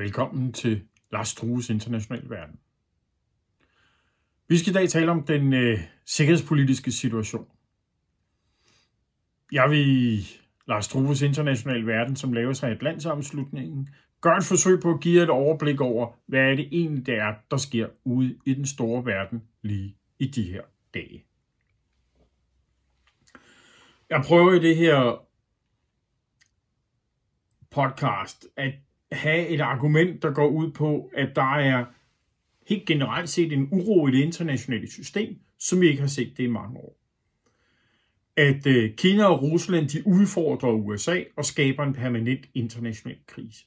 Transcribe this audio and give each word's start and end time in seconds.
Velkommen 0.00 0.52
til 0.52 0.82
Lars 1.12 1.28
Strues 1.28 1.70
International 1.70 2.30
Verden. 2.30 2.60
Vi 4.48 4.58
skal 4.58 4.70
i 4.70 4.74
dag 4.74 4.88
tale 4.88 5.10
om 5.10 5.22
den 5.22 5.52
øh, 5.52 5.78
sikkerhedspolitiske 6.06 6.92
situation. 6.92 7.48
Jeg 9.52 9.70
vil 9.70 10.24
Lars 10.68 10.84
Strues 10.84 11.22
International 11.22 11.86
Verden, 11.86 12.16
som 12.16 12.32
laver 12.32 12.52
sig 12.52 12.70
i 12.70 12.74
Atlantsammenslutningen, 12.74 13.88
gør 14.20 14.30
et 14.30 14.44
forsøg 14.44 14.80
på 14.82 14.90
at 14.90 15.00
give 15.00 15.22
et 15.22 15.30
overblik 15.30 15.80
over, 15.80 16.12
hvad 16.26 16.40
er 16.40 16.54
det 16.54 16.68
egentlig 16.72 17.06
der 17.06 17.22
er, 17.22 17.34
der 17.50 17.56
sker 17.56 17.88
ude 18.04 18.38
i 18.46 18.54
den 18.54 18.66
store 18.66 19.04
verden 19.04 19.42
lige 19.62 19.96
i 20.18 20.26
de 20.26 20.42
her 20.42 20.62
dage. 20.94 21.24
Jeg 24.10 24.22
prøver 24.26 24.52
i 24.52 24.58
det 24.58 24.76
her 24.76 25.26
podcast 27.70 28.46
at 28.56 28.74
have 29.12 29.46
et 29.46 29.60
argument, 29.60 30.22
der 30.22 30.30
går 30.30 30.48
ud 30.48 30.70
på, 30.70 31.10
at 31.16 31.36
der 31.36 31.56
er 31.56 31.84
helt 32.66 32.86
generelt 32.86 33.28
set 33.28 33.52
en 33.52 33.68
uro 33.72 34.08
i 34.08 34.10
det 34.10 34.18
internationale 34.18 34.90
system, 34.90 35.38
som 35.58 35.80
vi 35.80 35.88
ikke 35.88 36.00
har 36.00 36.08
set 36.08 36.36
det 36.36 36.44
i 36.44 36.46
mange 36.46 36.76
år. 36.76 36.96
At 38.36 38.66
øh, 38.66 38.94
Kina 38.96 39.24
og 39.24 39.42
Rusland 39.42 39.88
de 39.88 40.06
udfordrer 40.06 40.72
USA 40.72 41.22
og 41.36 41.44
skaber 41.44 41.84
en 41.84 41.92
permanent 41.92 42.46
international 42.54 43.18
krise. 43.26 43.64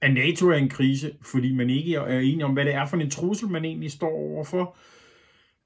At 0.00 0.14
NATO 0.14 0.48
er 0.48 0.56
en 0.56 0.68
krise, 0.68 1.16
fordi 1.22 1.52
man 1.52 1.70
ikke 1.70 1.94
er 1.94 2.18
enig 2.18 2.44
om, 2.44 2.52
hvad 2.52 2.64
det 2.64 2.74
er 2.74 2.86
for 2.86 2.96
en 2.96 3.10
trussel, 3.10 3.48
man 3.48 3.64
egentlig 3.64 3.90
står 3.90 4.10
overfor. 4.10 4.76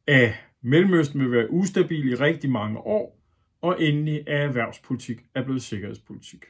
At 0.07 0.35
Mellemøsten 0.63 1.21
vil 1.21 1.31
være 1.31 1.51
ustabil 1.51 2.09
i 2.09 2.15
rigtig 2.15 2.51
mange 2.51 2.79
år, 2.79 3.21
og 3.61 3.83
endelig 3.83 4.25
er 4.27 4.39
erhvervspolitik 4.39 5.21
er 5.35 5.45
blevet 5.45 5.63
sikkerhedspolitik 5.63 6.45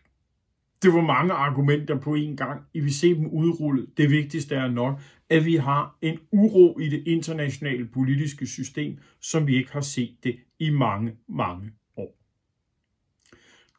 det 0.83 0.93
var 0.93 1.01
mange 1.01 1.33
argumenter 1.33 1.99
på 1.99 2.15
en 2.15 2.37
gang. 2.37 2.63
I 2.75 2.81
vil 2.81 2.95
se 2.95 3.15
dem 3.15 3.27
udrullet. 3.27 3.87
Det 3.97 4.11
vigtigste 4.11 4.55
er 4.55 4.69
nok, 4.69 5.01
at 5.31 5.45
vi 5.45 5.57
har 5.57 5.99
en 6.03 6.19
uro 6.33 6.79
i 6.79 6.89
det 6.89 7.03
internationale 7.07 7.87
politiske 7.87 8.47
system, 8.47 8.99
som 9.21 9.47
vi 9.47 9.57
ikke 9.57 9.73
har 9.73 9.81
set 9.81 10.17
det 10.25 10.37
i 10.59 10.71
mange, 10.71 11.13
mange 11.29 11.71
år. 11.97 12.17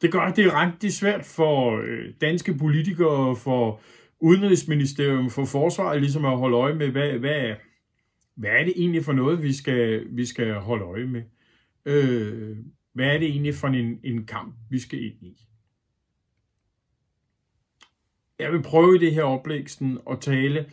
Det 0.02 0.12
gør 0.12 0.32
det 0.32 0.54
rigtig 0.54 0.92
svært 0.92 1.24
for 1.24 1.82
øh, 1.84 2.12
danske 2.20 2.54
politikere, 2.54 3.36
for 3.36 3.80
Udenrigsministerium, 4.20 5.30
for 5.30 5.44
forsvaret, 5.44 6.00
ligesom 6.00 6.24
at 6.24 6.38
holde 6.38 6.56
øje 6.56 6.74
med, 6.74 6.88
hvad, 6.88 7.12
hvad, 7.12 7.54
hvad 8.36 8.50
er 8.50 8.64
det 8.64 8.72
egentlig 8.76 9.04
for 9.04 9.12
noget, 9.12 9.42
vi 9.42 9.52
skal, 9.52 10.06
vi 10.10 10.26
skal 10.26 10.54
holde 10.54 10.84
øje 10.84 11.06
med? 11.06 11.22
Øh, 11.86 12.56
hvad 12.94 13.06
er 13.06 13.18
det 13.18 13.28
egentlig 13.28 13.54
for 13.54 13.68
en, 13.68 14.00
en 14.04 14.26
kamp, 14.26 14.54
vi 14.70 14.78
skal 14.78 15.04
ind 15.04 15.22
i? 15.22 15.51
Jeg 18.42 18.52
vil 18.52 18.62
prøve 18.62 18.96
i 18.96 18.98
det 18.98 19.14
her 19.14 19.22
oplæg 19.22 19.70
sådan, 19.70 19.98
at 20.10 20.20
tale 20.20 20.66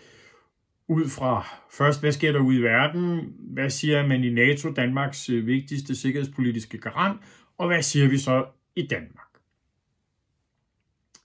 ud 0.87 1.09
fra 1.09 1.47
først, 1.71 1.99
hvad 1.99 2.11
sker 2.11 2.31
der 2.31 2.39
ude 2.39 2.57
i 2.57 2.61
verden? 2.61 3.33
Hvad 3.39 3.69
siger 3.69 4.07
man 4.07 4.23
i 4.23 4.29
NATO, 4.29 4.71
Danmarks 4.71 5.29
øh, 5.29 5.47
vigtigste 5.47 5.95
sikkerhedspolitiske 5.95 6.77
garant? 6.77 7.21
Og 7.57 7.67
hvad 7.67 7.81
siger 7.81 8.07
vi 8.07 8.17
så 8.17 8.45
i 8.75 8.87
Danmark? 8.87 9.27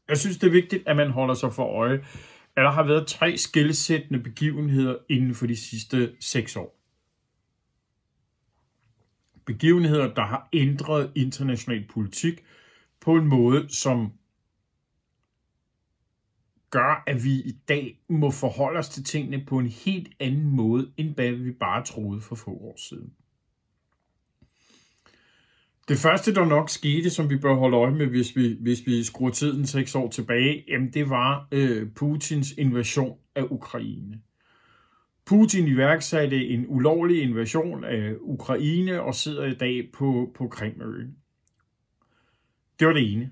Jeg 0.09 0.19
synes, 0.19 0.39
det 0.39 0.47
er 0.47 0.51
vigtigt, 0.51 0.83
at 0.86 0.97
man 0.97 1.11
holder 1.11 1.34
sig 1.34 1.53
for 1.53 1.64
øje, 1.64 2.05
at 2.56 2.64
der 2.64 2.70
har 2.70 2.83
været 2.83 3.06
tre 3.06 3.36
skældsættende 3.36 4.20
begivenheder 4.20 4.97
inden 5.08 5.34
for 5.34 5.47
de 5.47 5.56
sidste 5.56 6.12
seks 6.20 6.56
år. 6.56 6.81
Begivenheder, 9.45 10.14
der 10.14 10.23
har 10.23 10.48
ændret 10.53 11.12
international 11.14 11.84
politik 11.89 12.45
på 13.01 13.14
en 13.14 13.27
måde, 13.27 13.69
som 13.69 14.12
gør, 16.75 17.03
at 17.06 17.25
vi 17.25 17.30
i 17.30 17.58
dag 17.68 17.98
må 18.08 18.30
forholde 18.30 18.79
os 18.79 18.89
til 18.89 19.05
tingene 19.05 19.45
på 19.46 19.58
en 19.58 19.67
helt 19.67 20.08
anden 20.20 20.51
måde, 20.51 20.92
end 20.96 21.14
hvad 21.14 21.33
vi 21.33 21.52
bare 21.52 21.85
troede 21.85 22.20
for 22.20 22.35
få 22.35 22.51
år 22.51 22.77
siden. 22.89 23.12
Det 25.89 25.98
første, 25.98 26.34
der 26.34 26.45
nok 26.45 26.70
skete, 26.70 27.11
som 27.11 27.30
vi 27.30 27.36
bør 27.36 27.55
holde 27.55 27.77
øje 27.77 27.95
med, 27.95 28.07
hvis 28.07 28.36
vi, 28.36 28.57
hvis 28.61 28.86
vi 28.86 29.05
skruer 29.05 29.30
tiden 29.30 29.67
seks 29.67 29.95
år 29.95 30.11
tilbage, 30.11 30.64
jamen 30.68 30.92
det 30.92 31.11
var 31.11 31.48
øh, 31.52 31.90
Putins 31.90 32.52
invasion 32.52 33.18
af 33.34 33.42
Ukraine. 33.51 34.20
Putin 35.24 35.67
iværksatte 35.67 36.48
en 36.48 36.64
ulovlig 36.68 37.23
invasion 37.23 37.84
af 37.84 38.14
Ukraine 38.20 39.02
og 39.02 39.14
sidder 39.14 39.45
i 39.45 39.55
dag 39.55 39.90
på, 39.92 40.33
på 40.34 40.48
Krimøen. 40.48 41.17
Det 42.79 42.86
var 42.86 42.95
det 42.95 43.13
ene. 43.13 43.30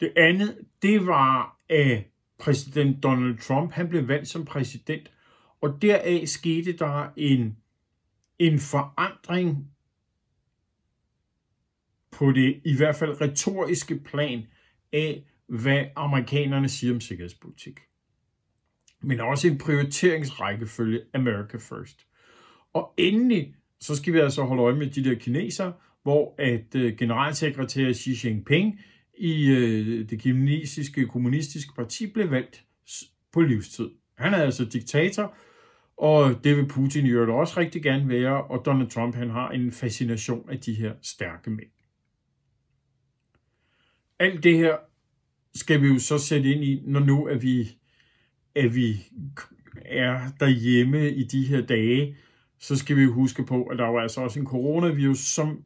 Det 0.00 0.12
andet, 0.16 0.58
det 0.82 1.06
var, 1.06 1.58
at 1.68 2.11
præsident 2.42 3.02
Donald 3.02 3.38
Trump, 3.38 3.72
han 3.72 3.88
blev 3.88 4.08
valgt 4.08 4.28
som 4.28 4.44
præsident, 4.44 5.12
og 5.60 5.82
deraf 5.82 6.22
skete 6.26 6.72
der 6.72 7.12
en, 7.16 7.56
en 8.38 8.58
forandring 8.58 9.70
på 12.10 12.32
det 12.32 12.60
i 12.64 12.76
hvert 12.76 12.96
fald 12.96 13.20
retoriske 13.20 13.98
plan 13.98 14.46
af, 14.92 15.24
hvad 15.46 15.84
amerikanerne 15.96 16.68
siger 16.68 16.94
om 16.94 17.00
sikkerhedspolitik. 17.00 17.80
Men 19.02 19.20
også 19.20 19.48
en 19.48 19.58
prioriteringsrækkefølge 19.58 21.00
America 21.14 21.56
First. 21.56 22.06
Og 22.72 22.94
endelig, 22.96 23.54
så 23.80 23.96
skal 23.96 24.12
vi 24.12 24.18
altså 24.18 24.42
holde 24.42 24.62
øje 24.62 24.74
med 24.74 24.90
de 24.90 25.04
der 25.04 25.14
kinesere, 25.14 25.72
hvor 26.02 26.34
at 26.38 26.74
øh, 26.74 26.96
generalsekretær 26.96 27.92
Xi 27.92 28.26
Jinping 28.28 28.80
i 29.18 29.50
øh, 29.50 30.10
det 30.10 30.20
kinesiske 30.20 31.06
kommunistiske 31.06 31.74
parti 31.74 32.06
blev 32.06 32.30
valgt 32.30 32.64
på 33.32 33.40
livstid. 33.40 33.90
Han 34.18 34.34
er 34.34 34.38
altså 34.38 34.64
diktator, 34.64 35.36
og 35.96 36.44
det 36.44 36.56
vil 36.56 36.68
Putin 36.68 37.06
i 37.06 37.10
øvrigt 37.10 37.30
også 37.30 37.60
rigtig 37.60 37.82
gerne 37.82 38.08
være, 38.08 38.44
og 38.44 38.62
Donald 38.66 38.90
Trump 38.90 39.14
han 39.14 39.30
har 39.30 39.50
en 39.50 39.72
fascination 39.72 40.50
af 40.50 40.60
de 40.60 40.74
her 40.74 40.94
stærke 41.02 41.50
mænd. 41.50 41.70
Alt 44.18 44.44
det 44.44 44.56
her 44.56 44.76
skal 45.54 45.82
vi 45.82 45.86
jo 45.86 45.98
så 45.98 46.18
sætte 46.18 46.52
ind 46.54 46.64
i, 46.64 46.82
når 46.86 47.00
nu 47.00 47.26
er 47.26 47.38
vi, 47.38 47.78
at 48.54 48.74
vi 48.74 48.96
er 49.76 50.20
derhjemme 50.40 51.10
i 51.10 51.24
de 51.24 51.46
her 51.46 51.60
dage, 51.60 52.16
så 52.58 52.76
skal 52.76 52.96
vi 52.96 53.04
huske 53.04 53.44
på, 53.44 53.64
at 53.64 53.78
der 53.78 53.86
var 53.86 54.00
altså 54.00 54.20
også 54.20 54.40
en 54.40 54.46
coronavirus, 54.46 55.18
som 55.18 55.64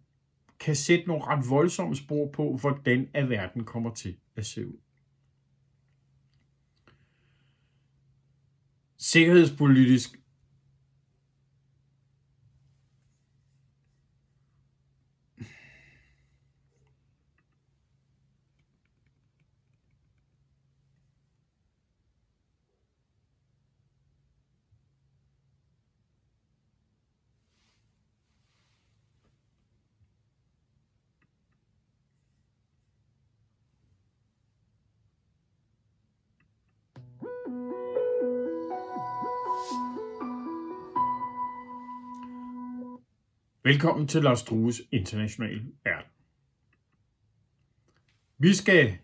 kan 0.60 0.76
sætte 0.76 1.08
nogle 1.08 1.24
ret 1.24 1.50
voldsomme 1.50 1.96
spor 1.96 2.30
på, 2.32 2.56
hvordan 2.56 3.10
at 3.14 3.28
verden 3.30 3.64
kommer 3.64 3.94
til 3.94 4.16
at 4.36 4.46
se 4.46 4.66
ud. 4.66 4.78
Sikkerhedspolitisk 8.98 10.20
Velkommen 43.66 44.08
til 44.08 44.22
Lars 44.22 44.38
Strues 44.38 44.82
Internationale 44.92 45.62
Verden. 45.84 46.10
Vi 48.38 48.54
skal 48.54 48.98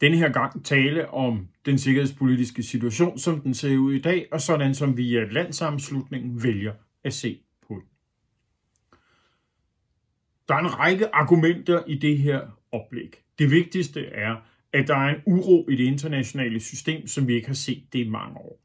denne 0.00 0.16
her 0.16 0.32
gang 0.32 0.64
tale 0.64 1.10
om 1.10 1.48
den 1.66 1.78
sikkerhedspolitiske 1.78 2.62
situation, 2.62 3.18
som 3.18 3.40
den 3.40 3.54
ser 3.54 3.76
ud 3.76 3.92
i 3.92 4.00
dag, 4.00 4.28
og 4.32 4.40
sådan 4.40 4.74
som 4.74 4.96
vi 4.96 5.08
i 5.08 5.24
landsammenslutningen 5.24 6.42
vælger 6.42 6.72
at 7.04 7.14
se 7.14 7.40
på 7.68 7.74
den. 7.74 7.88
Der 10.48 10.54
er 10.54 10.58
en 10.58 10.78
række 10.78 11.14
argumenter 11.14 11.84
i 11.86 11.98
det 11.98 12.18
her 12.18 12.40
oplæg. 12.72 13.24
Det 13.38 13.50
vigtigste 13.50 14.06
er, 14.06 14.36
at 14.72 14.88
der 14.88 14.96
er 14.96 15.14
en 15.14 15.22
uro 15.26 15.68
i 15.68 15.76
det 15.76 15.84
internationale 15.84 16.60
system, 16.60 17.06
som 17.06 17.28
vi 17.28 17.34
ikke 17.34 17.46
har 17.46 17.54
set 17.54 17.84
det 17.92 17.98
i 17.98 18.08
mange 18.08 18.38
år. 18.38 18.60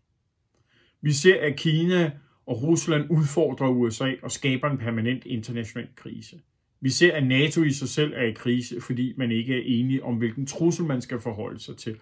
Vi 1.01 1.12
ser, 1.12 1.41
at 1.41 1.56
Kina 1.56 2.12
og 2.50 2.63
Rusland 2.63 3.10
udfordrer 3.10 3.68
USA 3.68 4.13
og 4.24 4.31
skaber 4.31 4.69
en 4.69 4.78
permanent 4.78 5.25
international 5.25 5.90
krise. 5.96 6.42
Vi 6.81 6.90
ser, 6.90 7.16
at 7.16 7.28
NATO 7.28 7.63
i 7.63 7.72
sig 7.72 7.90
selv 7.90 8.13
er 8.16 8.24
i 8.24 8.31
krise, 8.31 8.81
fordi 8.81 9.13
man 9.18 9.31
ikke 9.31 9.56
er 9.56 9.62
enige 9.66 10.04
om, 10.04 10.16
hvilken 10.16 10.46
trussel 10.46 10.86
man 10.86 11.01
skal 11.01 11.19
forholde 11.19 11.60
sig 11.60 11.78
til. 11.78 11.98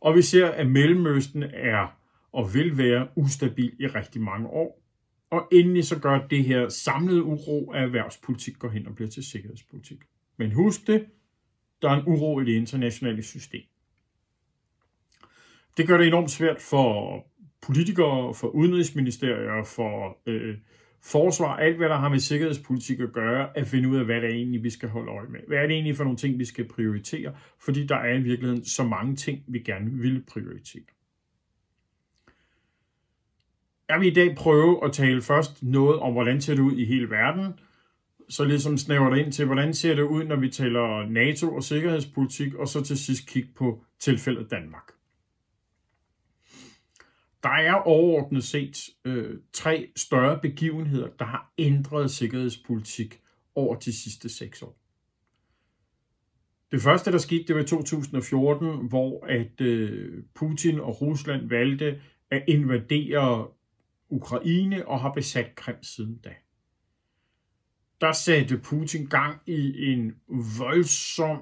Og 0.00 0.14
vi 0.14 0.22
ser, 0.22 0.48
at 0.48 0.66
Mellemøsten 0.66 1.42
er 1.42 1.98
og 2.32 2.54
vil 2.54 2.78
være 2.78 3.08
ustabil 3.16 3.72
i 3.80 3.86
rigtig 3.86 4.22
mange 4.22 4.48
år. 4.48 4.82
Og 5.30 5.48
endelig 5.52 5.84
så 5.84 5.98
gør 5.98 6.26
det 6.26 6.44
her 6.44 6.68
samlede 6.68 7.22
uro 7.22 7.72
af 7.72 7.82
erhvervspolitik 7.82 8.58
går 8.58 8.68
hen 8.68 8.86
og 8.86 8.94
bliver 8.94 9.10
til 9.10 9.24
sikkerhedspolitik. 9.24 9.98
Men 10.36 10.52
husk 10.52 10.86
det, 10.86 11.06
der 11.82 11.90
er 11.90 12.00
en 12.00 12.06
uro 12.06 12.40
i 12.40 12.44
det 12.44 12.52
internationale 12.52 13.22
system. 13.22 13.62
Det 15.76 15.86
gør 15.86 15.98
det 15.98 16.06
enormt 16.06 16.30
svært 16.30 16.60
for 16.60 17.26
politikere, 17.66 18.34
for 18.34 18.48
udenrigsministerier, 18.48 19.64
for 19.64 20.18
øh, 20.26 20.56
forsvar, 21.02 21.56
alt 21.56 21.76
hvad 21.76 21.88
der 21.88 21.96
har 21.96 22.08
med 22.08 22.18
sikkerhedspolitik 22.18 23.00
at 23.00 23.12
gøre, 23.12 23.58
at 23.58 23.66
finde 23.66 23.88
ud 23.88 23.96
af, 23.96 24.04
hvad 24.04 24.20
det 24.20 24.24
er 24.24 24.34
egentlig, 24.34 24.62
vi 24.62 24.70
skal 24.70 24.88
holde 24.88 25.12
øje 25.12 25.28
med. 25.28 25.40
Hvad 25.46 25.58
er 25.58 25.62
det 25.62 25.70
egentlig 25.70 25.96
for 25.96 26.04
nogle 26.04 26.16
ting, 26.16 26.38
vi 26.38 26.44
skal 26.44 26.68
prioritere? 26.68 27.34
Fordi 27.58 27.86
der 27.86 27.96
er 27.96 28.14
i 28.14 28.22
virkeligheden 28.22 28.64
så 28.64 28.84
mange 28.84 29.16
ting, 29.16 29.44
vi 29.46 29.58
gerne 29.58 29.90
vil 29.90 30.24
prioritere. 30.28 30.82
Jeg 33.88 34.00
vil 34.00 34.08
i 34.08 34.14
dag 34.14 34.36
prøve 34.36 34.84
at 34.84 34.92
tale 34.92 35.22
først 35.22 35.62
noget 35.62 35.98
om, 35.98 36.12
hvordan 36.12 36.40
ser 36.40 36.54
det 36.54 36.62
ud 36.62 36.76
i 36.76 36.84
hele 36.84 37.10
verden, 37.10 37.52
så 38.28 38.44
ligesom 38.44 38.78
snæver 38.78 39.10
det 39.10 39.18
ind 39.18 39.32
til, 39.32 39.46
hvordan 39.46 39.74
ser 39.74 39.94
det 39.94 40.02
ud, 40.02 40.24
når 40.24 40.36
vi 40.36 40.48
taler 40.48 41.08
NATO 41.08 41.54
og 41.54 41.62
sikkerhedspolitik, 41.62 42.54
og 42.54 42.68
så 42.68 42.84
til 42.84 42.98
sidst 42.98 43.28
kigge 43.28 43.48
på 43.56 43.84
tilfældet 43.98 44.50
Danmark. 44.50 44.93
Der 47.44 47.50
er 47.50 47.74
overordnet 47.74 48.44
set 48.44 48.90
øh, 49.04 49.38
tre 49.52 49.90
større 49.96 50.40
begivenheder, 50.40 51.08
der 51.18 51.24
har 51.24 51.52
ændret 51.58 52.10
sikkerhedspolitik 52.10 53.20
over 53.54 53.76
de 53.76 53.92
sidste 53.92 54.28
seks 54.28 54.62
år. 54.62 54.78
Det 56.72 56.82
første, 56.82 57.12
der 57.12 57.18
skete, 57.18 57.44
det 57.44 57.56
var 57.56 57.62
i 57.62 57.66
2014, 57.66 58.88
hvor 58.88 59.26
at 59.26 59.60
øh, 59.60 60.22
Putin 60.34 60.80
og 60.80 61.00
Rusland 61.00 61.48
valgte 61.48 62.00
at 62.30 62.44
invadere 62.48 63.48
Ukraine 64.08 64.88
og 64.88 65.00
har 65.00 65.12
besat 65.12 65.54
Krim 65.54 65.82
siden 65.82 66.16
da. 66.16 66.34
Der 68.00 68.12
satte 68.12 68.58
Putin 68.58 69.06
gang 69.06 69.40
i 69.46 69.86
en 69.92 70.12
voldsom 70.58 71.38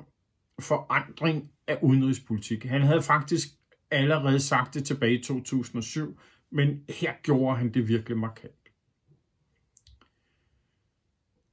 forandring 0.60 1.50
af 1.66 1.78
udenrigspolitik. 1.82 2.64
Han 2.64 2.82
havde 2.82 3.02
faktisk 3.02 3.48
allerede 3.92 4.40
sagt 4.40 4.74
det 4.74 4.84
tilbage 4.84 5.18
i 5.18 5.22
2007, 5.22 6.18
men 6.50 6.84
her 6.88 7.12
gjorde 7.22 7.56
han 7.56 7.74
det 7.74 7.88
virkelig 7.88 8.18
markant. 8.18 8.54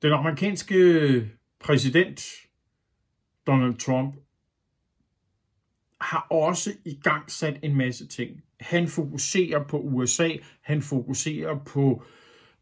Den 0.02 0.12
amerikanske 0.12 1.30
præsident 1.60 2.22
Donald 3.48 3.76
Trump 3.76 4.16
har 6.02 6.28
også 6.32 6.72
i 6.86 7.00
gang 7.04 7.32
sat 7.32 7.60
en 7.64 7.76
masse 7.76 8.08
ting. 8.08 8.44
Han 8.60 8.88
fokuserer 8.88 9.64
på 9.64 9.80
USA, 9.80 10.30
han 10.62 10.82
fokuserer 10.82 11.64
på, 11.64 12.04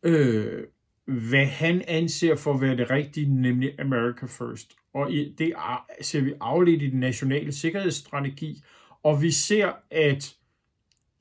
øh, 0.03 0.63
hvad 1.05 1.45
han 1.45 1.83
anser 1.87 2.35
for 2.35 2.53
at 2.53 2.61
være 2.61 2.77
det 2.77 2.89
rigtige, 2.89 3.41
nemlig 3.41 3.79
America 3.79 4.25
First. 4.25 4.75
Og 4.93 5.09
det 5.37 5.53
ser 6.01 6.21
vi 6.21 6.33
afledt 6.39 6.81
i 6.81 6.89
den 6.89 6.99
nationale 6.99 7.51
sikkerhedsstrategi, 7.51 8.63
og 9.07 9.21
vi 9.21 9.31
ser, 9.31 9.71
at 9.91 10.35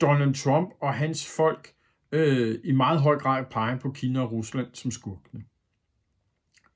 Donald 0.01 0.35
Trump 0.35 0.71
og 0.81 0.95
hans 0.95 1.37
folk 1.37 1.75
øh, 2.13 2.59
i 2.65 2.73
meget 2.73 3.01
høj 3.01 3.19
grad 3.19 3.45
peger 3.51 3.79
på 3.79 3.91
Kina 3.91 4.21
og 4.21 4.33
Rusland 4.33 4.67
som 4.73 4.91
skurkene. 4.91 5.45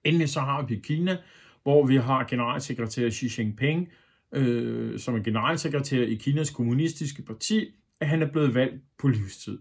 Endelig 0.05 0.29
så 0.29 0.41
har 0.41 0.63
vi 0.67 0.81
Kina, 0.85 1.19
hvor 1.63 1.87
vi 1.87 1.97
har 1.97 2.25
generalsekretær 2.25 3.11
Xi 3.11 3.41
Jinping, 3.41 3.89
øh, 4.33 4.99
som 4.99 5.15
er 5.15 5.23
generalsekretær 5.23 6.03
i 6.03 6.15
Kinas 6.15 6.51
kommunistiske 6.51 7.23
parti, 7.23 7.75
at 8.01 8.09
han 8.09 8.23
er 8.23 8.33
blevet 8.33 8.55
valgt 8.55 8.83
på 8.99 9.09
livstid. 9.09 9.59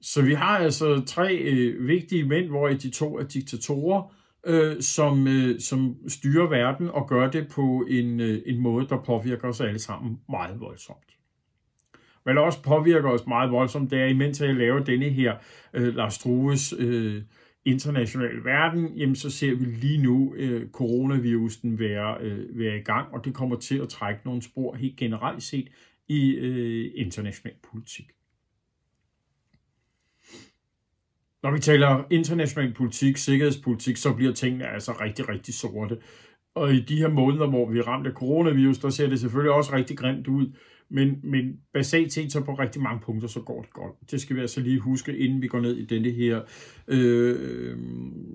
Så 0.00 0.22
vi 0.22 0.34
har 0.34 0.58
altså 0.58 1.04
tre 1.06 1.36
øh, 1.36 1.88
vigtige 1.88 2.24
mænd, 2.24 2.48
hvor 2.48 2.68
de 2.68 2.90
to 2.90 3.18
er 3.18 3.24
diktatorer, 3.24 4.14
øh, 4.46 4.82
som, 4.82 5.26
øh, 5.28 5.60
som 5.60 5.96
styrer 6.08 6.48
verden 6.48 6.88
og 6.88 7.08
gør 7.08 7.30
det 7.30 7.48
på 7.48 7.86
en, 7.88 8.20
øh, 8.20 8.42
en 8.46 8.58
måde, 8.60 8.88
der 8.88 9.02
påvirker 9.02 9.48
os 9.48 9.60
alle 9.60 9.78
sammen 9.78 10.20
meget 10.28 10.60
voldsomt. 10.60 10.98
Hvad 12.22 12.34
der 12.34 12.40
også 12.40 12.62
påvirker 12.62 13.08
os 13.08 13.26
meget 13.26 13.50
voldsomt, 13.50 13.90
det 13.90 14.00
er, 14.00 14.06
imens 14.06 14.40
jeg 14.40 14.54
laver 14.54 14.84
denne 14.84 15.08
her 15.08 15.34
øh, 15.74 15.94
Lars 15.94 16.14
Strues 16.14 16.74
øh, 16.78 17.22
internationale 17.64 18.44
verden, 18.44 18.96
jamen 18.96 19.16
så 19.16 19.30
ser 19.30 19.54
vi 19.54 19.64
lige 19.64 20.02
nu 20.02 20.34
øh, 20.34 20.70
coronavirusen 20.70 21.78
være, 21.78 22.16
øh, 22.20 22.58
være 22.58 22.76
i 22.76 22.82
gang, 22.82 23.14
og 23.14 23.24
det 23.24 23.34
kommer 23.34 23.56
til 23.56 23.78
at 23.78 23.88
trække 23.88 24.20
nogle 24.24 24.42
spor 24.42 24.74
helt 24.74 24.96
generelt 24.96 25.42
set 25.42 25.68
i 26.08 26.30
øh, 26.30 26.92
international 26.94 27.56
politik. 27.72 28.12
Når 31.42 31.50
vi 31.50 31.58
taler 31.58 32.04
international 32.10 32.74
politik, 32.74 33.16
sikkerhedspolitik, 33.16 33.96
så 33.96 34.12
bliver 34.12 34.32
tingene 34.32 34.68
altså 34.68 34.92
rigtig, 34.92 35.28
rigtig 35.28 35.54
sorte. 35.54 35.98
Og 36.54 36.74
i 36.74 36.80
de 36.80 36.96
her 36.96 37.08
måneder, 37.08 37.46
hvor 37.46 37.70
vi 37.70 37.78
er 37.78 37.88
ramt 37.88 38.06
af 38.06 38.12
coronavirus, 38.12 38.78
der 38.78 38.90
ser 38.90 39.08
det 39.08 39.20
selvfølgelig 39.20 39.52
også 39.52 39.72
rigtig 39.72 39.98
grimt 39.98 40.28
ud. 40.28 40.46
Men, 40.90 41.20
men 41.22 41.60
basalt 41.74 42.12
set, 42.12 42.32
så 42.32 42.44
på 42.44 42.54
rigtig 42.54 42.82
mange 42.82 43.00
punkter, 43.00 43.28
så 43.28 43.40
går 43.40 43.62
det 43.62 43.72
godt. 43.72 44.10
Det 44.10 44.20
skal 44.20 44.36
vi 44.36 44.40
altså 44.40 44.60
lige 44.60 44.78
huske, 44.78 45.18
inden 45.18 45.42
vi 45.42 45.46
går 45.46 45.60
ned 45.60 45.76
i 45.76 45.84
denne 45.84 46.10
her 46.10 46.40
øh, 46.88 47.78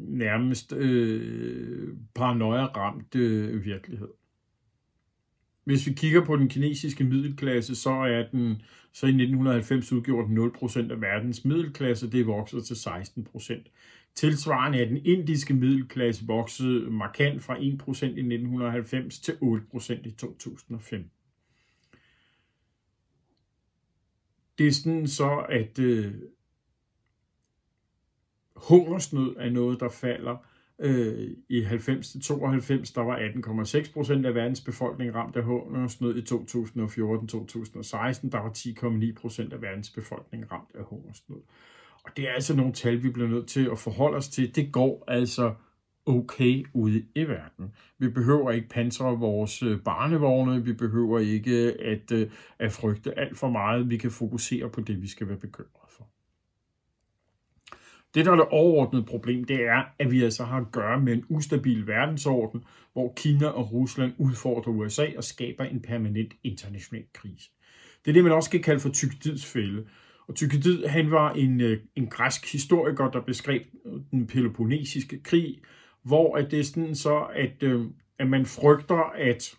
nærmest 0.07 0.73
øh, 0.73 1.93
paranoia-ramte 2.15 3.19
øh, 3.19 3.65
virkelighed. 3.65 4.07
Hvis 5.67 5.87
vi 5.87 5.93
kigger 5.93 6.25
på 6.25 6.35
den 6.35 6.49
kinesiske 6.49 7.03
middelklasse, 7.03 7.75
så 7.75 7.89
er 7.89 8.27
den 8.31 8.61
så 8.91 9.05
i 9.05 9.09
1990 9.09 9.91
udgjort 9.91 10.25
0% 10.25 10.91
af 10.91 11.01
verdens 11.01 11.45
middelklasse, 11.45 12.11
det 12.11 12.19
er 12.19 12.25
vokset 12.25 12.65
til 12.65 12.73
16%. 12.73 14.11
Tilsvarende 14.15 14.81
er 14.81 14.85
den 14.85 15.05
indiske 15.05 15.53
middelklasse 15.53 16.25
vokset 16.27 16.91
markant 16.91 17.43
fra 17.43 17.55
1% 17.55 17.59
i 17.59 17.63
1990 17.63 19.19
til 19.19 19.31
8% 19.31 20.07
i 20.07 20.11
2015. 20.11 21.11
Det 24.57 24.67
er 24.67 24.71
sådan 24.71 25.07
så, 25.07 25.45
at 25.49 25.79
øh, 25.79 26.13
hungersnød 28.55 29.35
er 29.39 29.49
noget, 29.49 29.79
der 29.79 29.89
falder 29.89 30.37
Øh, 30.79 31.29
I 31.49 31.61
90-92 31.61 32.93
der 32.95 33.01
var 33.01 33.17
18,6 33.17 33.93
procent 33.93 34.25
af 34.25 34.35
verdens 34.35 34.61
befolkning 34.61 35.15
ramt 35.15 35.35
af 35.35 35.43
hungersnød. 35.43 36.15
I 36.15 36.21
2014-2016 36.21 38.29
der 38.29 38.37
var 38.37 38.51
10,9 39.09 39.13
procent 39.21 39.53
af 39.53 39.61
verdens 39.61 39.89
befolkning 39.89 40.51
ramt 40.51 40.71
af 40.75 40.83
hungersnød. 40.83 41.41
Og 42.03 42.11
det 42.17 42.29
er 42.29 42.33
altså 42.33 42.55
nogle 42.55 42.73
tal, 42.73 43.03
vi 43.03 43.09
bliver 43.09 43.29
nødt 43.29 43.47
til 43.47 43.69
at 43.71 43.79
forholde 43.79 44.17
os 44.17 44.29
til. 44.29 44.55
Det 44.55 44.71
går 44.71 45.03
altså 45.07 45.53
okay 46.05 46.65
ude 46.73 47.05
i 47.15 47.23
verden. 47.23 47.73
Vi 47.97 48.09
behøver 48.09 48.51
ikke 48.51 48.69
pansre 48.69 49.19
vores 49.19 49.63
øh, 49.63 49.79
barnevogne, 49.79 50.65
vi 50.65 50.73
behøver 50.73 51.19
ikke 51.19 51.81
at, 51.81 52.11
øh, 52.11 52.29
at 52.59 52.71
frygte 52.71 53.19
alt 53.19 53.37
for 53.37 53.49
meget. 53.49 53.89
Vi 53.89 53.97
kan 53.97 54.11
fokusere 54.11 54.69
på 54.69 54.81
det, 54.81 55.01
vi 55.01 55.07
skal 55.07 55.27
være 55.27 55.37
bekymret 55.37 55.89
for. 55.89 56.09
Det, 58.13 58.25
der 58.25 58.31
er 58.31 58.35
det 58.35 58.45
overordnede 58.45 59.05
problem, 59.05 59.43
det 59.43 59.63
er, 59.63 59.83
at 59.99 60.11
vi 60.11 60.23
altså 60.23 60.43
har 60.43 60.57
at 60.57 60.71
gøre 60.71 61.01
med 61.01 61.13
en 61.13 61.25
ustabil 61.29 61.87
verdensorden, 61.87 62.63
hvor 62.93 63.13
Kina 63.17 63.47
og 63.47 63.73
Rusland 63.73 64.13
udfordrer 64.17 64.73
USA 64.73 65.07
og 65.17 65.23
skaber 65.23 65.63
en 65.63 65.81
permanent 65.81 66.33
international 66.43 67.03
krise. 67.13 67.49
Det 68.05 68.11
er 68.11 68.13
det, 68.13 68.23
man 68.23 68.33
også 68.33 68.49
kan 68.49 68.61
kalde 68.61 68.79
for 68.79 68.89
Tyrkiets 68.89 69.45
fælde. 69.45 69.85
Og 70.27 70.35
Tykkedid, 70.35 70.85
han 70.85 71.11
var 71.11 71.33
en, 71.33 71.61
øh, 71.61 71.79
en 71.95 72.07
græsk 72.07 72.51
historiker, 72.51 73.11
der 73.11 73.21
beskrev 73.21 73.61
den 74.11 74.27
peloponnesiske 74.27 75.23
krig, 75.23 75.61
hvor 76.03 76.37
at 76.37 76.51
det 76.51 76.59
er 76.59 76.63
sådan 76.63 76.95
så, 76.95 77.27
at, 77.35 77.63
øh, 77.63 77.85
at 78.19 78.27
man 78.27 78.45
frygter, 78.45 79.11
at 79.15 79.55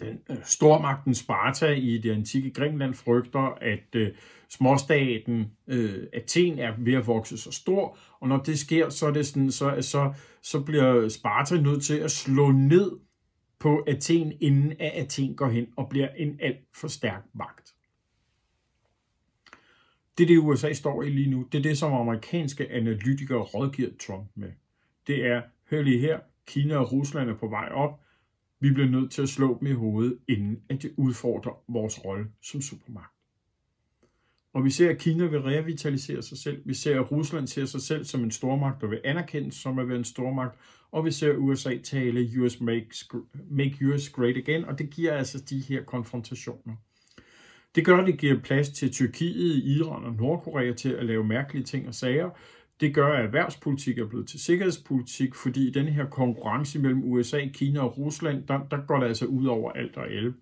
den 0.00 0.18
øh, 0.30 0.36
stormagten 0.44 1.14
Sparta 1.14 1.66
i 1.66 1.98
det 1.98 2.10
antikke 2.10 2.50
Grækenland 2.50 2.94
frygter, 2.94 3.58
at 3.60 3.94
øh, 3.94 4.12
småstaten 4.48 5.52
øh, 5.66 6.06
Athen 6.12 6.58
er 6.58 6.72
ved 6.78 6.94
at 6.94 7.06
vokse 7.06 7.38
så 7.38 7.52
stor, 7.52 7.98
og 8.20 8.28
når 8.28 8.36
det 8.36 8.58
sker, 8.58 8.88
så, 8.88 9.06
er 9.06 9.10
det 9.10 9.26
sådan, 9.26 9.50
så, 9.50 9.76
så, 9.80 10.12
så 10.42 10.60
bliver 10.60 11.08
Sparta 11.08 11.56
nødt 11.56 11.82
til 11.82 11.98
at 11.98 12.10
slå 12.10 12.50
ned 12.50 12.90
på 13.58 13.84
Athen, 13.86 14.32
inden 14.40 14.72
at 14.72 14.92
Athen 14.94 15.34
går 15.34 15.48
hen 15.48 15.66
og 15.76 15.88
bliver 15.88 16.08
en 16.08 16.38
alt 16.40 16.58
for 16.74 16.88
stærk 16.88 17.22
magt. 17.34 17.74
Det 20.18 20.24
er 20.24 20.28
det, 20.28 20.38
USA 20.38 20.72
står 20.72 21.02
i 21.02 21.10
lige 21.10 21.30
nu. 21.30 21.48
Det 21.52 21.58
er 21.58 21.62
det, 21.62 21.78
som 21.78 21.92
amerikanske 21.92 22.70
analytikere 22.70 23.38
rådgiver 23.38 23.90
Trump 24.06 24.30
med. 24.34 24.52
Det 25.06 25.26
er, 25.26 25.42
hør 25.70 25.82
lige 25.82 25.98
her, 25.98 26.20
Kina 26.46 26.76
og 26.76 26.92
Rusland 26.92 27.30
er 27.30 27.34
på 27.34 27.48
vej 27.48 27.68
op, 27.68 28.00
vi 28.62 28.72
bliver 28.72 28.88
nødt 28.88 29.10
til 29.10 29.22
at 29.22 29.28
slå 29.28 29.58
dem 29.60 29.68
i 29.68 29.72
hovedet, 29.72 30.18
inden 30.28 30.56
at 30.68 30.82
det 30.82 30.92
udfordrer 30.96 31.52
vores 31.68 32.04
rolle 32.04 32.26
som 32.42 32.60
supermagt. 32.60 33.12
Og 34.54 34.64
vi 34.64 34.70
ser, 34.70 34.90
at 34.90 34.98
Kina 34.98 35.26
vil 35.26 35.40
revitalisere 35.40 36.22
sig 36.22 36.38
selv. 36.38 36.62
Vi 36.64 36.74
ser, 36.74 37.00
at 37.00 37.12
Rusland 37.12 37.46
ser 37.46 37.64
sig 37.64 37.80
selv 37.80 38.04
som 38.04 38.22
en 38.22 38.30
stormagt 38.30 38.82
og 38.82 38.90
vil 38.90 39.00
anerkendes 39.04 39.54
som 39.54 39.78
at 39.78 39.88
være 39.88 39.98
en 39.98 40.04
stormagt. 40.04 40.58
Og 40.90 41.04
vi 41.04 41.10
ser 41.10 41.36
USA 41.36 41.78
tale 41.78 42.40
US 42.40 42.60
makes, 42.60 43.08
Make 43.50 43.86
US 43.86 44.08
Great 44.08 44.36
Again, 44.36 44.64
og 44.64 44.78
det 44.78 44.90
giver 44.90 45.12
altså 45.12 45.44
de 45.50 45.60
her 45.60 45.84
konfrontationer. 45.84 46.76
Det 47.74 47.84
gør, 47.84 47.96
at 47.96 48.06
det 48.06 48.18
giver 48.18 48.40
plads 48.40 48.68
til 48.68 48.92
Tyrkiet, 48.92 49.64
Iran 49.64 50.04
og 50.04 50.12
Nordkorea 50.14 50.72
til 50.72 50.92
at 50.92 51.06
lave 51.06 51.24
mærkelige 51.24 51.64
ting 51.64 51.88
og 51.88 51.94
sager. 51.94 52.30
Det 52.82 52.94
gør, 52.94 53.12
at 53.12 53.24
erhvervspolitik 53.24 53.98
er 53.98 54.06
blevet 54.06 54.28
til 54.28 54.40
sikkerhedspolitik, 54.40 55.34
fordi 55.34 55.68
i 55.68 55.70
den 55.70 55.86
her 55.86 56.06
konkurrence 56.06 56.78
mellem 56.78 57.04
USA, 57.04 57.46
Kina 57.46 57.80
og 57.80 57.98
Rusland, 57.98 58.46
der, 58.46 58.66
der 58.70 58.86
går 58.86 59.00
det 59.00 59.06
altså 59.06 59.26
ud 59.26 59.46
over 59.46 59.72
alt 59.72 59.96
og 59.96 60.10
alle. 60.10 60.34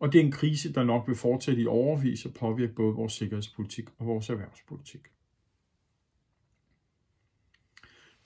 Og 0.00 0.12
det 0.12 0.20
er 0.20 0.24
en 0.24 0.32
krise, 0.32 0.72
der 0.72 0.84
nok 0.84 1.08
vil 1.08 1.16
fortsætte 1.16 1.62
i 1.62 1.66
overvis 1.66 2.26
og 2.26 2.34
påvirke 2.34 2.72
både 2.72 2.94
vores 2.94 3.12
sikkerhedspolitik 3.12 3.88
og 3.98 4.06
vores 4.06 4.30
erhvervspolitik. 4.30 5.00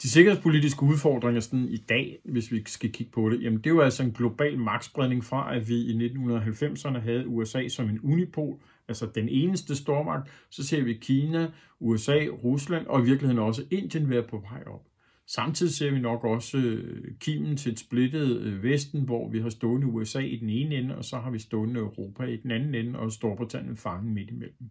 De 0.03 0.09
sikkerhedspolitiske 0.11 0.83
udfordringer 0.83 1.41
sådan 1.41 1.69
i 1.69 1.77
dag, 1.77 2.19
hvis 2.25 2.53
vi 2.53 2.63
skal 2.67 2.93
kigge 2.93 3.13
på 3.13 3.31
det, 3.31 3.43
jamen 3.43 3.59
det 3.59 3.67
er 3.67 3.75
jo 3.75 3.81
altså 3.81 4.03
en 4.03 4.13
global 4.13 4.59
magtspredning 4.59 5.25
fra, 5.25 5.57
at 5.57 5.69
vi 5.69 5.75
i 5.75 6.09
1990'erne 6.09 6.99
havde 6.99 7.29
USA 7.29 7.69
som 7.69 7.89
en 7.89 8.01
unipol, 8.03 8.61
altså 8.89 9.07
den 9.15 9.29
eneste 9.29 9.77
stormagt, 9.77 10.31
så 10.51 10.67
ser 10.67 10.83
vi 10.83 10.95
Kina, 10.95 11.51
USA, 11.81 12.27
Rusland 12.45 12.87
og 12.87 13.01
i 13.01 13.05
virkeligheden 13.05 13.43
også 13.43 13.65
Indien 13.71 14.11
være 14.11 14.23
på 14.23 14.39
vej 14.39 14.63
op. 14.67 14.87
Samtidig 15.27 15.73
ser 15.73 15.91
vi 15.91 16.01
nok 16.01 16.25
også 16.25 16.59
øh, 16.59 17.19
kimen 17.19 17.57
til 17.57 17.73
et 17.73 17.79
splittet 17.79 18.41
øh, 18.41 18.63
Vesten, 18.63 19.03
hvor 19.03 19.29
vi 19.29 19.41
har 19.41 19.49
stående 19.49 19.87
USA 19.87 20.19
i 20.19 20.37
den 20.37 20.51
ene 20.51 20.75
ende, 20.75 20.97
og 20.97 21.05
så 21.05 21.19
har 21.19 21.31
vi 21.31 21.39
stående 21.39 21.81
Europa 21.81 22.25
i 22.25 22.37
den 22.37 22.51
anden 22.51 22.75
ende, 22.75 22.99
og 22.99 23.13
Storbritannien 23.13 23.77
fanget 23.77 24.13
midt 24.13 24.31
imellem. 24.31 24.71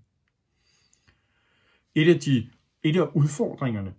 Et 1.95 2.13
af, 2.13 2.19
de, 2.19 2.49
et 2.83 2.95
af 2.95 3.07
udfordringerne, 3.13 3.93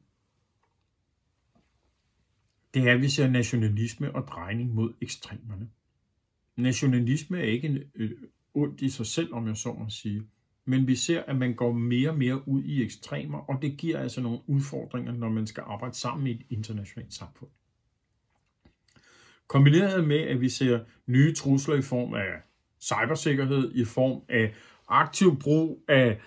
det 2.74 2.88
er, 2.88 2.92
at 2.92 3.02
vi 3.02 3.08
ser 3.08 3.28
nationalisme 3.28 4.14
og 4.14 4.26
drejning 4.26 4.74
mod 4.74 4.92
ekstremerne. 5.00 5.68
Nationalisme 6.56 7.38
er 7.38 7.44
ikke 7.44 7.68
en 7.68 7.78
øh, 7.94 8.10
ondt 8.56 8.80
i 8.80 8.88
sig 8.88 9.06
selv, 9.06 9.34
om 9.34 9.48
jeg 9.48 9.56
så 9.56 9.72
må 9.72 9.88
sige. 9.88 10.22
Men 10.64 10.86
vi 10.86 10.96
ser, 10.96 11.22
at 11.22 11.36
man 11.36 11.54
går 11.54 11.72
mere 11.72 12.10
og 12.10 12.18
mere 12.18 12.48
ud 12.48 12.62
i 12.62 12.82
ekstremer, 12.82 13.38
og 13.38 13.62
det 13.62 13.76
giver 13.78 13.98
altså 13.98 14.20
nogle 14.20 14.38
udfordringer, 14.46 15.12
når 15.12 15.28
man 15.28 15.46
skal 15.46 15.62
arbejde 15.66 15.94
sammen 15.94 16.26
i 16.26 16.30
et 16.30 16.42
internationalt 16.50 17.14
samfund. 17.14 17.50
Kombineret 19.46 20.08
med, 20.08 20.18
at 20.20 20.40
vi 20.40 20.48
ser 20.48 20.80
nye 21.06 21.34
trusler 21.34 21.74
i 21.74 21.82
form 21.82 22.14
af 22.14 22.32
cybersikkerhed, 22.80 23.72
i 23.74 23.84
form 23.84 24.22
af 24.28 24.54
aktiv 24.88 25.38
brug 25.38 25.84
af 25.88 26.20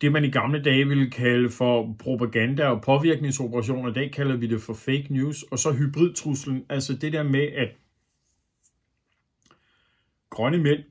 det, 0.00 0.12
man 0.12 0.24
i 0.24 0.30
gamle 0.30 0.62
dage 0.62 0.88
ville 0.88 1.10
kalde 1.10 1.50
for 1.50 1.96
propaganda 1.98 2.66
og 2.66 2.82
påvirkningsoperationer. 2.82 3.90
I 3.90 3.92
dag 3.92 4.12
kalder 4.12 4.36
vi 4.36 4.46
det 4.46 4.62
for 4.62 4.74
fake 4.74 5.06
news. 5.10 5.42
Og 5.42 5.58
så 5.58 5.72
hybridtruslen, 5.72 6.66
altså 6.68 6.96
det 6.96 7.12
der 7.12 7.22
med, 7.22 7.52
at 7.52 7.68
grønne 10.30 10.58
mænd 10.58 10.84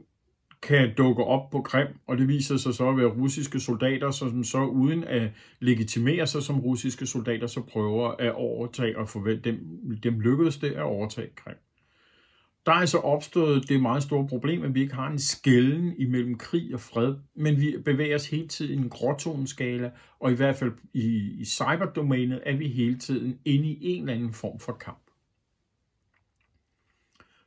kan 0.63 0.93
dukke 0.97 1.23
op 1.23 1.49
på 1.49 1.61
Krim, 1.61 1.87
og 2.07 2.17
det 2.17 2.27
viser 2.27 2.57
sig 2.57 2.73
så 2.73 2.89
at 2.89 2.97
være 2.97 3.07
russiske 3.07 3.59
soldater, 3.59 4.11
som 4.11 4.43
så 4.43 4.63
uden 4.63 5.03
at 5.03 5.31
legitimere 5.59 6.27
sig 6.27 6.43
som 6.43 6.59
russiske 6.59 7.05
soldater, 7.05 7.47
så 7.47 7.61
prøver 7.61 8.09
at 8.09 8.33
overtage 8.33 8.97
og 8.97 9.09
forvente 9.09 9.51
dem, 9.51 9.59
dem 10.03 10.19
lykkedes 10.19 10.57
det 10.57 10.71
at 10.71 10.81
overtage 10.81 11.29
Krim. 11.35 11.55
Der 12.65 12.71
er 12.71 12.75
altså 12.75 12.97
opstået 12.97 13.69
det 13.69 13.81
meget 13.81 14.03
store 14.03 14.27
problem, 14.27 14.63
at 14.63 14.75
vi 14.75 14.81
ikke 14.81 14.93
har 14.93 15.07
en 15.07 15.19
skælden 15.19 15.93
imellem 15.97 16.37
krig 16.37 16.73
og 16.73 16.79
fred, 16.79 17.15
men 17.35 17.61
vi 17.61 17.75
bevæger 17.85 18.15
os 18.15 18.29
hele 18.29 18.47
tiden 18.47 18.79
i 18.79 18.83
en 18.83 18.89
gråtoneskala, 18.89 19.91
og 20.19 20.31
i 20.31 20.35
hvert 20.35 20.55
fald 20.55 20.71
i, 20.93 21.35
i 21.39 21.45
cyberdomænet 21.45 22.41
er 22.45 22.55
vi 22.55 22.67
hele 22.67 22.97
tiden 22.97 23.39
inde 23.45 23.67
i 23.67 23.77
en 23.81 24.01
eller 24.01 24.13
anden 24.13 24.33
form 24.33 24.59
for 24.59 24.73
kamp. 24.73 25.10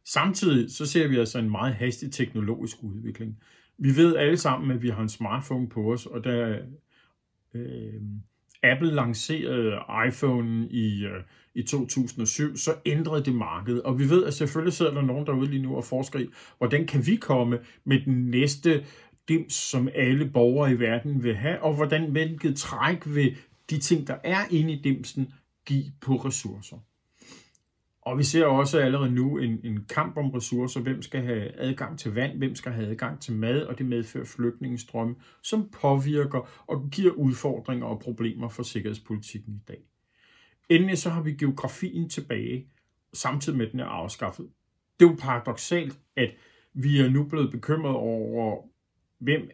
Samtidig 0.05 0.71
så 0.71 0.87
ser 0.87 1.09
vi 1.09 1.17
altså 1.17 1.39
en 1.39 1.51
meget 1.51 1.75
hastig 1.75 2.13
teknologisk 2.13 2.77
udvikling. 2.83 3.39
Vi 3.79 3.97
ved 3.97 4.17
alle 4.17 4.37
sammen, 4.37 4.71
at 4.71 4.83
vi 4.83 4.89
har 4.89 5.03
en 5.03 5.09
smartphone 5.09 5.69
på 5.69 5.93
os, 5.93 6.07
og 6.07 6.25
da 6.25 6.59
øh, 7.55 8.03
Apple 8.63 8.95
lancerede 8.95 9.79
iPhone 10.09 10.69
i, 10.71 11.05
øh, 11.05 11.23
i 11.55 11.63
2007, 11.63 12.57
så 12.57 12.71
ændrede 12.87 13.25
det 13.25 13.35
markedet. 13.35 13.83
Og 13.83 13.99
vi 13.99 14.11
ved, 14.11 14.25
at 14.25 14.35
selvfølgelig 14.35 14.73
sidder 14.73 14.95
der 14.95 15.03
nogen 15.03 15.27
derude 15.27 15.51
lige 15.51 15.63
nu 15.63 15.77
og 15.77 15.85
forsker 15.85 16.19
i, 16.19 16.27
hvordan 16.59 16.87
kan 16.87 17.07
vi 17.07 17.17
komme 17.17 17.59
med 17.85 18.01
den 18.05 18.31
næste 18.31 18.85
dims, 19.29 19.53
som 19.53 19.89
alle 19.95 20.31
borgere 20.31 20.73
i 20.73 20.79
verden 20.79 21.23
vil 21.23 21.35
have, 21.35 21.63
og 21.63 21.75
hvordan 21.75 22.11
hvilket 22.11 22.57
træk 22.57 23.15
vil 23.15 23.37
de 23.71 23.79
ting, 23.79 24.07
der 24.07 24.17
er 24.25 24.45
inde 24.51 24.73
i 24.73 24.83
dimsen, 24.83 25.33
give 25.67 25.85
på 26.01 26.17
ressourcer. 26.17 26.77
Og 28.05 28.19
vi 28.19 28.23
ser 28.23 28.45
også 28.45 28.81
allerede 28.81 29.11
nu 29.11 29.39
en, 29.39 29.61
en 29.65 29.85
kamp 29.85 30.17
om 30.17 30.31
ressourcer. 30.31 30.81
Hvem 30.81 31.03
skal 31.03 31.23
have 31.23 31.61
adgang 31.61 31.99
til 31.99 32.15
vand, 32.15 32.39
hvem 32.39 32.55
skal 32.55 32.73
have 32.73 32.89
adgang 32.89 33.21
til 33.21 33.33
mad, 33.37 33.63
og 33.63 33.79
det 33.79 33.87
medfører 33.87 34.25
flygtningestrømme, 34.25 35.15
som 35.43 35.69
påvirker 35.81 36.65
og 36.67 36.89
giver 36.91 37.13
udfordringer 37.13 37.87
og 37.87 38.01
problemer 38.01 38.49
for 38.49 38.63
sikkerhedspolitikken 38.63 39.55
i 39.55 39.63
dag. 39.69 39.79
Endelig 40.69 40.99
så 40.99 41.11
har 41.11 41.23
vi 41.23 41.33
geografien 41.33 42.09
tilbage, 42.09 42.67
samtidig 43.13 43.59
med 43.59 43.67
at 43.67 43.73
den 43.73 43.81
er 43.81 43.87
afskaffet. 43.87 44.49
Det 45.01 45.07
er 45.07 45.11
jo 45.11 45.17
paradoxalt, 45.21 45.99
at 46.17 46.31
vi 46.73 47.01
er 47.01 47.09
nu 47.09 47.25
blevet 47.25 47.51
bekymret 47.51 47.95
over, 47.95 48.63
hvem 49.19 49.51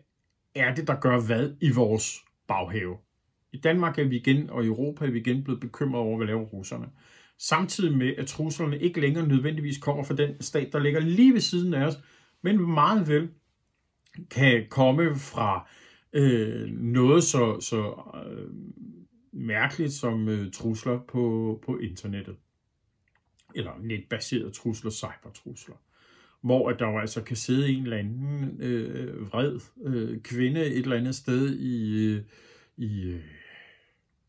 er 0.55 0.75
det, 0.75 0.87
der 0.87 1.01
gør 1.01 1.21
hvad 1.21 1.55
i 1.61 1.71
vores 1.71 2.19
baghave. 2.49 2.97
I 3.53 3.59
Danmark 3.59 3.99
er 3.99 4.05
vi 4.05 4.17
igen, 4.17 4.51
og 4.51 4.65
i 4.65 4.67
Europa 4.67 5.07
er 5.07 5.11
vi 5.11 5.21
igen 5.21 5.45
blevet 5.45 5.61
bekymret 5.61 6.03
over, 6.03 6.17
hvad 6.17 6.27
laver 6.27 6.45
russerne 6.45 6.87
samtidig 7.41 7.99
med, 7.99 8.15
at 8.19 8.27
truslerne 8.27 8.79
ikke 8.79 9.01
længere 9.01 9.29
nødvendigvis 9.29 9.79
kommer 9.79 10.05
fra 10.05 10.15
den 10.15 10.43
stat, 10.43 10.73
der 10.73 10.79
ligger 10.79 11.01
lige 11.01 11.33
ved 11.33 11.41
siden 11.41 11.75
af 11.75 11.87
os, 11.87 11.95
men 12.43 12.61
meget 12.75 13.09
vel 13.09 13.29
kan 14.31 14.67
komme 14.71 15.17
fra 15.17 15.69
øh, 16.13 16.71
noget 16.71 17.25
så, 17.25 17.61
så 17.61 18.13
øh, 18.27 18.51
mærkeligt 19.33 19.93
som 19.93 20.29
øh, 20.29 20.53
trusler 20.53 21.01
på, 21.09 21.59
på 21.67 21.79
internettet. 21.79 22.37
Eller 23.55 23.73
netbaserede 23.83 24.51
trusler, 24.51 24.91
cybertrusler. 24.91 25.75
Hvor 26.41 26.71
at 26.71 26.79
der 26.79 26.89
jo 26.89 26.99
altså 26.99 27.23
kan 27.23 27.37
sidde 27.37 27.69
en 27.69 27.83
eller 27.83 27.97
anden 27.97 28.57
øh, 28.61 29.33
vred 29.33 29.61
øh, 29.85 30.21
kvinde 30.21 30.67
et 30.67 30.79
eller 30.79 30.97
andet 30.97 31.15
sted 31.15 31.59
i, 31.59 32.05
øh, 32.07 32.23
i 32.77 33.03
øh, 33.03 33.21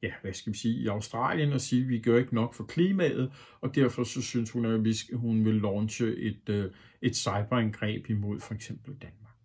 ja, 0.03 0.11
hvad 0.21 0.33
skal 0.33 0.53
vi 0.53 0.57
sige, 0.57 0.79
i 0.79 0.87
Australien 0.87 1.53
og 1.53 1.61
sige, 1.61 1.81
at 1.81 1.89
vi 1.89 1.99
gør 1.99 2.17
ikke 2.17 2.35
nok 2.35 2.53
for 2.53 2.63
klimaet, 2.63 3.31
og 3.61 3.75
derfor 3.75 4.03
så 4.03 4.21
synes 4.21 4.51
hun, 4.51 4.65
at 4.65 4.85
vi, 4.85 4.95
hun 5.13 5.45
vil 5.45 5.55
launche 5.55 6.15
et, 6.15 6.49
øh, 6.49 6.71
et 7.01 7.15
cyberangreb 7.15 8.09
imod 8.09 8.39
for 8.39 8.53
eksempel 8.53 8.93
Danmark. 8.93 9.35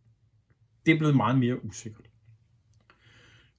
Det 0.87 0.95
er 0.95 0.99
blevet 0.99 1.17
meget 1.17 1.39
mere 1.39 1.65
usikkert. 1.65 2.07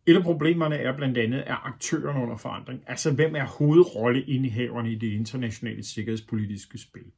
Et 0.06 0.16
af 0.16 0.24
problemerne 0.24 0.76
er 0.76 0.98
blandt 0.98 1.18
andet, 1.18 1.40
at 1.40 1.58
aktørerne 1.64 2.24
under 2.24 2.38
forandring, 2.38 2.84
altså 2.88 3.14
hvem 3.14 3.36
er 3.36 3.46
hovedrolleindehaverne 3.46 4.92
i 4.92 4.96
det 4.96 5.12
internationale 5.12 5.84
sikkerhedspolitiske 5.84 6.78
spil. 6.78 7.12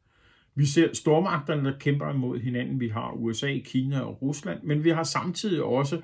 Vi 0.55 0.65
ser 0.65 0.93
stormagterne, 0.93 1.71
der 1.71 1.77
kæmper 1.79 2.13
imod 2.13 2.39
hinanden. 2.39 2.79
Vi 2.79 2.88
har 2.88 3.12
USA, 3.12 3.57
Kina 3.65 4.00
og 4.00 4.21
Rusland, 4.21 4.63
men 4.63 4.83
vi 4.83 4.89
har 4.89 5.03
samtidig 5.03 5.63
også 5.63 6.01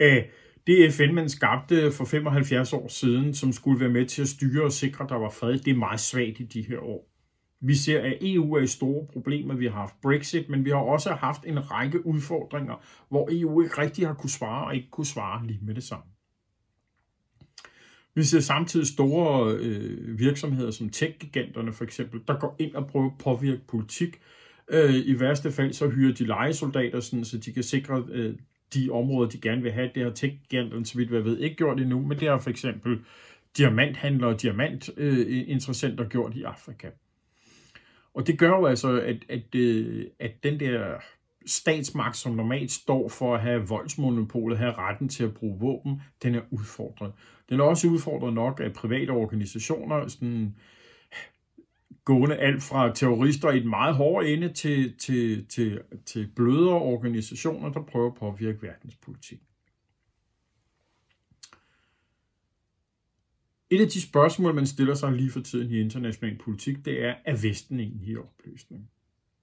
øh, 0.00 0.22
det 0.68 0.94
FN, 0.94 1.14
man 1.14 1.28
skabte 1.28 1.92
for 1.92 2.04
75 2.04 2.72
år 2.72 2.88
siden, 2.88 3.34
som 3.34 3.52
skulle 3.52 3.80
være 3.80 3.88
med 3.88 4.06
til 4.06 4.22
at 4.22 4.28
styre 4.28 4.64
og 4.64 4.72
sikre, 4.72 5.04
at 5.04 5.10
der 5.10 5.16
var 5.16 5.30
fred, 5.30 5.58
det 5.58 5.70
er 5.70 5.76
meget 5.76 6.00
svagt 6.00 6.40
i 6.40 6.44
de 6.44 6.62
her 6.62 6.78
år. 6.78 7.10
Vi 7.60 7.74
ser, 7.74 8.00
at 8.00 8.18
EU 8.20 8.54
er 8.54 8.60
i 8.60 8.66
store 8.66 9.06
problemer. 9.12 9.54
Vi 9.54 9.66
har 9.66 9.72
haft 9.72 10.00
Brexit, 10.02 10.48
men 10.48 10.64
vi 10.64 10.70
har 10.70 10.76
også 10.76 11.10
haft 11.10 11.44
en 11.46 11.70
række 11.70 12.06
udfordringer, 12.06 12.84
hvor 13.08 13.28
EU 13.32 13.62
ikke 13.62 13.78
rigtig 13.78 14.06
har 14.06 14.14
kunne 14.14 14.30
svare 14.30 14.66
og 14.66 14.76
ikke 14.76 14.90
kunne 14.90 15.06
svare 15.06 15.46
lige 15.46 15.60
med 15.62 15.74
det 15.74 15.82
samme. 15.82 16.04
Vi 18.14 18.22
ser 18.22 18.40
samtidig 18.40 18.86
store 18.86 19.56
øh, 19.60 20.18
virksomheder 20.18 20.70
som 20.70 20.90
tech-giganterne 20.90 21.72
for 21.72 21.84
eksempel, 21.84 22.20
der 22.28 22.38
går 22.38 22.56
ind 22.58 22.74
og 22.74 22.86
prøver 22.86 23.06
at 23.06 23.18
påvirke 23.18 23.62
politik. 23.68 24.20
Øh, 24.70 24.94
I 24.94 25.20
værste 25.20 25.52
fald 25.52 25.72
så 25.72 25.88
hyrer 25.88 26.14
de 26.14 26.24
legesoldater, 26.24 27.00
sådan, 27.00 27.24
så 27.24 27.38
de 27.38 27.52
kan 27.52 27.62
sikre 27.62 28.04
øh, 28.10 28.34
de 28.74 28.90
områder, 28.90 29.30
de 29.30 29.40
gerne 29.40 29.62
vil 29.62 29.72
have. 29.72 29.90
Det 29.94 30.02
har 30.02 30.10
tech-giganterne, 30.10 30.86
så 30.86 30.98
vidt 30.98 31.10
jeg 31.10 31.24
ved, 31.24 31.38
ikke 31.38 31.56
gjort 31.56 31.80
endnu, 31.80 32.00
men 32.00 32.20
det 32.20 32.28
har 32.28 32.38
for 32.38 32.50
eksempel 32.50 32.98
diamanthandlere 33.56 34.30
og 34.30 34.42
diamantinteressenter 34.42 36.04
øh, 36.04 36.10
gjort 36.10 36.34
i 36.34 36.42
Afrika. 36.42 36.88
Og 38.14 38.26
det 38.26 38.38
gør 38.38 38.48
jo 38.48 38.66
altså, 38.66 39.00
at, 39.00 39.16
at, 39.28 39.54
øh, 39.54 40.06
at 40.18 40.42
den 40.42 40.60
der 40.60 40.94
statsmagt, 41.46 42.16
som 42.16 42.34
normalt 42.34 42.70
står 42.70 43.08
for 43.08 43.34
at 43.34 43.40
have 43.40 43.68
voldsmonopolet, 43.68 44.58
have 44.58 44.72
retten 44.72 45.08
til 45.08 45.24
at 45.24 45.34
bruge 45.34 45.60
våben, 45.60 46.02
den 46.22 46.34
er 46.34 46.40
udfordret. 46.50 47.12
Den 47.48 47.60
er 47.60 47.64
også 47.64 47.88
udfordret 47.88 48.34
nok 48.34 48.60
af 48.64 48.72
private 48.72 49.10
organisationer, 49.10 50.08
sådan 50.08 50.54
gående 52.08 52.36
alt 52.36 52.62
fra 52.62 52.94
terrorister 52.94 53.50
i 53.50 53.56
et 53.56 53.66
meget 53.66 53.94
hårde 53.94 54.32
ende 54.32 54.52
til, 54.52 54.94
til, 54.98 55.46
til, 55.46 55.80
til 56.06 56.28
blødere 56.36 56.74
organisationer, 56.74 57.72
der 57.72 57.82
prøver 57.82 58.06
at 58.06 58.14
påvirke 58.14 58.62
verdenspolitik. 58.62 59.40
Et 63.70 63.80
af 63.80 63.88
de 63.88 64.00
spørgsmål, 64.00 64.54
man 64.54 64.66
stiller 64.66 64.94
sig 64.94 65.12
lige 65.12 65.30
for 65.30 65.40
tiden 65.40 65.70
i 65.70 65.80
international 65.80 66.38
politik, 66.38 66.84
det 66.84 67.04
er, 67.04 67.14
er 67.24 67.36
Vesten 67.42 67.80
egentlig 67.80 68.08
i 68.08 68.16
opløsning? 68.16 68.90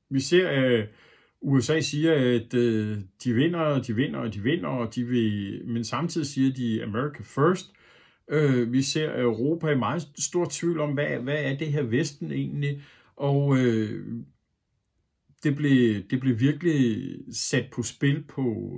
Vi 0.09 0.19
ser, 0.19 0.51
øh, 0.51 0.79
at 0.79 0.89
USA 1.41 1.79
siger, 1.79 2.13
at 2.13 2.53
øh, 2.53 2.97
de 3.23 3.33
vinder, 3.33 3.59
og 3.59 3.87
de 3.87 3.95
vinder, 3.95 4.19
og 4.19 4.33
de 4.33 4.43
vinder, 4.43 4.69
og 4.69 4.95
de 4.95 5.03
vil, 5.03 5.61
men 5.65 5.83
samtidig 5.83 6.27
siger 6.27 6.53
de 6.53 6.83
America 6.83 7.23
first, 7.23 7.73
Øh, 8.29 8.73
vi 8.73 8.81
ser 8.81 9.21
Europa 9.21 9.69
i 9.69 9.77
meget 9.77 10.07
stor 10.17 10.47
tvivl 10.51 10.79
om, 10.79 10.93
hvad, 10.93 11.19
hvad 11.19 11.43
er 11.43 11.57
det 11.57 11.67
her 11.67 11.83
Vesten 11.83 12.31
egentlig? 12.31 12.81
Og 13.15 13.57
øh, 13.57 14.05
det 15.43 15.55
blev, 15.55 16.03
det 16.09 16.19
blev 16.19 16.39
virkelig 16.39 17.15
sat 17.31 17.65
på 17.73 17.83
spil 17.83 18.23
på 18.23 18.71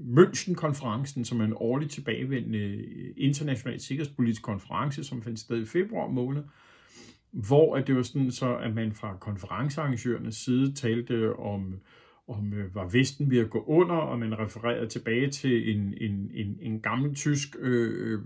München-konferencen, 0.00 1.24
som 1.24 1.40
er 1.40 1.44
en 1.44 1.52
årligt 1.56 1.92
tilbagevendende 1.92 2.84
international 3.16 3.80
sikkerhedspolitisk 3.80 4.42
konference, 4.42 5.04
som 5.04 5.22
fandt 5.22 5.40
sted 5.40 5.62
i 5.62 5.66
februar 5.66 6.08
måned, 6.08 6.42
hvor 7.30 7.76
at 7.76 7.86
det 7.86 7.96
var 7.96 8.02
sådan 8.02 8.30
så, 8.30 8.56
at 8.56 8.74
man 8.74 8.92
fra 8.92 9.16
konferencearrangørernes 9.16 10.36
side 10.36 10.72
talte 10.72 11.36
om, 11.36 11.80
om 12.28 12.52
øh, 12.52 12.74
var 12.74 12.88
Vesten 12.88 13.30
ved 13.30 13.38
at 13.38 13.50
gå 13.50 13.64
under, 13.66 13.94
og 13.94 14.18
man 14.18 14.38
refererede 14.38 14.88
tilbage 14.88 15.30
til 15.30 15.76
en, 15.76 15.94
en, 16.00 16.30
en, 16.34 16.58
en 16.60 16.80
gammel 16.80 17.14
tysk 17.14 17.56
øh, 17.58 18.12
øh 18.12 18.20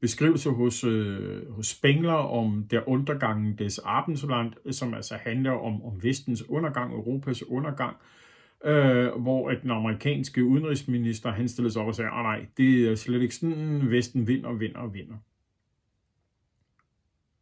beskrivelse 0.00 0.50
hos, 0.50 0.84
øh, 0.84 1.50
hos 1.52 1.66
Spengler 1.66 2.12
om 2.12 2.66
der 2.70 2.88
undergangen 2.88 3.56
des 3.58 3.80
Abendland, 3.84 4.72
som 4.72 4.94
altså 4.94 5.14
handler 5.14 5.50
om, 5.50 5.84
om 5.84 6.02
vestens 6.02 6.48
undergang, 6.48 6.92
Europas 6.92 7.48
undergang, 7.48 7.96
øh, 8.64 9.08
hvor 9.22 9.50
at 9.50 9.62
den 9.62 9.70
amerikanske 9.70 10.44
udenrigsminister, 10.44 11.30
han 11.30 11.48
stillede 11.48 11.72
sig 11.72 11.82
op 11.82 11.88
og 11.88 11.94
sagde, 11.94 12.10
at 12.10 12.22
nej, 12.22 12.46
det 12.56 12.88
er 12.88 12.94
slet 12.94 13.22
ikke 13.22 13.34
sådan, 13.34 13.90
Vesten 13.90 14.26
vinder, 14.26 14.52
vinder 14.52 14.78
og 14.78 14.94
vinder. 14.94 15.16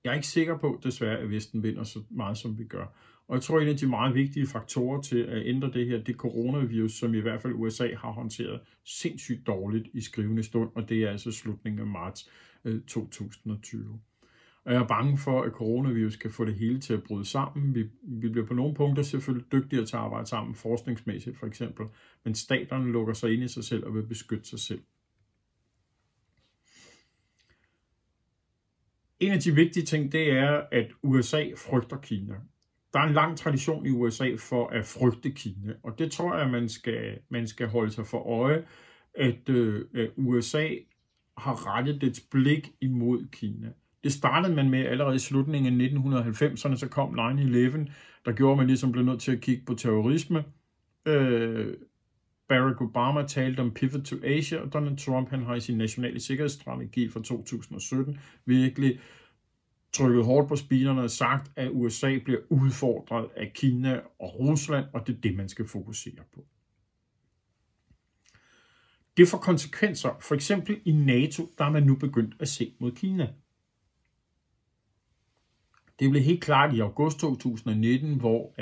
Jeg 0.05 0.11
er 0.11 0.15
ikke 0.15 0.27
sikker 0.27 0.59
på, 0.59 0.81
desværre, 0.83 1.19
at 1.19 1.31
Vesten 1.31 1.63
vinder 1.63 1.85
så 1.85 1.99
meget, 2.11 2.39
som 2.39 2.59
vi 2.59 2.65
gør. 2.65 2.87
Og 3.29 3.35
jeg 3.35 3.43
tror, 3.43 3.61
en 3.61 3.69
af 3.69 3.77
de 3.77 3.87
meget 3.87 4.15
vigtige 4.15 4.47
faktorer 4.47 5.01
til 5.01 5.19
at 5.19 5.47
ændre 5.47 5.71
det 5.73 5.87
her, 5.87 5.99
det 6.03 6.17
coronavirus, 6.17 6.93
som 6.93 7.15
i 7.15 7.21
hvert 7.21 7.43
fald 7.43 7.53
USA 7.55 7.95
har 7.95 8.13
håndteret 8.13 8.61
sindssygt 8.85 9.47
dårligt 9.47 9.89
i 9.93 10.01
skrivende 10.01 10.43
stund, 10.43 10.71
og 10.75 10.89
det 10.89 11.03
er 11.03 11.11
altså 11.11 11.33
slutningen 11.33 11.81
af 11.81 11.87
marts 11.87 12.31
øh, 12.65 12.81
2020. 12.83 14.01
Og 14.65 14.73
jeg 14.73 14.83
er 14.83 14.87
bange 14.87 15.19
for, 15.19 15.43
at 15.43 15.53
coronavirus 15.53 16.17
kan 16.17 16.31
få 16.31 16.45
det 16.45 16.55
hele 16.55 16.81
til 16.81 16.95
at 16.95 17.03
bryde 17.03 17.25
sammen. 17.25 17.75
Vi, 17.75 17.85
vi 18.03 18.29
bliver 18.29 18.47
på 18.47 18.55
nogle 18.55 18.75
punkter 18.75 19.03
selvfølgelig 19.03 19.53
dygtigere 19.53 19.87
til 19.87 19.97
at 19.97 20.03
arbejde 20.03 20.27
sammen, 20.27 20.55
forskningsmæssigt 20.55 21.37
for 21.37 21.47
eksempel, 21.47 21.87
men 22.25 22.35
staterne 22.35 22.93
lukker 22.93 23.15
sig 23.15 23.33
ind 23.33 23.43
i 23.43 23.49
sig 23.49 23.65
selv 23.65 23.85
og 23.87 23.95
vil 23.95 24.07
beskytte 24.07 24.49
sig 24.49 24.59
selv. 24.59 24.83
En 29.21 29.33
af 29.33 29.41
de 29.41 29.55
vigtige 29.55 29.87
ting, 29.87 30.13
det 30.13 30.31
er, 30.31 30.63
at 30.73 30.93
USA 31.03 31.45
frygter 31.57 31.99
Kina. 31.99 32.35
Der 32.97 33.03
er 33.03 33.07
en 33.07 33.15
lang 33.15 33.39
tradition 33.39 33.87
i 33.87 33.91
USA 33.91 34.35
for 34.39 34.69
at 34.69 34.85
frygte 34.85 35.31
Kina, 35.31 35.73
og 35.83 35.99
det 35.99 36.13
tror 36.13 36.39
jeg, 36.39 36.51
man 36.51 36.69
skal, 36.69 37.19
man 37.29 37.47
skal 37.47 37.69
holde 37.69 37.91
sig 37.91 38.07
for 38.07 38.19
øje, 38.19 38.65
at, 39.15 39.49
øh, 39.49 39.85
USA 40.17 40.69
har 41.39 41.77
rettet 41.77 42.01
dets 42.01 42.21
blik 42.31 42.73
imod 42.81 43.27
Kina. 43.33 43.73
Det 44.05 44.13
startede 44.13 44.55
man 44.55 44.71
med 44.71 44.87
allerede 44.87 45.17
i 45.17 45.19
slutningen 45.19 45.81
af 45.81 45.87
1990'erne, 45.87 46.77
så 46.77 46.89
kom 46.91 47.19
9-11, 47.19 47.93
der 48.25 48.33
gjorde, 48.33 48.57
man 48.57 48.67
ligesom 48.67 48.93
blev 48.93 49.05
nødt 49.05 49.21
til 49.21 49.33
at 49.33 49.41
kigge 49.41 49.65
på 49.67 49.75
terrorisme. 49.75 50.45
Øh, 51.07 51.75
Barack 52.49 52.81
Obama 52.81 53.27
talte 53.27 53.61
om 53.61 53.75
pivot 53.75 54.05
to 54.05 54.17
Asia, 54.25 54.61
og 54.61 54.73
Donald 54.73 54.97
Trump 54.97 55.31
han 55.31 55.43
har 55.43 55.55
i 55.55 55.61
sin 55.61 55.79
nationale 55.79 56.21
sikkerhedsstrategi 56.21 57.09
fra 57.09 57.21
2017 57.21 58.19
virkelig 58.45 59.01
trykket 59.93 60.25
hårdt 60.25 60.49
på 60.49 60.57
spinerne 60.57 61.03
og 61.03 61.11
sagt, 61.11 61.53
at 61.57 61.71
USA 61.73 62.19
bliver 62.25 62.41
udfordret 62.49 63.29
af 63.37 63.53
Kina 63.55 64.01
og 64.19 64.39
Rusland, 64.39 64.87
og 64.93 65.07
det 65.07 65.17
er 65.17 65.21
det, 65.21 65.37
man 65.37 65.49
skal 65.49 65.69
fokusere 65.69 66.23
på. 66.35 66.45
Det 69.17 69.29
får 69.29 69.39
konsekvenser. 69.39 70.11
For 70.21 70.35
eksempel 70.35 70.81
i 70.85 70.93
NATO, 70.93 71.49
der 71.59 71.65
er 71.65 71.71
man 71.71 71.83
nu 71.83 71.97
begyndt 71.97 72.35
at 72.41 72.49
se 72.49 72.75
mod 72.79 72.93
Kina. 72.93 73.29
Det 75.99 76.11
blev 76.11 76.23
helt 76.23 76.43
klart 76.43 76.75
i 76.75 76.81
august 76.81 77.19
2019, 77.19 78.15
hvor 78.15 78.55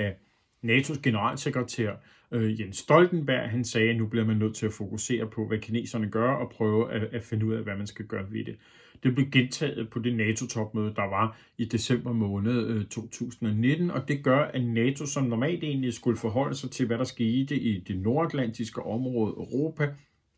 NATO's 0.65 1.01
generalsekretær 1.01 1.97
øh, 2.35 2.61
Jens 2.61 2.77
Stoltenberg 2.77 3.51
han 3.51 3.65
sagde, 3.65 3.91
at 3.91 3.97
nu 3.97 4.07
bliver 4.07 4.25
man 4.25 4.37
nødt 4.37 4.55
til 4.55 4.67
at 4.67 4.73
fokusere 4.73 5.27
på, 5.27 5.47
hvad 5.47 5.59
kineserne 5.59 6.11
gør, 6.11 6.31
og 6.31 6.51
prøve 6.51 6.93
at, 6.93 7.03
at 7.03 7.23
finde 7.23 7.47
ud 7.47 7.55
af, 7.55 7.63
hvad 7.63 7.77
man 7.77 7.87
skal 7.87 8.07
gøre 8.07 8.27
ved 8.31 8.45
det. 8.45 8.57
Det 9.03 9.15
blev 9.15 9.31
gentaget 9.31 9.91
på 9.91 9.99
det 9.99 10.17
NATO-topmøde, 10.17 10.95
der 10.97 11.09
var 11.09 11.39
i 11.59 11.65
december 11.65 12.13
måned 12.13 12.67
øh, 12.67 12.85
2019, 12.85 13.91
og 13.91 14.09
det 14.09 14.25
gør, 14.25 14.39
at 14.39 14.65
NATO, 14.65 15.07
som 15.07 15.25
normalt 15.25 15.65
egentlig 15.65 15.93
skulle 15.93 16.17
forholde 16.17 16.55
sig 16.55 16.71
til, 16.71 16.87
hvad 16.87 16.99
der 16.99 17.05
skete 17.05 17.59
i 17.59 17.81
det 17.81 17.99
nordatlantiske 17.99 18.83
område 18.83 19.31
Europa, 19.31 19.89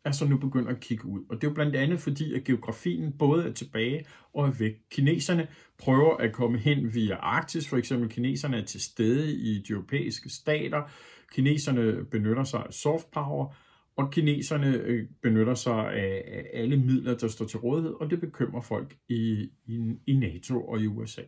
er 0.07 0.11
så 0.11 0.25
nu 0.25 0.37
begyndt 0.37 0.69
at 0.69 0.79
kigge 0.79 1.05
ud. 1.05 1.19
Og 1.29 1.35
det 1.35 1.43
er 1.43 1.51
jo 1.51 1.53
blandt 1.53 1.75
andet 1.75 1.99
fordi, 1.99 2.33
at 2.33 2.43
geografien 2.43 3.13
både 3.19 3.47
er 3.47 3.53
tilbage 3.53 4.05
og 4.33 4.47
er 4.47 4.51
væk. 4.51 4.73
Kineserne 4.91 5.47
prøver 5.77 6.17
at 6.17 6.33
komme 6.33 6.57
hen 6.57 6.93
via 6.93 7.15
Arktis, 7.15 7.67
for 7.67 7.77
eksempel 7.77 8.09
kineserne 8.09 8.57
er 8.57 8.65
til 8.65 8.81
stede 8.81 9.35
i 9.35 9.61
de 9.67 9.73
europæiske 9.73 10.29
stater, 10.29 10.81
kineserne 11.31 12.05
benytter 12.05 12.43
sig 12.43 12.63
af 12.67 12.73
soft 12.73 13.11
power, 13.11 13.55
og 13.95 14.11
kineserne 14.11 14.77
øh, 14.77 15.07
benytter 15.21 15.53
sig 15.53 15.93
af 15.93 16.49
alle 16.53 16.77
midler, 16.77 17.17
der 17.17 17.27
står 17.27 17.45
til 17.45 17.59
rådighed, 17.59 17.91
og 17.91 18.09
det 18.09 18.19
bekymrer 18.19 18.61
folk 18.61 18.97
i, 19.09 19.49
i, 19.65 19.95
i 20.07 20.13
NATO 20.13 20.67
og 20.67 20.79
i 20.79 20.87
USA. 20.87 21.21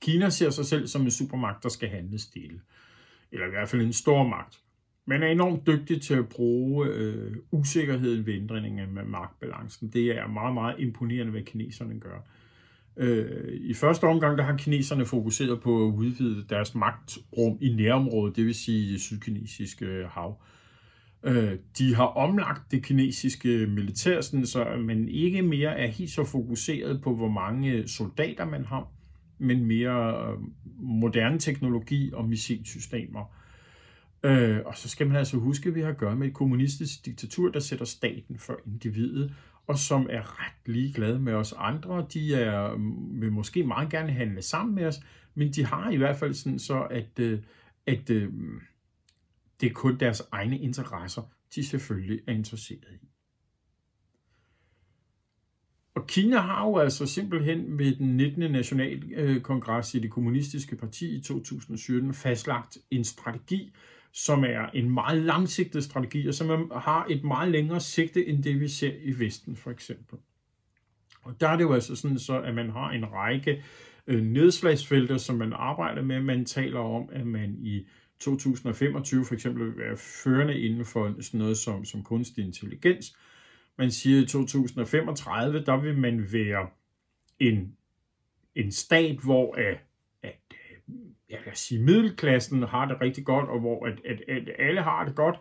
Kina 0.00 0.30
ser 0.30 0.50
sig 0.50 0.66
selv 0.66 0.86
som 0.86 1.02
en 1.02 1.10
supermagt, 1.10 1.62
der 1.62 1.68
skal 1.68 1.88
handle 1.88 2.18
stille. 2.18 2.60
Eller 3.32 3.46
i 3.46 3.50
hvert 3.50 3.68
fald 3.68 3.82
en 3.82 3.92
stor 3.92 4.28
magt. 4.28 4.60
Man 5.04 5.22
er 5.22 5.26
enormt 5.26 5.66
dygtig 5.66 6.02
til 6.02 6.14
at 6.14 6.28
bruge 6.28 6.86
øh, 6.86 7.36
usikkerheden 7.50 8.26
ved 8.26 8.34
ændringen 8.34 8.98
af 8.98 9.06
magtbalancen. 9.06 9.92
Det 9.92 10.18
er 10.18 10.26
meget, 10.26 10.54
meget 10.54 10.80
imponerende, 10.80 11.32
hvad 11.32 11.42
kineserne 11.42 12.00
gør. 12.00 12.20
Øh, 12.98 13.60
I 13.60 13.74
første 13.74 14.04
omgang 14.04 14.38
der 14.38 14.44
har 14.44 14.56
kineserne 14.56 15.06
fokuseret 15.06 15.60
på 15.60 15.86
at 15.86 15.92
udvide 15.92 16.44
deres 16.48 16.74
magtrum 16.74 17.58
i 17.60 17.74
nærområdet, 17.74 18.36
det 18.36 18.46
vil 18.46 18.54
sige 18.54 18.92
det 18.92 19.00
sydkinesiske 19.00 19.86
øh, 19.86 20.08
hav. 20.08 20.42
Øh, 21.22 21.58
de 21.78 21.94
har 21.94 22.04
omlagt 22.04 22.70
det 22.70 22.84
kinesiske 22.84 23.66
militær, 23.66 24.20
sådan, 24.20 24.46
så 24.46 24.64
man 24.78 25.08
ikke 25.08 25.42
mere 25.42 25.78
er 25.78 25.86
helt 25.86 26.10
så 26.10 26.24
fokuseret 26.24 27.02
på, 27.02 27.14
hvor 27.14 27.28
mange 27.28 27.72
øh, 27.72 27.86
soldater 27.86 28.44
man 28.44 28.64
har, 28.64 28.88
men 29.38 29.64
mere 29.64 30.30
øh, 30.32 30.38
moderne 30.80 31.38
teknologi 31.38 32.10
og 32.12 32.28
missilsystemer. 32.28 33.34
Øh, 34.22 34.60
og 34.64 34.76
så 34.76 34.88
skal 34.88 35.06
man 35.06 35.16
altså 35.16 35.36
huske, 35.36 35.68
at 35.68 35.74
vi 35.74 35.80
har 35.80 35.88
at 35.88 35.98
gøre 35.98 36.16
med 36.16 36.28
et 36.28 36.34
kommunistisk 36.34 37.06
diktatur, 37.06 37.50
der 37.50 37.60
sætter 37.60 37.84
staten 37.84 38.38
for 38.38 38.60
individet, 38.66 39.34
og 39.66 39.78
som 39.78 40.06
er 40.10 40.40
ret 40.44 40.74
ligeglade 40.74 41.18
med 41.18 41.32
os 41.32 41.54
andre. 41.56 42.06
De 42.12 42.34
er, 42.34 42.76
vil 43.20 43.32
måske 43.32 43.62
meget 43.62 43.90
gerne 43.90 44.12
handle 44.12 44.42
sammen 44.42 44.74
med 44.74 44.86
os, 44.86 45.00
men 45.34 45.52
de 45.52 45.64
har 45.64 45.90
i 45.90 45.96
hvert 45.96 46.16
fald 46.16 46.34
sådan 46.34 46.58
så, 46.58 46.82
at, 46.82 47.18
øh, 47.18 47.40
at, 47.86 48.10
øh, 48.10 48.32
det 49.60 49.70
er 49.70 49.74
kun 49.74 49.96
deres 50.00 50.22
egne 50.32 50.58
interesser, 50.58 51.22
de 51.54 51.66
selvfølgelig 51.66 52.20
er 52.26 52.32
interesseret 52.32 52.88
i. 53.02 53.08
Og 55.94 56.06
Kina 56.06 56.38
har 56.38 56.66
jo 56.66 56.76
altså 56.78 57.06
simpelthen 57.06 57.78
ved 57.78 57.96
den 57.96 58.16
19. 58.16 58.52
nationalkongres 58.52 59.94
i 59.94 59.98
det 59.98 60.10
kommunistiske 60.10 60.76
parti 60.76 61.16
i 61.16 61.20
2017 61.20 62.14
fastlagt 62.14 62.78
en 62.90 63.04
strategi, 63.04 63.72
som 64.12 64.44
er 64.44 64.70
en 64.74 64.90
meget 64.90 65.22
langsigtet 65.22 65.84
strategi, 65.84 66.28
og 66.28 66.34
som 66.34 66.70
har 66.74 67.06
et 67.10 67.24
meget 67.24 67.52
længere 67.52 67.80
sigte, 67.80 68.26
end 68.26 68.42
det 68.42 68.60
vi 68.60 68.68
ser 68.68 68.92
i 69.02 69.18
Vesten 69.18 69.56
for 69.56 69.70
eksempel. 69.70 70.18
Og 71.22 71.40
der 71.40 71.48
er 71.48 71.56
det 71.56 71.64
jo 71.64 71.72
altså 71.72 71.96
sådan, 71.96 72.18
så, 72.18 72.42
at 72.42 72.54
man 72.54 72.70
har 72.70 72.90
en 72.90 73.12
række 73.12 73.64
øh, 74.06 74.22
nedslagsfelter, 74.22 75.16
som 75.16 75.36
man 75.36 75.52
arbejder 75.52 76.02
med. 76.02 76.20
Man 76.20 76.44
taler 76.44 76.80
om, 76.80 77.08
at 77.12 77.26
man 77.26 77.56
i 77.60 77.86
2025 78.18 79.24
for 79.24 79.34
eksempel 79.34 79.66
vil 79.66 79.78
være 79.78 79.96
førende 79.96 80.60
inden 80.60 80.84
for 80.84 81.22
sådan 81.22 81.38
noget 81.38 81.58
som, 81.58 81.84
som 81.84 82.02
kunstig 82.02 82.44
intelligens. 82.44 83.16
Man 83.78 83.90
siger, 83.90 84.18
at 84.18 84.24
i 84.24 84.26
2035, 84.26 85.64
der 85.64 85.80
vil 85.80 85.98
man 85.98 86.32
være 86.32 86.68
en, 87.38 87.76
en 88.54 88.72
stat, 88.72 89.18
hvor 89.18 89.54
at, 89.54 89.78
at 90.22 90.34
jeg 91.30 91.38
kan 91.44 91.54
sige, 91.54 91.82
middelklassen 91.82 92.62
har 92.62 92.88
det 92.88 93.00
rigtig 93.00 93.24
godt, 93.24 93.48
og 93.48 93.60
hvor 93.60 93.86
at, 93.86 94.00
at, 94.04 94.20
at 94.28 94.48
alle 94.58 94.82
har 94.82 95.04
det 95.04 95.14
godt. 95.14 95.36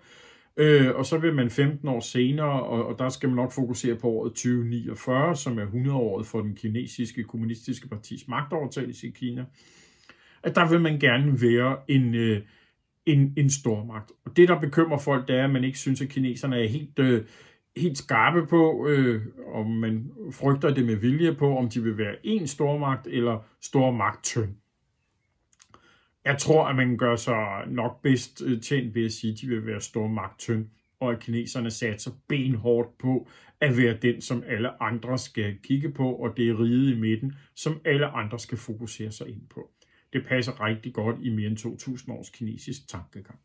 Øh, 0.57 0.95
og 0.95 1.05
så 1.05 1.17
vil 1.17 1.35
man 1.35 1.49
15 1.49 1.87
år 1.87 1.99
senere, 1.99 2.63
og, 2.63 2.87
og 2.87 2.99
der 2.99 3.09
skal 3.09 3.29
man 3.29 3.35
nok 3.35 3.51
fokusere 3.51 3.95
på 3.95 4.07
året 4.07 4.31
2049, 4.31 5.35
som 5.35 5.59
er 5.59 5.65
100-året 5.65 6.25
for 6.25 6.41
den 6.41 6.55
kinesiske 6.55 7.23
kommunistiske 7.23 7.87
partis 7.87 8.27
magtovertagelse 8.27 9.07
i 9.07 9.11
Kina, 9.11 9.45
at 10.43 10.55
der 10.55 10.69
vil 10.69 10.81
man 10.81 10.99
gerne 10.99 11.41
være 11.41 11.77
en, 11.87 12.15
øh, 12.15 12.41
en, 13.05 13.33
en 13.37 13.49
stormagt. 13.49 14.11
Og 14.25 14.37
det, 14.37 14.47
der 14.47 14.59
bekymrer 14.59 14.97
folk, 14.97 15.27
det 15.27 15.35
er, 15.35 15.43
at 15.43 15.49
man 15.49 15.63
ikke 15.63 15.77
synes, 15.77 16.01
at 16.01 16.09
kineserne 16.09 16.63
er 16.63 16.67
helt, 16.67 16.99
øh, 16.99 17.25
helt 17.77 17.97
skarpe 17.97 18.47
på, 18.47 18.87
øh, 18.87 19.21
om 19.53 19.69
man 19.69 20.11
frygter 20.31 20.73
det 20.73 20.85
med 20.85 20.95
vilje 20.95 21.35
på, 21.35 21.57
om 21.57 21.69
de 21.69 21.83
vil 21.83 21.97
være 21.97 22.15
en 22.23 22.47
stormagt 22.47 23.07
eller 23.07 23.45
stormagt 23.61 24.23
tynd. 24.23 24.55
Jeg 26.27 26.37
tror, 26.37 26.65
at 26.65 26.75
man 26.75 26.97
gør 26.97 27.15
sig 27.15 27.63
nok 27.67 28.01
bedst 28.01 28.41
øh, 28.45 28.61
tjent 28.61 28.95
ved 28.95 29.05
at 29.05 29.11
sige, 29.11 29.33
at 29.33 29.39
de 29.41 29.47
vil 29.47 29.65
være 29.65 29.81
store 29.81 30.29
tynd, 30.37 30.65
og 30.99 31.11
at 31.11 31.19
kineserne 31.19 31.71
satser 31.71 32.11
benhårdt 32.27 32.97
på 32.97 33.29
at 33.61 33.77
være 33.77 33.97
den, 34.01 34.21
som 34.21 34.43
alle 34.47 34.83
andre 34.83 35.17
skal 35.17 35.57
kigge 35.63 35.91
på, 35.91 36.13
og 36.13 36.37
det 36.37 36.49
er 36.49 36.59
riget 36.63 36.95
i 36.95 36.99
midten, 36.99 37.33
som 37.55 37.81
alle 37.85 38.07
andre 38.07 38.39
skal 38.39 38.57
fokusere 38.57 39.11
sig 39.11 39.27
ind 39.27 39.41
på. 39.49 39.71
Det 40.13 40.25
passer 40.25 40.65
rigtig 40.65 40.93
godt 40.93 41.15
i 41.21 41.29
mere 41.29 41.47
end 41.47 41.57
2.000 41.57 42.11
års 42.11 42.29
kinesisk 42.29 42.87
tankegang. 42.87 43.39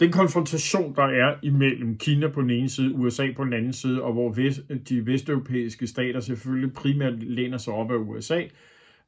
Den 0.00 0.12
konfrontation, 0.12 0.94
der 0.94 1.02
er 1.02 1.38
imellem 1.42 1.98
Kina 1.98 2.28
på 2.28 2.40
den 2.42 2.50
ene 2.50 2.68
side, 2.68 2.94
USA 2.94 3.32
på 3.36 3.44
den 3.44 3.52
anden 3.52 3.72
side, 3.72 4.02
og 4.02 4.12
hvor 4.12 4.32
vest, 4.32 4.60
de 4.88 5.06
vesteuropæiske 5.06 5.86
stater 5.86 6.20
selvfølgelig 6.20 6.72
primært 6.72 7.22
læner 7.22 7.58
sig 7.58 7.74
op 7.74 7.90
af 7.90 7.96
USA, 7.96 8.42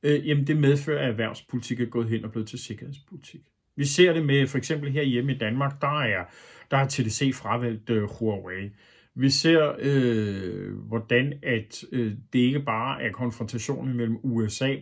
øh, 0.05 0.29
jamen 0.29 0.47
det 0.47 0.57
medfører, 0.57 1.03
at 1.03 1.09
erhvervspolitik 1.09 1.81
er 1.81 1.87
gået 1.87 2.09
hen 2.09 2.25
og 2.25 2.31
blevet 2.33 2.49
til 2.49 2.59
sikkerhedspolitik. 2.59 3.41
Vi 3.77 3.85
ser 3.85 4.13
det 4.13 4.27
med 4.27 4.47
for 4.47 4.59
eksempel 4.59 4.91
her 4.91 5.03
hjemme 5.03 5.35
i 5.35 5.39
Danmark, 5.39 5.81
der 5.81 6.01
er, 6.03 6.25
der 6.71 6.77
er 6.77 6.89
TDC 6.89 7.35
fravalgt 7.35 7.91
øh, 7.91 8.03
Huawei. 8.03 8.71
Vi 9.15 9.31
ser, 9.31 9.75
øh, 9.79 10.77
hvordan 10.77 11.33
at 11.43 11.85
øh, 11.93 12.13
det 12.33 12.39
ikke 12.39 12.61
bare 12.61 13.03
er 13.03 13.13
konfrontationen 13.13 13.97
mellem 13.97 14.17
USA 14.23 14.77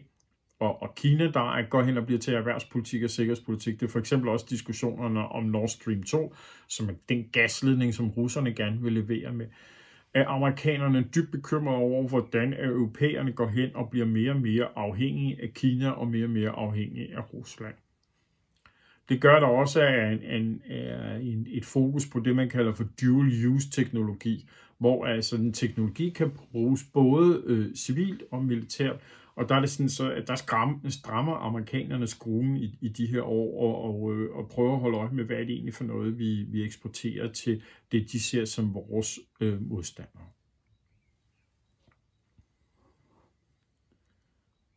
og, 0.63 0.83
og 0.83 0.95
Kina, 0.95 1.31
der 1.31 1.53
er, 1.55 1.69
går 1.71 1.83
hen 1.83 1.97
og 1.97 2.07
bliver 2.07 2.19
til 2.19 2.35
erhvervspolitik 2.35 3.03
og 3.03 3.11
sikkerhedspolitik. 3.11 3.81
Det 3.81 3.87
er 3.87 3.91
for 3.91 3.99
eksempel 3.99 4.29
også 4.29 4.47
diskussionerne 4.51 5.29
om 5.29 5.45
Nord 5.45 5.69
Stream 5.69 6.03
2, 6.03 6.35
som 6.69 6.89
er 6.89 6.93
den 7.09 7.25
gasledning, 7.33 7.95
som 7.95 8.11
russerne 8.11 8.55
gerne 8.55 8.83
vil 8.83 8.93
levere 8.93 9.33
med. 9.33 9.47
Er 10.15 10.27
amerikanerne 10.27 11.03
dybt 11.15 11.33
bekymrede 11.33 11.79
over, 11.79 12.09
hvordan 12.09 12.55
europæerne 12.59 13.33
går 13.33 13.49
hen 13.49 13.71
og 13.75 13.91
bliver 13.91 14.07
mere 14.07 14.31
og 14.31 14.41
mere 14.41 14.69
afhængige 14.77 15.43
af 15.43 15.51
Kina 15.55 15.91
og 15.91 16.09
mere 16.09 16.25
og 16.25 16.31
mere 16.31 16.51
afhængige 16.51 17.17
af 17.17 17.35
Rusland. 17.35 17.75
Det 19.09 19.21
gør 19.21 19.41
der 19.41 19.47
også 19.47 19.81
af 19.81 20.13
en, 20.13 20.23
en, 20.23 20.63
øh, 20.73 21.27
en, 21.27 21.47
et 21.51 21.65
fokus 21.65 22.07
på 22.07 22.21
det, 22.21 22.37
man 22.37 22.49
kalder 22.49 22.73
for 22.73 22.85
dual 23.01 23.47
use 23.47 23.71
teknologi, 23.71 24.49
hvor 24.79 25.07
altså 25.07 25.37
den 25.37 25.53
teknologi 25.53 26.11
kan 26.11 26.31
bruges 26.53 26.85
både 26.95 27.43
øh, 27.47 27.75
civilt 27.75 28.23
og 28.31 28.45
militært, 28.45 28.97
og 29.35 29.49
der 29.49 29.55
er 29.55 29.61
det 29.61 29.71
sådan 29.71 29.89
så, 29.89 30.13
at 30.13 30.29
der 30.29 30.35
skram, 30.35 30.91
strammer 30.91 31.35
amerikanerne 31.35 32.07
skruen 32.07 32.57
i, 32.57 32.79
i 32.81 32.89
de 32.89 33.07
her 33.07 33.23
år, 33.23 33.63
og, 33.63 33.85
og, 33.85 34.15
øh, 34.15 34.37
og 34.37 34.49
prøver 34.49 34.73
at 34.73 34.81
holde 34.81 34.99
øje 34.99 35.13
med, 35.13 35.25
hvad 35.25 35.37
er 35.37 35.45
det 35.45 35.51
egentlig 35.51 35.75
for 35.75 35.85
noget, 35.85 36.19
vi, 36.19 36.43
vi 36.43 36.65
eksporterer 36.65 37.33
til 37.33 37.63
det, 37.93 38.13
de 38.13 38.21
ser 38.21 38.45
som 38.45 38.75
vores 38.75 39.19
øh, 39.41 39.63
modstandere. 39.69 40.23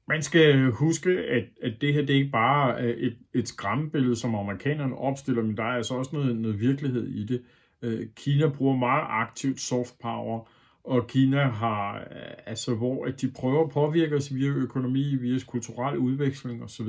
Man 0.08 0.22
skal 0.22 0.72
huske, 0.72 1.10
at, 1.10 1.44
at 1.62 1.82
det 1.82 1.94
her 1.94 2.02
det 2.02 2.10
er 2.10 2.20
ikke 2.20 2.32
bare 2.32 2.84
øh, 2.84 2.98
et, 2.98 3.18
et 3.34 3.48
skræmmebillede, 3.48 4.16
som 4.16 4.36
amerikanerne 4.36 4.96
opstiller, 4.96 5.44
men 5.44 5.58
der 5.58 5.64
er 5.64 5.76
altså 5.76 5.94
også 5.94 6.16
noget, 6.16 6.36
noget 6.36 6.60
virkelighed 6.60 7.08
i 7.08 7.26
det. 7.26 7.44
Øh, 7.82 8.08
Kina 8.16 8.50
bruger 8.50 8.76
meget 8.76 9.06
aktivt 9.10 9.60
soft 9.60 10.00
power, 10.00 10.50
og 10.86 11.08
Kina 11.08 11.48
har, 11.48 11.96
øh, 11.96 12.34
altså 12.46 12.76
hvor 12.76 13.06
at 13.06 13.22
de 13.22 13.32
prøver 13.32 13.64
at 13.64 13.70
påvirke 13.70 14.16
os 14.16 14.36
via 14.36 14.50
økonomi, 14.50 15.16
via 15.16 15.40
kulturel 15.48 15.98
udveksling 15.98 16.64
osv. 16.64 16.88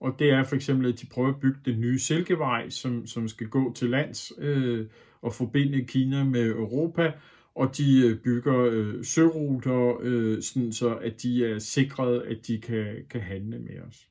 Og 0.00 0.16
det 0.18 0.30
er 0.30 0.44
for 0.44 0.56
eksempel, 0.56 0.92
at 0.92 1.00
de 1.00 1.06
prøver 1.06 1.28
at 1.28 1.40
bygge 1.40 1.58
den 1.64 1.80
nye 1.80 1.98
Silkevej, 1.98 2.70
som, 2.70 3.06
som 3.06 3.28
skal 3.28 3.48
gå 3.48 3.72
til 3.72 3.90
lands 3.90 4.32
øh, 4.38 4.86
og 5.22 5.34
forbinde 5.34 5.84
Kina 5.84 6.24
med 6.24 6.46
Europa, 6.46 7.12
og 7.54 7.76
de 7.76 8.06
øh, 8.06 8.18
bygger 8.18 8.58
øh, 8.58 9.04
søruter, 9.04 9.98
øh, 10.02 10.42
sådan 10.42 10.72
så 10.72 10.96
at 10.96 11.22
de 11.22 11.46
er 11.46 11.58
sikret, 11.58 12.20
at 12.20 12.46
de 12.46 12.60
kan, 12.60 12.96
kan 13.10 13.20
handle 13.20 13.58
med 13.58 13.80
os. 13.88 14.08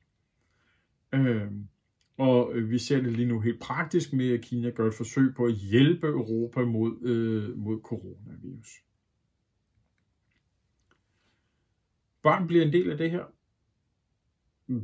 Øhm, 1.14 1.26
øh, 1.26 1.50
og 2.18 2.52
vi 2.54 2.78
ser 2.78 3.00
det 3.00 3.12
lige 3.12 3.28
nu 3.28 3.40
helt 3.40 3.60
praktisk 3.60 4.12
med, 4.12 4.32
at 4.32 4.40
Kina 4.40 4.70
gør 4.70 4.88
et 4.88 4.94
forsøg 4.94 5.34
på 5.36 5.44
at 5.44 5.54
hjælpe 5.54 6.06
Europa 6.06 6.64
mod, 6.64 7.02
øh, 7.02 7.58
mod 7.58 7.80
coronavirus. 7.80 8.82
Børn 12.22 12.46
bliver 12.46 12.64
en 12.64 12.72
del 12.72 12.90
af 12.90 12.98
det 12.98 13.10
her. 13.10 13.24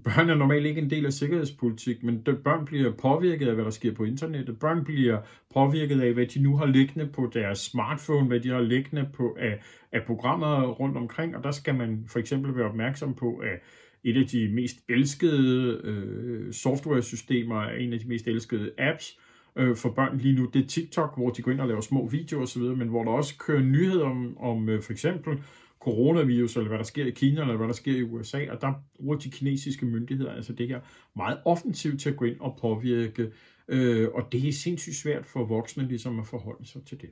Børn 0.05 0.31
er 0.31 0.35
normalt 0.35 0.67
ikke 0.67 0.81
en 0.81 0.91
del 0.91 1.07
af 1.07 1.13
sikkerhedspolitik, 1.13 2.03
men 2.03 2.25
børn 2.45 2.65
bliver 2.65 2.93
påvirket 2.93 3.49
af, 3.49 3.55
hvad 3.55 3.65
der 3.65 3.71
sker 3.71 3.95
på 3.95 4.05
internettet. 4.05 4.59
Børn 4.59 4.85
bliver 4.85 5.21
påvirket 5.55 6.01
af, 6.01 6.13
hvad 6.13 6.27
de 6.27 6.43
nu 6.43 6.57
har 6.57 6.67
liggende 6.67 7.07
på 7.07 7.31
deres 7.35 7.59
smartphone, 7.59 8.27
hvad 8.27 8.41
de 8.41 8.49
har 8.49 8.61
liggende 8.61 9.09
på 9.15 9.37
af, 9.41 9.63
af 9.93 10.03
programmer 10.07 10.67
rundt 10.67 10.97
omkring, 10.97 11.37
og 11.37 11.45
der 11.45 11.51
skal 11.51 11.75
man 11.75 12.05
for 12.09 12.19
eksempel 12.19 12.57
være 12.57 12.69
opmærksom 12.69 13.15
på, 13.15 13.37
at 13.37 13.61
et 14.05 14.17
af 14.17 14.27
de 14.27 14.49
mest 14.49 14.77
elskede 14.89 15.81
øh, 15.85 16.53
software-systemer, 16.53 17.63
en 17.63 17.93
af 17.93 17.99
de 17.99 18.09
mest 18.09 18.27
elskede 18.27 18.71
apps 18.79 19.19
øh, 19.57 19.77
for 19.77 19.91
børn 19.91 20.19
lige 20.19 20.37
nu, 20.37 20.51
det 20.53 20.65
er 20.65 20.69
TikTok, 20.69 21.17
hvor 21.17 21.31
de 21.31 21.43
går 21.43 21.53
ind 21.53 21.61
og 21.61 21.69
laver 21.69 21.81
små 21.81 22.09
videoer 22.09 22.43
osv., 22.43 22.63
men 22.63 22.89
hvor 22.89 23.05
der 23.05 23.11
også 23.11 23.39
kører 23.39 23.63
nyheder 23.63 24.05
om, 24.05 24.39
om 24.39 24.69
øh, 24.69 24.83
for 24.83 24.93
eksempel 24.93 25.39
coronavirus, 25.81 26.57
eller 26.57 26.69
hvad 26.69 26.79
der 26.79 26.85
sker 26.85 27.07
i 27.07 27.11
Kina, 27.11 27.41
eller 27.41 27.57
hvad 27.57 27.67
der 27.67 27.75
sker 27.75 27.97
i 27.97 28.03
USA, 28.03 28.51
og 28.51 28.61
der 28.61 28.73
bruger 28.97 29.19
de 29.19 29.31
kinesiske 29.31 29.87
myndigheder 29.87 30.33
altså 30.33 30.53
det 30.53 30.69
her 30.69 30.81
meget 31.17 31.41
offensivt 31.45 32.01
til 32.01 32.11
at 32.11 32.17
gå 32.17 32.25
ind 32.25 32.41
og 32.41 32.59
påvirke, 32.61 33.33
øh, 33.69 34.09
og 34.15 34.33
det 34.33 34.49
er 34.49 34.53
sindssygt 34.53 34.97
svært 34.97 35.27
for 35.27 35.45
voksne 35.45 35.89
ligesom 35.89 36.19
at 36.19 36.27
forholde 36.27 36.67
sig 36.67 36.85
til 36.85 37.01
det. 37.01 37.11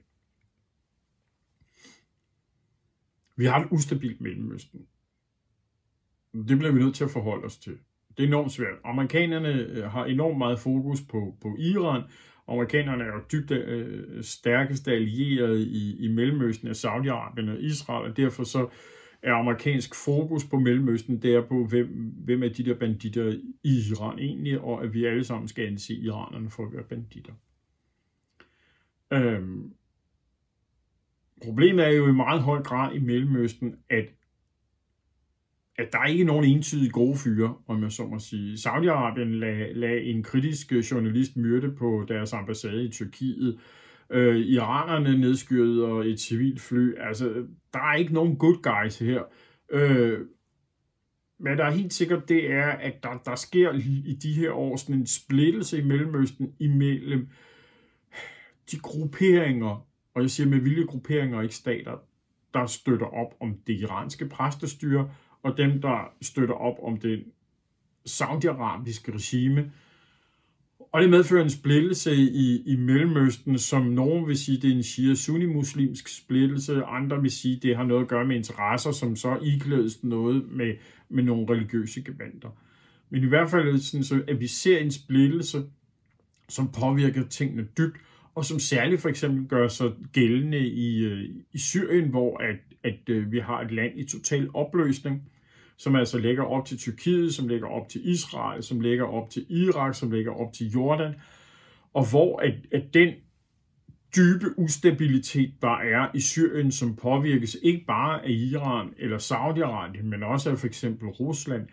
Vi 3.36 3.44
har 3.44 3.64
et 3.64 3.68
ustabilt 3.70 4.20
Mellemøsten. 4.20 4.86
Det 6.32 6.58
bliver 6.58 6.72
vi 6.72 6.80
nødt 6.80 6.94
til 6.94 7.04
at 7.04 7.10
forholde 7.10 7.44
os 7.44 7.58
til. 7.58 7.78
Det 8.16 8.22
er 8.22 8.26
enormt 8.26 8.52
svært. 8.52 8.78
Amerikanerne 8.84 9.48
øh, 9.48 9.84
har 9.84 10.04
enormt 10.04 10.38
meget 10.38 10.58
fokus 10.58 11.00
på, 11.00 11.36
på 11.40 11.56
Iran, 11.58 12.02
Amerikanerne 12.48 13.04
er 13.04 13.08
jo 13.08 13.20
dybt 13.32 13.50
øh, 13.50 14.24
stærkeste 14.24 14.92
allierede 14.92 15.62
i, 15.62 16.04
i 16.04 16.08
Mellemøsten 16.08 16.68
af 16.68 16.84
Saudi-Arabien 16.84 17.50
og 17.50 17.60
Israel, 17.60 18.10
og 18.10 18.16
derfor 18.16 18.44
så 18.44 18.68
er 19.22 19.32
amerikansk 19.32 20.04
fokus 20.04 20.44
på 20.44 20.58
Mellemøsten, 20.58 21.22
det 21.22 21.34
er 21.34 21.46
på, 21.46 21.64
hvem, 21.64 21.88
hvem 22.24 22.42
er 22.42 22.48
de 22.48 22.64
der 22.64 22.74
banditter 22.74 23.32
i 23.64 23.82
Iran 23.90 24.18
egentlig, 24.18 24.60
og 24.60 24.84
at 24.84 24.94
vi 24.94 25.04
alle 25.04 25.24
sammen 25.24 25.48
skal 25.48 25.66
anse 25.66 25.94
iranerne 25.94 26.50
for 26.50 26.66
at 26.66 26.72
være 26.72 26.82
banditter. 26.82 27.32
Øhm, 29.12 29.72
problemet 31.44 31.86
er 31.86 31.90
jo 31.90 32.08
i 32.08 32.12
meget 32.12 32.42
høj 32.42 32.62
grad 32.62 32.94
i 32.94 32.98
Mellemøsten, 32.98 33.76
at 33.90 34.04
at 35.78 35.88
der 35.92 35.98
er 35.98 36.06
ikke 36.06 36.24
nogen 36.24 36.44
entydige 36.44 36.90
gode 36.90 37.16
fyre, 37.16 37.54
om 37.66 37.82
jeg 37.82 37.92
så 37.92 38.06
må 38.06 38.18
sige. 38.18 38.54
Saudi-Arabien 38.54 39.38
lagde, 39.38 39.74
lagde 39.74 40.02
en 40.02 40.22
kritisk 40.22 40.72
øh, 40.72 40.78
journalist 40.78 41.36
myrde 41.36 41.72
på 41.72 42.04
deres 42.08 42.32
ambassade 42.32 42.84
i 42.84 42.88
Tyrkiet. 42.88 43.58
Øh, 44.10 44.36
iranerne 44.36 45.18
nedskyrede 45.18 46.10
et 46.10 46.20
civilt 46.20 46.60
fly. 46.60 46.94
Altså, 46.98 47.46
der 47.72 47.78
er 47.78 47.94
ikke 47.94 48.14
nogen 48.14 48.36
good 48.36 48.62
guys 48.62 48.98
her. 48.98 49.22
Øh, 49.70 50.18
men 51.38 51.58
der 51.58 51.64
er 51.64 51.70
helt 51.70 51.92
sikkert, 51.92 52.28
det 52.28 52.52
er, 52.52 52.66
at 52.66 53.02
der, 53.02 53.22
der 53.24 53.34
sker 53.34 53.72
i 54.06 54.18
de 54.22 54.32
her 54.32 54.52
år 54.52 54.76
sådan 54.76 54.94
en 54.94 55.06
splittelse 55.06 55.78
i 55.78 55.84
Mellemøsten 55.84 56.52
imellem 56.58 57.28
de 58.70 58.78
grupperinger, 58.78 59.86
og 60.14 60.22
jeg 60.22 60.30
siger 60.30 60.48
med 60.48 60.58
vilje 60.58 60.84
grupperinger, 60.84 61.42
ikke 61.42 61.54
stater, 61.54 61.92
der 62.54 62.66
støtter 62.66 63.06
op 63.06 63.34
om 63.40 63.54
det 63.66 63.80
iranske 63.80 64.28
præstestyre, 64.28 65.10
og 65.46 65.56
dem, 65.56 65.80
der 65.80 66.12
støtter 66.22 66.54
op 66.54 66.74
om 66.82 66.96
det 66.96 67.24
saudiarabiske 68.06 69.12
regime. 69.14 69.72
Og 70.92 71.02
det 71.02 71.10
medfører 71.10 71.44
en 71.44 71.50
splittelse 71.50 72.14
i, 72.14 72.62
i 72.66 72.76
Mellemøsten, 72.76 73.58
som 73.58 73.82
nogen 73.82 74.28
vil 74.28 74.38
sige, 74.38 74.60
det 74.60 74.70
er 74.70 74.74
en 74.74 74.82
shia-sunni-muslimsk 74.82 76.08
splittelse, 76.08 76.84
andre 76.84 77.22
vil 77.22 77.30
sige, 77.30 77.58
det 77.62 77.76
har 77.76 77.84
noget 77.84 78.02
at 78.02 78.08
gøre 78.08 78.24
med 78.24 78.36
interesser, 78.36 78.92
som 78.92 79.16
så 79.16 79.38
iklædes 79.42 80.04
noget 80.04 80.50
med, 80.50 80.74
med 81.08 81.22
nogle 81.22 81.46
religiøse 81.54 82.02
gevanter. 82.02 82.48
Men 83.10 83.22
i 83.22 83.26
hvert 83.26 83.50
fald 83.50 83.78
sådan, 83.78 84.04
så, 84.04 84.22
at 84.28 84.40
vi 84.40 84.46
ser 84.46 84.78
en 84.78 84.90
splittelse, 84.90 85.64
som 86.48 86.72
påvirker 86.80 87.24
tingene 87.28 87.68
dybt, 87.78 87.96
og 88.34 88.44
som 88.44 88.58
særligt 88.58 89.00
for 89.00 89.08
eksempel 89.08 89.46
gør 89.48 89.68
sig 89.68 89.92
gældende 90.12 90.66
i, 90.66 91.04
øh, 91.04 91.24
i 91.52 91.58
Syrien, 91.58 92.08
hvor 92.08 92.38
at, 92.38 92.56
at, 92.82 93.08
øh, 93.08 93.32
vi 93.32 93.38
har 93.38 93.60
et 93.60 93.72
land 93.72 93.98
i 93.98 94.04
total 94.04 94.48
opløsning, 94.54 95.30
som 95.78 95.96
altså 95.96 96.18
ligger 96.18 96.42
op 96.42 96.66
til 96.66 96.78
Tyrkiet, 96.78 97.34
som 97.34 97.48
ligger 97.48 97.68
op 97.68 97.88
til 97.88 98.08
Israel, 98.08 98.62
som 98.62 98.80
ligger 98.80 99.04
op 99.04 99.30
til 99.30 99.46
Irak, 99.48 99.94
som 99.94 100.10
ligger 100.10 100.32
op 100.32 100.52
til 100.52 100.70
Jordan, 100.70 101.14
og 101.94 102.10
hvor 102.10 102.38
at, 102.38 102.54
at 102.72 102.94
den 102.94 103.14
dybe 104.16 104.58
ustabilitet, 104.58 105.54
der 105.62 105.76
er 105.76 106.08
i 106.14 106.20
Syrien, 106.20 106.72
som 106.72 106.96
påvirkes 106.96 107.56
ikke 107.62 107.84
bare 107.86 108.24
af 108.24 108.30
Iran 108.30 108.94
eller 108.98 109.18
Saudi-Arabien, 109.18 110.04
men 110.04 110.22
også 110.22 110.50
af 110.50 110.58
for 110.58 110.66
eksempel 110.66 111.08
Rusland, 111.08 111.68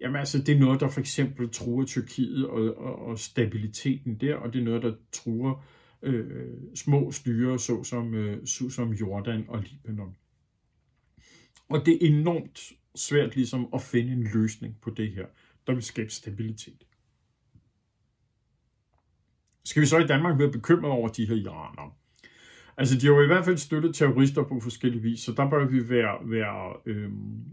jamen 0.00 0.16
altså 0.16 0.38
det 0.38 0.54
er 0.54 0.58
noget, 0.58 0.80
der 0.80 0.88
for 0.88 1.00
eksempel 1.00 1.50
truer 1.50 1.84
Tyrkiet 1.84 2.46
og, 2.46 2.78
og, 2.78 3.06
og 3.06 3.18
stabiliteten 3.18 4.14
der, 4.20 4.34
og 4.34 4.52
det 4.52 4.60
er 4.60 4.64
noget, 4.64 4.82
der 4.82 4.92
truer 5.12 5.64
øh, 6.02 6.46
små 6.74 7.10
styre, 7.10 7.58
såsom, 7.58 8.14
øh, 8.14 8.46
såsom 8.46 8.92
Jordan 8.92 9.44
og 9.48 9.62
Libanon. 9.62 10.16
Og 11.68 11.86
det 11.86 11.94
er 11.94 12.06
enormt 12.06 12.60
svært 12.94 13.36
ligesom 13.36 13.68
at 13.74 13.82
finde 13.82 14.12
en 14.12 14.28
løsning 14.34 14.80
på 14.80 14.90
det 14.90 15.12
her, 15.12 15.26
der 15.66 15.74
vil 15.74 15.82
skabe 15.82 16.10
stabilitet. 16.10 16.84
Skal 19.64 19.82
vi 19.82 19.86
så 19.86 19.98
i 19.98 20.06
Danmark 20.06 20.38
være 20.38 20.52
bekymret 20.52 20.92
over 20.92 21.08
de 21.08 21.26
her 21.26 21.34
iranere? 21.34 21.92
Altså, 22.76 22.98
de 22.98 23.06
har 23.06 23.14
jo 23.14 23.22
i 23.22 23.26
hvert 23.26 23.44
fald 23.44 23.56
støttet 23.56 23.94
terrorister 23.94 24.42
på 24.42 24.60
forskellige 24.60 25.02
vis, 25.02 25.20
så 25.20 25.32
der 25.32 25.50
bør 25.50 25.66
vi 25.66 25.88
være, 25.88 26.30
være 26.30 26.76
øhm, 26.86 27.44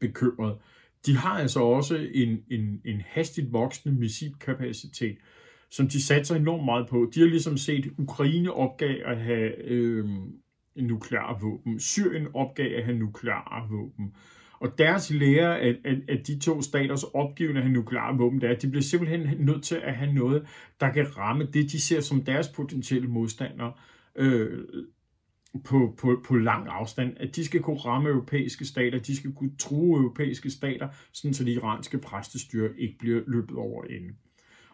bekymret. 0.00 0.58
De 1.06 1.16
har 1.16 1.38
altså 1.38 1.60
også 1.60 2.08
en, 2.14 2.44
en, 2.50 2.80
en 2.84 3.00
hastigt 3.00 3.52
voksende 3.52 4.00
missilkapacitet, 4.00 5.18
som 5.70 5.88
de 5.88 6.02
satser 6.02 6.36
enormt 6.36 6.64
meget 6.64 6.88
på. 6.88 7.10
De 7.14 7.20
har 7.20 7.26
ligesom 7.26 7.56
set, 7.56 7.92
Ukraine 7.98 8.52
opgav 8.52 8.96
at 9.04 9.20
have 9.20 9.64
øhm, 9.64 10.32
nukleare 10.82 11.40
våben. 11.40 11.80
Syrien 11.80 12.26
opgav 12.34 12.76
at 12.76 12.84
have 12.84 12.98
nukleare 12.98 13.68
våben. 13.70 14.14
Og 14.60 14.78
deres 14.78 15.10
lære 15.10 15.60
af, 15.60 15.76
af, 15.84 15.96
af 16.08 16.18
de 16.26 16.38
to 16.38 16.62
staters 16.62 17.04
opgivende 17.04 17.60
at 17.60 17.66
have 17.66 17.72
nukleare 17.72 18.18
våben, 18.18 18.40
det 18.40 18.46
er, 18.46 18.54
at 18.54 18.62
de 18.62 18.70
bliver 18.70 18.82
simpelthen 18.82 19.46
nødt 19.46 19.64
til 19.64 19.74
at 19.74 19.94
have 19.94 20.12
noget, 20.12 20.46
der 20.80 20.92
kan 20.92 21.18
ramme 21.18 21.48
det, 21.52 21.72
de 21.72 21.80
ser 21.80 22.00
som 22.00 22.22
deres 22.22 22.48
potentielle 22.48 23.08
modstandere 23.08 23.72
øh, 24.16 24.64
på, 25.64 25.94
på, 25.98 26.22
på 26.28 26.36
lang 26.36 26.68
afstand. 26.68 27.16
At 27.16 27.36
de 27.36 27.44
skal 27.44 27.60
kunne 27.60 27.76
ramme 27.76 28.08
europæiske 28.08 28.64
stater, 28.64 28.98
de 28.98 29.16
skal 29.16 29.32
kunne 29.32 29.56
true 29.58 29.98
europæiske 30.00 30.50
stater, 30.50 30.88
sådan 31.12 31.34
så 31.34 31.44
de 31.44 31.52
iranske 31.52 31.98
præstestyre 31.98 32.70
ikke 32.78 32.98
bliver 32.98 33.20
løbet 33.26 33.56
over 33.56 33.84
ende. 33.84 34.14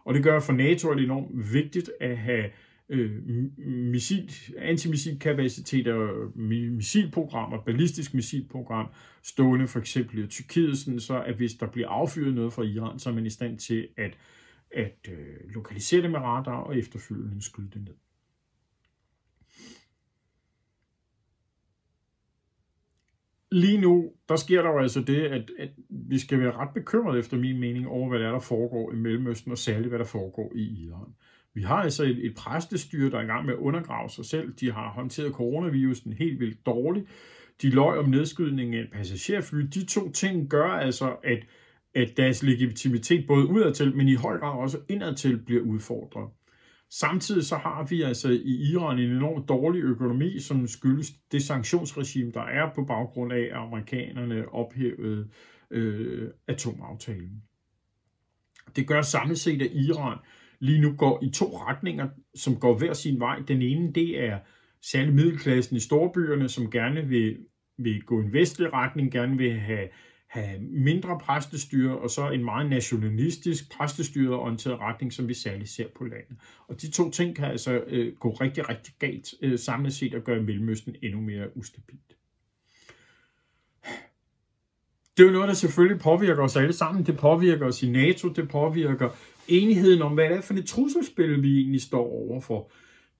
Og 0.04 0.14
det 0.14 0.22
gør 0.22 0.40
for 0.40 0.52
NATO, 0.52 0.90
at 0.90 0.96
det 0.96 1.02
er 1.02 1.06
enormt 1.06 1.52
vigtigt 1.52 1.90
at 2.00 2.18
have 2.18 2.44
øh, 2.88 3.24
missil, 3.66 4.32
antimissilkapaciteter, 4.58 6.26
missilprogrammer, 6.70 7.62
ballistisk 7.62 8.14
missilprogram, 8.14 8.86
stående 9.22 9.68
for 9.68 9.78
eksempel 9.78 10.24
i 10.24 10.26
Tyrkiet, 10.26 10.78
sådan 10.78 11.00
så 11.00 11.22
at 11.22 11.36
hvis 11.36 11.54
der 11.54 11.66
bliver 11.66 11.88
affyret 11.88 12.34
noget 12.34 12.52
fra 12.52 12.62
Iran, 12.62 12.98
så 12.98 13.10
er 13.10 13.14
man 13.14 13.26
i 13.26 13.30
stand 13.30 13.58
til 13.58 13.88
at, 13.96 14.18
at 14.70 15.08
øh, 15.08 15.54
lokalisere 15.54 16.02
det 16.02 16.10
med 16.10 16.20
radar 16.20 16.60
og 16.60 16.78
efterfølgende 16.78 17.42
skyde 17.42 17.70
det 17.74 17.82
ned. 17.84 17.94
Lige 23.52 23.80
nu, 23.80 24.12
der 24.28 24.36
sker 24.36 24.62
der 24.62 24.70
jo 24.70 24.78
altså 24.78 25.00
det, 25.00 25.22
at, 25.22 25.50
at 25.58 25.70
vi 25.88 26.18
skal 26.18 26.40
være 26.40 26.52
ret 26.52 26.74
bekymrede 26.74 27.18
efter 27.18 27.36
min 27.36 27.60
mening 27.60 27.88
over, 27.88 28.08
hvad 28.08 28.18
der, 28.18 28.26
er, 28.26 28.32
der 28.32 28.38
foregår 28.38 28.92
i 28.92 28.96
Mellemøsten, 28.96 29.52
og 29.52 29.58
særligt 29.58 29.88
hvad 29.88 29.98
der 29.98 30.04
foregår 30.04 30.52
i 30.54 30.62
Iran. 30.62 31.14
Vi 31.56 31.62
har 31.62 31.76
altså 31.76 32.04
et, 32.04 32.26
et 32.26 32.34
præstestyre, 32.34 33.10
der 33.10 33.18
er 33.18 33.22
i 33.22 33.26
gang 33.26 33.46
med 33.46 33.54
at 33.54 33.58
undergrave 33.58 34.10
sig 34.10 34.24
selv. 34.24 34.52
De 34.52 34.72
har 34.72 34.88
håndteret 34.88 35.32
coronavirusen 35.32 36.12
helt 36.12 36.40
vildt 36.40 36.66
dårligt. 36.66 37.06
De 37.62 37.70
løg 37.70 37.98
om 37.98 38.08
nedskydning 38.08 38.74
af 38.74 38.88
passagerfly. 38.92 39.60
De 39.60 39.84
to 39.84 40.12
ting 40.12 40.48
gør 40.50 40.68
altså, 40.68 41.16
at, 41.24 41.46
at 41.94 42.16
deres 42.16 42.42
legitimitet 42.42 43.26
både 43.26 43.46
udadtil, 43.46 43.96
men 43.96 44.08
i 44.08 44.14
høj 44.14 44.38
grad 44.38 44.58
også 44.58 44.78
indadtil 44.88 45.38
bliver 45.38 45.62
udfordret. 45.62 46.30
Samtidig 46.90 47.44
så 47.44 47.56
har 47.56 47.86
vi 47.90 48.02
altså 48.02 48.28
i 48.28 48.72
Iran 48.72 48.98
en 48.98 49.10
enormt 49.10 49.48
dårlig 49.48 49.82
økonomi, 49.82 50.38
som 50.40 50.66
skyldes 50.66 51.12
det 51.32 51.42
sanktionsregime, 51.42 52.32
der 52.32 52.42
er 52.42 52.74
på 52.74 52.84
baggrund 52.84 53.32
af, 53.32 53.42
at 53.42 53.56
amerikanerne 53.56 54.48
ophævede 54.48 55.28
øh, 55.70 56.28
atomaftalen. 56.48 57.42
Det 58.76 58.86
gør 58.86 59.02
samlet 59.02 59.38
set, 59.38 59.62
at 59.62 59.70
Iran 59.72 60.18
lige 60.60 60.80
nu 60.80 60.92
går 60.96 61.24
i 61.24 61.30
to 61.30 61.58
retninger, 61.58 62.08
som 62.34 62.56
går 62.56 62.78
hver 62.78 62.92
sin 62.92 63.20
vej. 63.20 63.38
Den 63.48 63.62
ene, 63.62 63.92
det 63.92 64.24
er 64.24 64.38
særlig 64.82 65.14
middelklassen 65.14 65.76
i 65.76 65.80
storbyerne, 65.80 66.48
som 66.48 66.70
gerne 66.70 67.06
vil, 67.06 67.36
vil 67.78 68.02
gå 68.02 68.20
en 68.20 68.32
vestlig 68.32 68.72
retning, 68.72 69.12
gerne 69.12 69.38
vil 69.38 69.52
have, 69.52 69.88
have 70.26 70.60
mindre 70.60 71.18
præstestyre, 71.18 71.98
og 71.98 72.10
så 72.10 72.30
en 72.30 72.44
meget 72.44 72.70
nationalistisk 72.70 73.72
præstestyret 73.72 74.34
orienteret 74.34 74.80
retning, 74.80 75.12
som 75.12 75.28
vi 75.28 75.34
særligt 75.34 75.70
ser 75.70 75.86
på 75.96 76.04
landet. 76.04 76.36
Og 76.68 76.82
de 76.82 76.90
to 76.90 77.10
ting 77.10 77.36
kan 77.36 77.44
altså 77.44 77.84
øh, 77.86 78.16
gå 78.16 78.30
rigtig, 78.30 78.68
rigtig 78.68 78.94
galt 78.98 79.34
øh, 79.42 79.58
samlet 79.58 79.92
set 79.92 80.14
og 80.14 80.22
gøre 80.22 80.42
Mellemøsten 80.42 80.96
endnu 81.02 81.20
mere 81.20 81.56
ustabilt. 81.56 82.16
Det 85.16 85.22
er 85.22 85.26
jo 85.26 85.32
noget, 85.32 85.48
der 85.48 85.54
selvfølgelig 85.54 86.00
påvirker 86.00 86.42
os 86.42 86.56
alle 86.56 86.72
sammen. 86.72 87.06
Det 87.06 87.16
påvirker 87.18 87.66
os 87.66 87.82
i 87.82 87.90
NATO, 87.90 88.28
det 88.28 88.48
påvirker 88.48 89.10
enigheden 89.48 90.02
om, 90.02 90.14
hvad 90.14 90.28
det 90.28 90.36
er 90.36 90.40
for 90.40 90.54
et 90.54 90.66
trusselsspil, 90.66 91.42
vi 91.42 91.58
egentlig 91.60 91.80
står 91.80 92.30
overfor. 92.30 92.70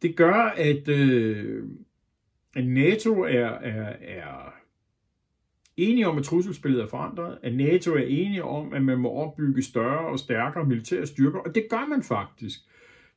Det 0.03 0.17
gør, 0.17 0.55
at, 0.57 0.89
øh, 0.89 1.65
at 2.57 2.67
NATO 2.67 3.23
er, 3.23 3.47
er, 3.47 3.93
er 4.01 4.55
enige 5.77 6.09
om, 6.09 6.19
at 6.19 6.25
trusselsspillet 6.25 6.83
er 6.83 6.87
forandret, 6.87 7.39
at 7.43 7.57
NATO 7.57 7.95
er 7.95 8.05
enige 8.09 8.45
om, 8.45 8.73
at 8.73 8.83
man 8.83 8.99
må 8.99 9.11
opbygge 9.11 9.63
større 9.63 10.07
og 10.09 10.19
stærkere 10.19 10.65
militære 10.65 11.07
styrker, 11.07 11.39
og 11.39 11.55
det 11.55 11.67
gør 11.71 11.87
man 11.89 12.03
faktisk. 12.03 12.61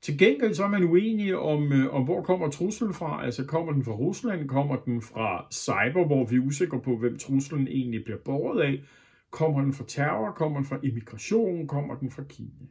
Til 0.02 0.18
gengæld 0.18 0.54
så 0.54 0.64
er 0.64 0.68
man 0.68 0.84
uenige 0.84 1.40
om, 1.40 1.74
øh, 1.74 1.94
om 1.94 2.04
hvor 2.04 2.22
kommer 2.22 2.50
truslen 2.50 2.94
fra. 2.94 3.26
Altså 3.26 3.46
kommer 3.46 3.74
den 3.74 3.84
fra 3.84 3.92
Rusland, 3.92 4.48
kommer 4.48 4.76
den 4.76 5.02
fra 5.02 5.48
cyber, 5.52 6.06
hvor 6.06 6.26
vi 6.26 6.36
er 6.36 6.40
usikre 6.40 6.82
på, 6.82 6.98
hvem 6.98 7.18
truslen 7.18 7.68
egentlig 7.68 8.04
bliver 8.04 8.20
båret 8.26 8.62
af. 8.62 8.84
Kommer 9.32 9.62
den 9.62 9.74
fra 9.74 9.84
terror, 9.88 10.32
kommer 10.32 10.58
den 10.58 10.66
fra 10.66 10.80
immigration, 10.84 11.68
kommer 11.68 11.96
den 11.96 12.12
fra 12.12 12.24
Kina. 12.30 12.66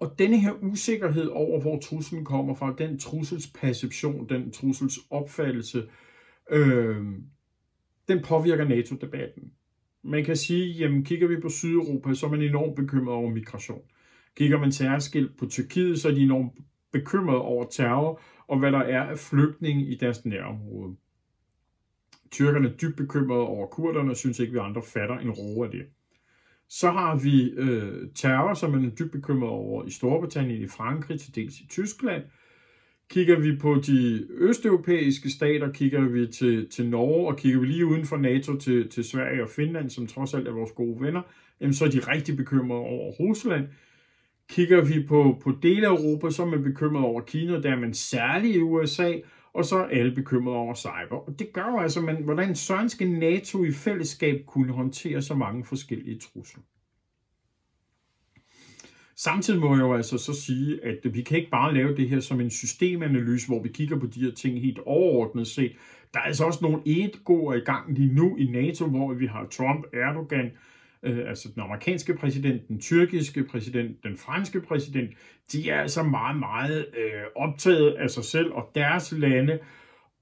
Og 0.00 0.18
denne 0.18 0.40
her 0.40 0.52
usikkerhed 0.62 1.26
over, 1.26 1.60
hvor 1.60 1.78
truslen 1.78 2.24
kommer 2.24 2.54
fra, 2.54 2.74
den 2.78 2.98
trusselsperception, 2.98 4.28
den 4.28 4.52
trusselsopfattelse, 4.52 5.88
øh, 6.50 7.06
den 8.08 8.22
påvirker 8.22 8.64
NATO-debatten. 8.64 9.52
Man 10.02 10.24
kan 10.24 10.36
sige, 10.36 10.72
jamen 10.72 11.04
kigger 11.04 11.28
vi 11.28 11.40
på 11.40 11.48
Sydeuropa, 11.48 12.14
så 12.14 12.26
er 12.26 12.30
man 12.30 12.42
enormt 12.42 12.76
bekymret 12.76 13.14
over 13.14 13.30
migration. 13.30 13.82
Kigger 14.36 14.58
man 14.58 14.72
særskilt 14.72 15.38
på 15.38 15.46
Tyrkiet, 15.46 16.00
så 16.00 16.08
er 16.08 16.12
de 16.12 16.22
enormt 16.22 16.52
bekymret 16.92 17.38
over 17.38 17.64
terror 17.70 18.20
og 18.46 18.58
hvad 18.58 18.72
der 18.72 18.78
er 18.78 19.02
af 19.02 19.18
flygtninge 19.18 19.86
i 19.86 19.94
deres 19.94 20.24
nærområde. 20.24 20.96
Tyrkerne 22.30 22.68
er 22.68 22.72
dybt 22.72 22.96
bekymrede 22.96 23.40
over 23.40 23.66
kurderne 23.66 24.10
og 24.10 24.16
synes 24.16 24.38
ikke, 24.38 24.52
vi 24.52 24.58
andre 24.58 24.82
fatter 24.82 25.18
en 25.18 25.30
ro 25.30 25.62
af 25.62 25.70
det. 25.70 25.86
Så 26.70 26.90
har 26.90 27.16
vi 27.16 27.50
øh, 27.50 28.08
terror, 28.14 28.54
som 28.54 28.70
man 28.70 28.84
er 28.84 28.90
dybt 28.90 29.12
bekymret 29.12 29.50
over 29.50 29.84
i 29.84 29.90
Storbritannien, 29.90 30.62
i 30.62 30.68
Frankrig, 30.68 31.20
til 31.20 31.34
dels 31.34 31.60
i 31.60 31.66
Tyskland. 31.68 32.22
Kigger 33.10 33.40
vi 33.40 33.56
på 33.56 33.74
de 33.86 34.26
østeuropæiske 34.30 35.30
stater, 35.30 35.72
kigger 35.72 36.00
vi 36.00 36.26
til, 36.26 36.68
til 36.68 36.88
Norge, 36.88 37.28
og 37.28 37.36
kigger 37.36 37.60
vi 37.60 37.66
lige 37.66 37.86
uden 37.86 38.04
for 38.04 38.16
NATO 38.16 38.56
til, 38.56 38.88
til 38.88 39.04
Sverige 39.04 39.42
og 39.42 39.48
Finland, 39.48 39.90
som 39.90 40.06
trods 40.06 40.34
alt 40.34 40.48
er 40.48 40.52
vores 40.52 40.72
gode 40.72 41.00
venner, 41.00 41.22
jamen 41.60 41.74
så 41.74 41.84
er 41.84 41.88
de 41.88 41.98
rigtig 41.98 42.36
bekymrede 42.36 42.80
over 42.80 43.12
Rusland. 43.12 43.66
Kigger 44.48 44.84
vi 44.84 45.06
på, 45.06 45.40
på 45.42 45.52
dele 45.62 45.86
af 45.86 45.90
Europa, 45.90 46.30
så 46.30 46.42
er 46.42 46.46
man 46.46 46.62
bekymret 46.62 47.04
over 47.04 47.20
Kina, 47.20 47.60
der 47.60 47.70
er 47.70 47.80
man 47.80 47.94
særligt 47.94 48.56
i 48.56 48.60
USA, 48.60 49.12
og 49.54 49.64
så 49.64 49.76
er 49.76 49.84
alle 49.84 50.14
bekymrede 50.14 50.56
over 50.56 50.74
cyber. 50.74 51.16
Og 51.28 51.38
det 51.38 51.52
gør 51.52 51.70
jo 51.70 51.78
altså, 51.78 52.00
man, 52.00 52.22
hvordan 52.22 52.56
søren 52.56 52.88
skal 52.88 53.08
NATO 53.08 53.64
i 53.64 53.72
fællesskab 53.72 54.46
kunne 54.46 54.72
håndtere 54.72 55.22
så 55.22 55.34
mange 55.34 55.64
forskellige 55.64 56.18
trusler. 56.18 56.62
Samtidig 59.16 59.60
må 59.60 59.74
jeg 59.74 59.80
jo 59.80 59.94
altså 59.94 60.18
så 60.18 60.34
sige, 60.34 60.84
at 60.84 61.14
vi 61.14 61.22
kan 61.22 61.38
ikke 61.38 61.50
bare 61.50 61.74
lave 61.74 61.96
det 61.96 62.08
her 62.08 62.20
som 62.20 62.40
en 62.40 62.50
systemanalyse, 62.50 63.46
hvor 63.46 63.62
vi 63.62 63.68
kigger 63.68 63.98
på 63.98 64.06
de 64.06 64.20
her 64.20 64.30
ting 64.30 64.60
helt 64.60 64.78
overordnet 64.78 65.46
set. 65.46 65.72
Der 66.14 66.20
er 66.20 66.24
altså 66.24 66.44
også 66.44 66.58
nogle 66.62 66.82
etgoer 66.86 67.54
i 67.54 67.60
gang 67.60 67.94
lige 67.94 68.14
nu 68.14 68.36
i 68.36 68.46
NATO, 68.46 68.86
hvor 68.86 69.14
vi 69.14 69.26
har 69.26 69.46
Trump, 69.46 69.84
Erdogan, 69.92 70.46
øh, 70.46 70.52
Øh, 71.02 71.28
altså 71.28 71.48
den 71.54 71.62
amerikanske 71.62 72.14
præsident, 72.14 72.68
den 72.68 72.80
tyrkiske 72.80 73.44
præsident, 73.44 74.04
den 74.04 74.16
franske 74.16 74.60
præsident, 74.60 75.10
de 75.52 75.70
er 75.70 75.80
altså 75.80 76.02
meget, 76.02 76.38
meget 76.38 76.86
øh, 76.96 77.22
optaget 77.36 77.94
af 77.94 78.10
sig 78.10 78.24
selv 78.24 78.52
og 78.52 78.70
deres 78.74 79.12
lande, 79.12 79.58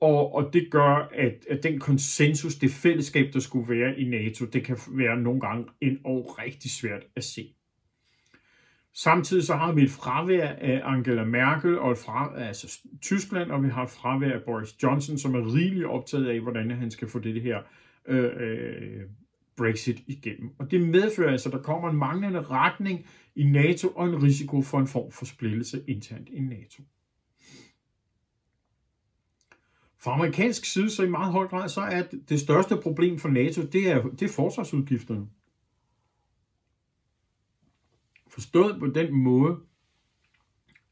og, 0.00 0.34
og 0.34 0.50
det 0.52 0.68
gør, 0.70 1.08
at, 1.14 1.46
at 1.50 1.62
den 1.62 1.80
konsensus, 1.80 2.54
det 2.54 2.70
fællesskab, 2.70 3.32
der 3.32 3.40
skulle 3.40 3.74
være 3.74 4.00
i 4.00 4.04
NATO, 4.08 4.44
det 4.44 4.64
kan 4.64 4.78
være 4.88 5.16
nogle 5.16 5.40
gange 5.40 5.66
en 5.80 5.98
og 6.04 6.38
rigtig 6.38 6.70
svært 6.70 7.02
at 7.16 7.24
se. 7.24 7.54
Samtidig 8.94 9.44
så 9.44 9.54
har 9.54 9.72
vi 9.72 9.82
et 9.82 9.90
fravær 9.90 10.48
af 10.48 10.80
Angela 10.84 11.24
Merkel 11.24 11.78
og 11.78 11.92
et 11.92 11.98
fravær, 11.98 12.46
altså 12.46 12.80
Tyskland, 13.02 13.50
og 13.50 13.64
vi 13.64 13.68
har 13.68 13.82
et 13.82 13.90
fravær 13.90 14.32
af 14.32 14.42
Boris 14.42 14.82
Johnson, 14.82 15.18
som 15.18 15.34
er 15.34 15.54
rigeligt 15.54 15.86
optaget 15.86 16.28
af, 16.28 16.40
hvordan 16.40 16.70
han 16.70 16.90
skal 16.90 17.08
få 17.08 17.18
det 17.18 17.42
her 17.42 17.58
øh, 18.08 18.30
øh, 18.36 19.02
Brexit 19.58 20.02
igennem. 20.06 20.50
Og 20.58 20.70
det 20.70 20.88
medfører 20.88 21.30
altså, 21.30 21.48
at 21.48 21.52
der 21.52 21.62
kommer 21.62 21.90
en 21.90 21.96
manglende 21.96 22.42
retning 22.42 23.06
i 23.34 23.44
NATO 23.44 23.88
og 23.88 24.06
en 24.06 24.22
risiko 24.22 24.62
for 24.62 24.78
en 24.78 24.86
form 24.86 25.10
for 25.10 25.24
splittelse 25.24 25.84
internt 25.86 26.28
i 26.28 26.40
NATO. 26.40 26.82
Fra 30.00 30.12
amerikansk 30.12 30.64
side, 30.64 30.90
så 30.90 31.02
i 31.02 31.08
meget 31.08 31.32
høj 31.32 31.46
grad, 31.46 31.68
så 31.68 31.80
er 31.80 32.02
det 32.28 32.40
største 32.40 32.76
problem 32.82 33.18
for 33.18 33.28
NATO, 33.28 33.62
det 33.62 33.90
er, 33.90 34.02
det 34.02 34.22
er 34.22 34.32
forsvarsudgifterne. 34.32 35.28
Forstået 38.28 38.80
på 38.80 38.86
den 38.86 39.14
måde, 39.14 39.60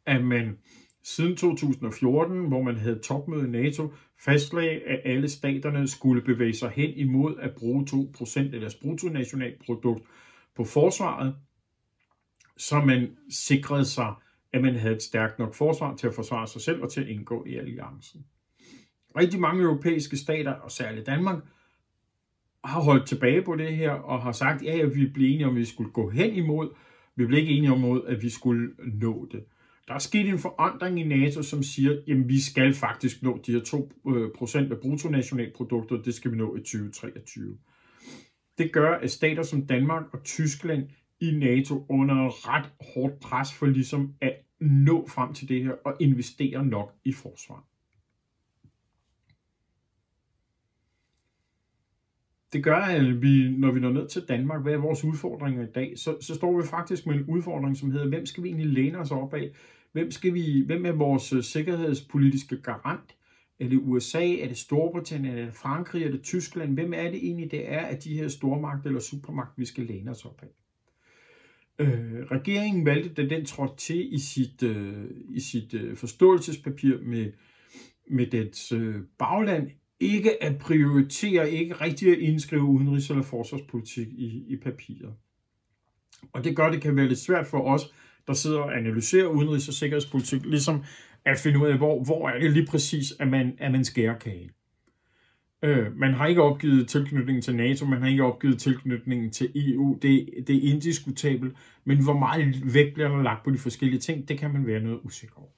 at 0.07 0.24
man 0.24 0.59
siden 1.07 1.37
2014, 1.37 2.49
hvor 2.49 2.62
man 2.62 2.77
havde 2.77 2.99
topmøde 2.99 3.47
i 3.47 3.51
NATO, 3.51 3.92
fastlagde, 4.25 4.81
at 4.81 5.01
alle 5.05 5.29
staterne 5.29 5.88
skulle 5.88 6.23
bevæge 6.23 6.55
sig 6.55 6.71
hen 6.71 6.90
imod 6.90 7.37
at 7.40 7.55
bruge 7.55 7.87
2% 7.90 8.55
af 8.55 8.61
deres 8.61 8.75
bruttonationalprodukt 8.75 10.03
på 10.57 10.64
forsvaret, 10.64 11.37
så 12.57 12.81
man 12.81 13.16
sikrede 13.31 13.85
sig, 13.85 14.14
at 14.53 14.62
man 14.62 14.75
havde 14.75 14.95
et 14.95 15.03
stærkt 15.03 15.38
nok 15.38 15.55
forsvar 15.55 15.97
til 15.97 16.07
at 16.07 16.14
forsvare 16.14 16.47
sig 16.47 16.61
selv 16.61 16.83
og 16.83 16.92
til 16.92 17.01
at 17.01 17.09
indgå 17.09 17.45
i 17.45 17.57
alliancen. 17.57 18.27
rigtig 19.16 19.40
mange 19.40 19.62
europæiske 19.62 20.16
stater, 20.16 20.53
og 20.53 20.71
særligt 20.71 21.07
Danmark, 21.07 21.45
har 22.64 22.81
holdt 22.81 23.07
tilbage 23.07 23.42
på 23.42 23.57
det 23.57 23.77
her, 23.77 23.90
og 23.90 24.23
har 24.23 24.33
sagt, 24.33 24.62
ja, 24.62 24.79
at 24.79 24.95
vi 24.95 25.07
blev 25.07 25.27
enige 25.27 25.47
om, 25.47 25.55
at 25.55 25.61
vi 25.61 25.64
skulle 25.64 25.90
gå 25.90 26.11
hen 26.11 26.35
imod. 26.35 26.69
Vi 27.16 27.27
blev 27.27 27.38
ikke 27.38 27.53
enige 27.53 27.73
om, 27.73 28.03
at 28.07 28.23
vi 28.23 28.31
skulle 28.31 28.71
nå 28.79 29.29
det. 29.33 29.45
Der 29.88 29.94
er 29.94 29.99
sket 29.99 30.29
en 30.29 30.38
forandring 30.38 31.01
i 31.01 31.05
NATO, 31.05 31.42
som 31.42 31.62
siger, 31.62 31.92
at 31.92 32.29
vi 32.29 32.40
skal 32.40 32.75
faktisk 32.75 33.22
nå 33.22 33.40
de 33.46 33.53
her 33.53 33.61
2% 33.61 34.59
af 34.59 34.62
øh, 34.62 34.81
bruttonationalproduktet, 34.83 36.05
det 36.05 36.14
skal 36.14 36.33
vi 36.33 36.37
nå 36.37 36.57
i 36.57 36.59
2023. 36.59 37.59
Det 38.59 38.72
gør, 38.72 38.94
at 38.94 39.11
stater 39.11 39.42
som 39.42 39.66
Danmark 39.66 40.05
og 40.12 40.22
Tyskland 40.25 40.88
i 41.20 41.31
NATO 41.31 41.87
under 41.88 42.49
ret 42.49 42.70
hårdt 42.94 43.20
pres 43.20 43.53
for 43.53 43.66
ligesom 43.66 44.14
at 44.20 44.33
nå 44.61 45.09
frem 45.09 45.35
til 45.35 45.49
det 45.49 45.64
her 45.64 45.72
og 45.85 45.96
investere 46.01 46.66
nok 46.66 46.94
i 47.05 47.12
forsvar. 47.12 47.64
Det 52.52 52.64
gør, 52.64 52.76
at 52.76 53.22
vi, 53.22 53.50
når 53.50 53.72
vi 53.72 53.80
når 53.80 53.92
ned 53.92 54.09
til 54.09 54.22
Danmark, 54.28 54.62
hvad 54.62 54.72
er 54.72 54.78
vores 54.78 55.04
udfordringer 55.04 55.62
i 55.62 55.70
dag, 55.74 55.98
så, 55.98 56.16
så 56.20 56.35
står 56.35 56.61
vi 56.61 56.66
faktisk 56.66 57.06
med 57.06 57.14
en 57.14 57.24
udfordring, 57.24 57.76
som 57.76 57.90
hedder, 57.90 58.09
hvem 58.09 58.26
skal 58.26 58.42
vi 58.42 58.48
egentlig 58.48 58.66
læne 58.66 58.98
os 58.98 59.11
op 59.11 59.35
af? 59.35 59.50
Hvem, 59.92 60.11
skal 60.11 60.35
vi, 60.35 60.62
hvem 60.66 60.87
er 60.87 60.92
vores 60.92 61.32
øh, 61.32 61.42
sikkerhedspolitiske 61.42 62.56
garant? 62.62 63.16
Er 63.61 63.68
det 63.68 63.80
USA? 63.82 64.35
Er 64.35 64.48
det 64.48 64.56
Storbritannien? 64.56 65.38
Er 65.38 65.44
det 65.44 65.54
Frankrig? 65.54 66.02
Er 66.02 66.11
det 66.11 66.22
Tyskland? 66.22 66.74
Hvem 66.74 66.92
er 66.92 67.11
det 67.11 67.14
egentlig, 67.14 67.50
det 67.50 67.72
er, 67.72 67.80
at 67.80 68.04
de 68.04 68.14
her 68.14 68.28
stormagter 68.28 68.87
eller 68.87 69.00
supermagter, 69.00 69.54
vi 69.56 69.64
skal 69.64 69.85
læne 69.85 70.11
os 70.11 70.24
op 70.24 70.42
af? 70.42 70.48
Øh, 71.78 72.22
regeringen 72.30 72.87
valgte, 72.87 73.22
da 73.22 73.37
den 73.37 73.44
trådte 73.44 73.76
til 73.76 74.14
i 74.14 74.18
sit, 74.18 74.62
øh, 74.62 75.04
i 75.28 75.40
sit 75.40 75.74
øh, 75.74 75.96
forståelsespapir 75.96 76.98
med, 77.02 77.32
med 78.11 78.26
dets 78.26 78.72
øh, 78.72 78.94
bagland, 79.18 79.70
ikke 80.00 80.42
at 80.42 80.59
prioritere, 80.59 81.50
ikke 81.50 81.74
rigtig 81.74 82.12
at 82.12 82.18
indskrive 82.18 82.62
udenrigs- 82.62 83.11
eller 83.11 83.22
forsvarspolitik 83.22 84.06
i, 84.09 84.44
i 84.48 84.56
papiret. 84.56 85.14
Og 86.32 86.44
det 86.44 86.56
gør, 86.56 86.70
det 86.70 86.82
kan 86.82 86.96
være 86.96 87.09
lidt 87.09 87.18
svært 87.18 87.46
for 87.46 87.61
os, 87.61 87.94
der 88.26 88.32
sidder 88.32 88.59
og 88.59 88.78
analyserer 88.78 89.26
udenrigs- 89.26 89.68
og 89.68 89.74
sikkerhedspolitik, 89.74 90.44
ligesom 90.44 90.85
at 91.24 91.38
finde 91.38 91.59
ud 91.59 91.66
af, 91.66 91.76
hvor, 91.76 92.04
hvor 92.04 92.28
er 92.28 92.38
det 92.38 92.52
lige 92.52 92.66
præcis, 92.66 93.12
at 93.18 93.28
man, 93.28 93.54
at 93.59 93.72
man 93.72 93.85
skærer 93.85 94.18
kagen. 94.18 94.50
Øh, 95.62 95.96
man 95.96 96.14
har 96.14 96.26
ikke 96.26 96.42
opgivet 96.42 96.88
tilknytningen 96.88 97.42
til 97.42 97.56
NATO, 97.56 97.87
man 97.87 98.02
har 98.02 98.09
ikke 98.09 98.24
opgivet 98.24 98.59
tilknytningen 98.59 99.30
til 99.30 99.52
EU, 99.54 99.98
det, 100.02 100.28
det 100.46 100.56
er 100.56 100.72
indiskutabelt, 100.72 101.56
men 101.85 102.02
hvor 102.04 102.18
meget 102.18 102.74
vægt 102.74 102.94
bliver 102.94 103.09
der 103.09 103.22
lagt 103.22 103.44
på 103.44 103.50
de 103.50 103.59
forskellige 103.59 104.00
ting, 104.00 104.28
det 104.28 104.38
kan 104.38 104.52
man 104.52 104.66
være 104.66 104.80
noget 104.80 105.00
usikker 105.02 105.37
over. 105.37 105.50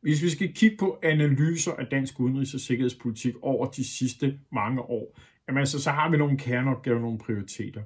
Hvis 0.00 0.22
vi 0.22 0.30
skal 0.30 0.54
kigge 0.54 0.76
på 0.76 0.98
analyser 1.02 1.72
af 1.72 1.86
dansk 1.86 2.20
udenrigs- 2.20 2.54
og 2.54 2.60
sikkerhedspolitik 2.60 3.34
over 3.42 3.66
de 3.66 3.84
sidste 3.84 4.38
mange 4.52 4.82
år, 4.82 5.18
jamen 5.48 5.58
altså, 5.58 5.82
så 5.82 5.90
har 5.90 6.10
vi 6.10 6.16
nogle 6.16 6.38
kerneopgaver, 6.38 7.00
nogle 7.00 7.18
prioriteter. 7.18 7.82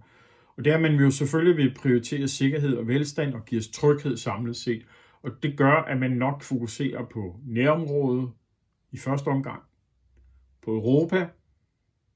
Og 0.57 0.65
det 0.65 0.71
er, 0.71 0.77
at 0.77 0.83
man 0.83 0.95
jo 0.95 1.11
selvfølgelig 1.11 1.57
vil 1.57 1.75
prioritere 1.75 2.29
sikkerhed 2.29 2.77
og 2.77 2.89
velstand 2.89 3.35
og 3.35 3.45
give 3.45 3.59
os 3.59 3.69
tryghed 3.69 4.17
samlet 4.17 4.57
set. 4.57 4.87
Og 5.23 5.31
det 5.43 5.57
gør, 5.57 5.73
at 5.73 5.99
man 5.99 6.11
nok 6.11 6.43
fokuserer 6.43 7.05
på 7.05 7.41
nærområdet 7.47 8.31
i 8.93 8.97
første 8.97 9.29
omgang, 9.29 9.63
på 10.63 10.71
Europa. 10.71 11.17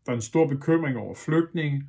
Der 0.06 0.12
er 0.12 0.16
en 0.16 0.20
stor 0.20 0.46
bekymring 0.46 0.96
over 0.96 1.14
flygtninge. 1.14 1.88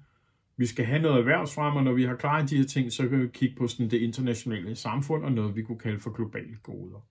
Vi 0.57 0.65
skal 0.65 0.85
have 0.85 1.01
noget 1.01 1.17
erhvervsfremme, 1.17 1.79
og 1.79 1.83
når 1.83 1.93
vi 1.93 2.03
har 2.03 2.15
klaret 2.15 2.49
de 2.49 2.57
her 2.57 2.65
ting, 2.65 2.91
så 2.91 3.09
kan 3.09 3.21
vi 3.21 3.27
kigge 3.27 3.55
på 3.55 3.67
sådan 3.67 3.91
det 3.91 4.01
internationale 4.01 4.75
samfund 4.75 5.23
og 5.23 5.31
noget, 5.31 5.55
vi 5.55 5.61
kunne 5.61 5.79
kalde 5.79 5.99
for 5.99 6.11
globale 6.11 6.57
goder. 6.63 7.07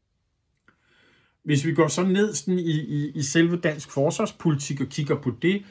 Hvis 1.46 1.66
vi 1.66 1.74
går 1.74 1.88
så 1.88 2.02
ned 2.02 2.34
sådan 2.34 2.58
i, 2.58 2.80
i, 2.80 3.10
i 3.14 3.22
selve 3.22 3.56
dansk 3.56 3.90
forsvarspolitik 3.90 4.80
og 4.80 4.86
kigger 4.86 5.20
på 5.20 5.32
det, 5.42 5.62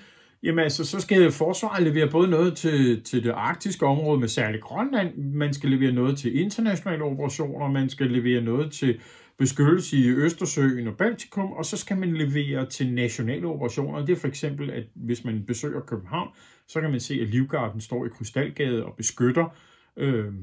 jamen 0.43 0.63
altså, 0.63 0.85
så 0.85 0.99
skal 0.99 1.31
forsvaret 1.31 1.83
levere 1.83 2.11
både 2.11 2.29
noget 2.29 2.57
til, 2.57 3.03
til 3.03 3.23
det 3.23 3.29
arktiske 3.29 3.85
område 3.85 4.19
med 4.19 4.27
særligt 4.27 4.63
Grønland, 4.63 5.17
man 5.17 5.53
skal 5.53 5.69
levere 5.69 5.91
noget 5.91 6.17
til 6.17 6.39
internationale 6.39 7.03
operationer, 7.03 7.71
man 7.71 7.89
skal 7.89 8.07
levere 8.11 8.41
noget 8.41 8.71
til 8.71 8.99
beskyttelse 9.37 9.97
i 9.97 10.09
Østersøen 10.09 10.87
og 10.87 10.97
Baltikum, 10.97 11.51
og 11.51 11.65
så 11.65 11.77
skal 11.77 11.97
man 11.97 12.13
levere 12.13 12.65
til 12.65 12.93
nationale 12.93 13.47
operationer. 13.47 14.05
Det 14.05 14.15
er 14.15 14.19
for 14.19 14.27
eksempel, 14.27 14.69
at 14.69 14.83
hvis 14.93 15.23
man 15.23 15.43
besøger 15.47 15.79
København, 15.79 16.29
så 16.67 16.81
kan 16.81 16.91
man 16.91 16.99
se, 16.99 17.13
at 17.21 17.27
Livgarden 17.27 17.81
står 17.81 18.05
i 18.05 18.09
Krystalgade 18.09 18.85
og 18.85 18.93
beskytter 18.97 19.57
øh, 19.97 20.33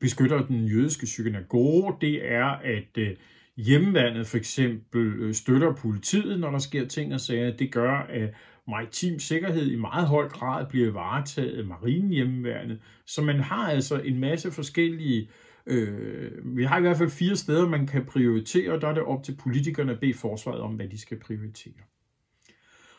beskytter 0.00 0.46
den 0.46 0.64
jødiske 0.64 1.06
synagoge. 1.06 1.94
Det 2.00 2.32
er, 2.32 2.46
at 2.46 2.98
øh, 2.98 3.16
hjemmeværnet 3.56 4.26
for 4.26 4.36
eksempel 4.36 5.12
øh, 5.20 5.34
støtter 5.34 5.74
politiet, 5.74 6.40
når 6.40 6.50
der 6.50 6.58
sker 6.58 6.86
ting 6.86 7.14
og 7.14 7.20
sager. 7.20 7.56
Det 7.56 7.72
gør, 7.72 7.92
at 7.92 8.34
maritim 8.68 9.18
sikkerhed 9.18 9.70
i 9.70 9.76
meget 9.76 10.08
høj 10.08 10.28
grad 10.28 10.66
bliver 10.66 10.92
varetaget 10.92 11.58
af 11.58 11.64
marinehjemmeværnet. 11.64 12.80
Så 13.06 13.22
man 13.22 13.40
har 13.40 13.70
altså 13.70 14.00
en 14.00 14.18
masse 14.18 14.50
forskellige 14.50 15.28
Øh, 15.66 16.56
vi 16.56 16.64
har 16.64 16.78
i 16.78 16.80
hvert 16.80 16.96
fald 16.96 17.10
fire 17.10 17.36
steder, 17.36 17.68
man 17.68 17.86
kan 17.86 18.06
prioritere, 18.06 18.72
og 18.72 18.80
der 18.80 18.88
er 18.88 18.94
det 18.94 19.02
op 19.02 19.24
til 19.24 19.36
politikerne 19.42 19.92
at 19.92 20.00
bede 20.00 20.14
forsvaret 20.14 20.60
om, 20.60 20.74
hvad 20.74 20.88
de 20.88 20.98
skal 20.98 21.20
prioritere. 21.20 21.74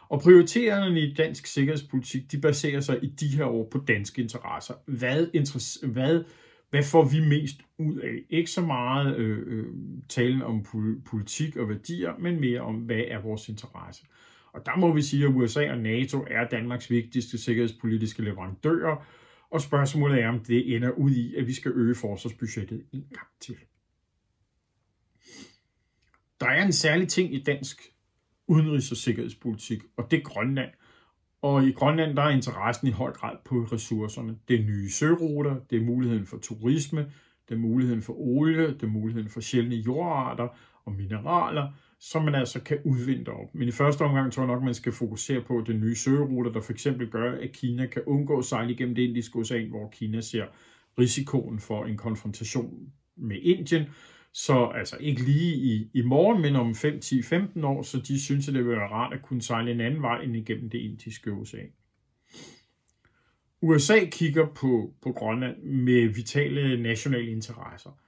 Og 0.10 0.22
prioriteringerne 0.22 1.02
i 1.02 1.14
dansk 1.14 1.46
sikkerhedspolitik, 1.46 2.32
de 2.32 2.42
baserer 2.42 2.80
sig 2.80 3.04
i 3.04 3.08
de 3.08 3.28
her 3.28 3.46
år 3.46 3.68
på 3.72 3.78
danske 3.88 4.22
interesser. 4.22 4.74
Hvad, 4.86 5.28
interesse, 5.34 5.88
hvad 5.88 6.24
hvad 6.74 6.84
får 6.84 7.06
vi 7.06 7.20
mest 7.20 7.62
ud 7.78 7.98
af? 7.98 8.16
Ikke 8.30 8.52
så 8.52 8.62
meget 8.62 9.18
øh, 9.18 9.44
øh 9.46 9.74
talen 10.10 10.42
om 10.42 10.66
politik 11.06 11.58
og 11.58 11.70
værdier, 11.70 12.14
men 12.20 12.40
mere 12.40 12.62
om, 12.62 12.76
hvad 12.76 13.02
er 13.08 13.22
vores 13.22 13.50
interesse. 13.50 14.06
Og 14.54 14.66
der 14.66 14.76
må 14.76 14.94
vi 14.94 15.02
sige, 15.02 15.26
at 15.26 15.34
USA 15.34 15.72
og 15.72 15.78
NATO 15.78 16.26
er 16.28 16.48
Danmarks 16.48 16.90
vigtigste 16.90 17.38
sikkerhedspolitiske 17.38 18.24
leverandører, 18.24 19.06
og 19.52 19.62
spørgsmålet 19.62 20.22
er, 20.22 20.30
om 20.30 20.40
det 20.40 20.76
ender 20.76 20.92
ud 20.92 21.12
i, 21.12 21.36
at 21.36 21.48
vi 21.48 21.54
skal 21.54 21.72
øge 21.72 21.96
forsvarsbudgettet 21.96 22.86
en 22.92 23.08
gang 23.12 23.28
til. 23.40 23.58
Der 26.40 26.48
er 26.48 26.66
en 26.66 26.74
særlig 26.74 27.08
ting 27.08 27.34
i 27.34 27.44
dansk 27.44 27.82
udenrigs- 28.48 28.92
og 28.92 28.98
sikkerhedspolitik, 28.98 29.84
og 29.98 30.12
det 30.12 30.20
er 30.20 30.24
Grønland. 30.24 30.72
Og 31.44 31.64
i 31.64 31.72
Grønland 31.72 32.16
der 32.16 32.22
er 32.22 32.30
interessen 32.30 32.88
i 32.88 32.92
høj 32.92 33.12
grad 33.12 33.36
på 33.46 33.56
ressourcerne. 33.56 34.36
Det 34.48 34.60
er 34.60 34.64
nye 34.64 34.90
søruter, 34.90 35.56
det 35.70 35.82
er 35.82 35.86
muligheden 35.86 36.26
for 36.26 36.38
turisme, 36.38 37.12
det 37.50 37.56
er 37.56 37.60
muligheden 37.60 38.02
for 38.02 38.14
olie, 38.14 38.68
det 38.68 38.84
er 38.84 38.88
muligheden 38.88 39.30
for 39.30 39.42
sjældne 39.42 39.76
jordarter 39.76 40.48
og 40.86 40.92
mineraler, 40.92 41.68
som 42.00 42.26
man 42.26 42.36
altså 42.36 42.62
kan 42.62 42.78
udvinde 42.86 43.32
op. 43.32 43.56
Men 43.56 43.68
i 43.68 43.72
første 43.72 44.02
omgang 44.02 44.34
tror 44.34 44.44
jeg 44.44 44.48
nok, 44.48 44.64
man 44.64 44.74
skal 44.74 44.92
fokusere 44.92 45.42
på 45.42 45.64
det 45.68 45.76
nye 45.76 45.96
søruter, 45.96 46.52
der 46.52 46.62
for 46.62 46.74
eksempel 46.74 47.08
gør, 47.08 47.32
at 47.32 47.52
Kina 47.52 47.86
kan 47.86 48.02
undgå 48.06 48.40
at 48.40 48.46
sejle 48.46 48.72
igennem 48.72 48.96
det 48.96 49.02
indiske 49.02 49.40
ocean, 49.40 49.70
hvor 49.70 49.90
Kina 49.90 50.22
ser 50.22 50.46
risikoen 51.00 51.60
for 51.60 51.86
en 51.86 51.98
konfrontation 51.98 52.94
med 53.18 53.38
Indien, 53.42 53.84
så 54.34 54.72
altså 54.76 54.98
ikke 55.00 55.22
lige 55.22 55.56
i, 55.56 55.90
i 55.94 56.02
morgen, 56.02 56.42
men 56.42 56.56
om 56.56 56.76
5, 56.76 57.00
10, 57.00 57.22
15 57.22 57.64
år, 57.64 57.82
så 57.82 58.00
de 58.00 58.22
synes, 58.24 58.48
at 58.48 58.54
det 58.54 58.66
vil 58.66 58.72
være 58.72 58.90
rart 58.90 59.14
at 59.14 59.22
kunne 59.22 59.42
sejle 59.42 59.72
en 59.72 59.82
anden 59.82 60.02
vej 60.02 60.22
end 60.22 60.36
igennem 60.36 60.70
det 60.70 60.78
indiske 60.78 61.32
ocean. 61.32 61.68
USA 63.62 64.06
kigger 64.12 64.46
på, 64.46 64.94
på 65.02 65.12
Grønland 65.12 65.64
med 65.64 66.08
vitale 66.08 66.84
nationale 66.84 67.32
interesser. 67.32 68.00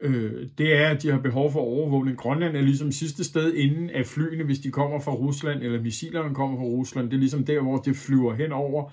Øh, 0.00 0.48
det 0.58 0.74
er, 0.74 0.88
at 0.88 1.02
de 1.02 1.10
har 1.10 1.18
behov 1.18 1.52
for 1.52 1.60
overvågning. 1.60 2.18
Grønland 2.18 2.56
er 2.56 2.60
ligesom 2.60 2.92
sidste 2.92 3.24
sted 3.24 3.54
inden 3.54 3.90
af 3.90 4.06
flyene, 4.06 4.44
hvis 4.44 4.58
de 4.58 4.70
kommer 4.70 5.00
fra 5.00 5.12
Rusland, 5.12 5.62
eller 5.62 5.82
missilerne 5.82 6.34
kommer 6.34 6.56
fra 6.56 6.64
Rusland. 6.64 7.10
Det 7.10 7.16
er 7.16 7.20
ligesom 7.20 7.44
der, 7.44 7.60
hvor 7.60 7.76
det 7.76 7.96
flyver 7.96 8.34
henover. 8.34 8.92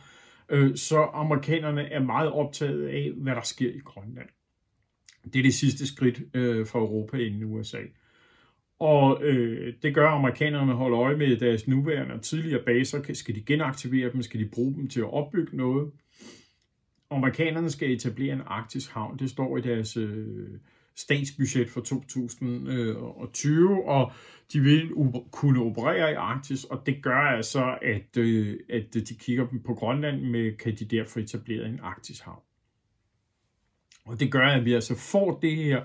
Øh, 0.49 0.75
så 0.75 1.09
amerikanerne 1.13 1.81
er 1.81 2.04
meget 2.04 2.31
optaget 2.31 2.87
af, 2.87 3.12
hvad 3.17 3.35
der 3.35 3.41
sker 3.41 3.69
i 3.69 3.79
Grønland. 3.79 4.29
Det 5.23 5.39
er 5.39 5.43
det 5.43 5.53
sidste 5.53 5.87
skridt 5.87 6.21
øh, 6.33 6.67
fra 6.67 6.79
Europa 6.79 7.17
inden 7.17 7.43
USA. 7.43 7.81
Og 8.79 9.23
øh, 9.23 9.73
det 9.81 9.95
gør, 9.95 10.07
at 10.07 10.15
amerikanerne 10.15 10.73
holder 10.73 10.99
øje 10.99 11.17
med 11.17 11.37
deres 11.37 11.67
nuværende 11.67 12.13
og 12.13 12.21
tidligere 12.21 12.63
baser. 12.65 13.13
Skal 13.13 13.35
de 13.35 13.41
genaktivere 13.41 14.11
dem? 14.11 14.21
Skal 14.21 14.39
de 14.39 14.49
bruge 14.53 14.75
dem 14.75 14.87
til 14.87 14.99
at 14.99 15.13
opbygge 15.13 15.57
noget? 15.57 15.91
Amerikanerne 17.11 17.69
skal 17.69 17.91
etablere 17.91 18.33
en 18.33 18.41
arktisk 18.45 18.91
havn. 18.91 19.19
Det 19.19 19.29
står 19.29 19.57
i 19.57 19.61
deres 19.61 19.97
øh, 19.97 20.49
statsbudget 20.95 21.69
for 21.69 21.81
2020, 21.81 22.73
øh, 22.73 23.03
og 23.87 24.11
de 24.53 24.59
vil 24.59 24.91
kunne 25.31 25.61
operere 25.61 26.11
i 26.11 26.15
Arktis, 26.15 26.63
og 26.63 26.85
det 26.85 27.03
gør 27.03 27.17
altså, 27.17 27.77
at, 27.81 28.17
øh, 28.17 28.59
at 28.69 28.93
de 28.93 29.15
kigger 29.19 29.47
på 29.65 29.73
Grønland 29.73 30.21
med, 30.21 30.57
kan 30.57 30.75
de 30.75 30.85
derfor 30.85 31.19
etablere 31.19 31.65
en 31.65 31.79
arktisk 31.83 32.23
havn. 32.23 32.41
Og 34.10 34.19
det 34.19 34.31
gør, 34.31 34.47
at 34.47 34.65
vi 34.65 34.73
altså 34.73 34.95
får 34.95 35.39
det 35.41 35.55
her 35.55 35.81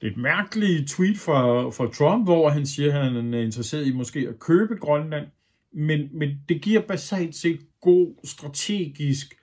lidt 0.00 0.16
mærkelige 0.16 0.86
tweet 0.86 1.18
fra, 1.18 1.70
fra 1.70 1.90
Trump, 1.90 2.24
hvor 2.24 2.48
han 2.48 2.66
siger, 2.66 2.98
at 2.98 3.12
han 3.12 3.34
er 3.34 3.40
interesseret 3.40 3.86
i 3.86 3.92
måske 3.92 4.28
at 4.28 4.38
købe 4.38 4.76
Grønland. 4.76 5.26
Men, 5.72 6.08
men 6.12 6.28
det 6.48 6.62
giver 6.62 6.80
basalt 6.80 7.34
set 7.34 7.60
god 7.80 8.14
strategisk 8.24 9.34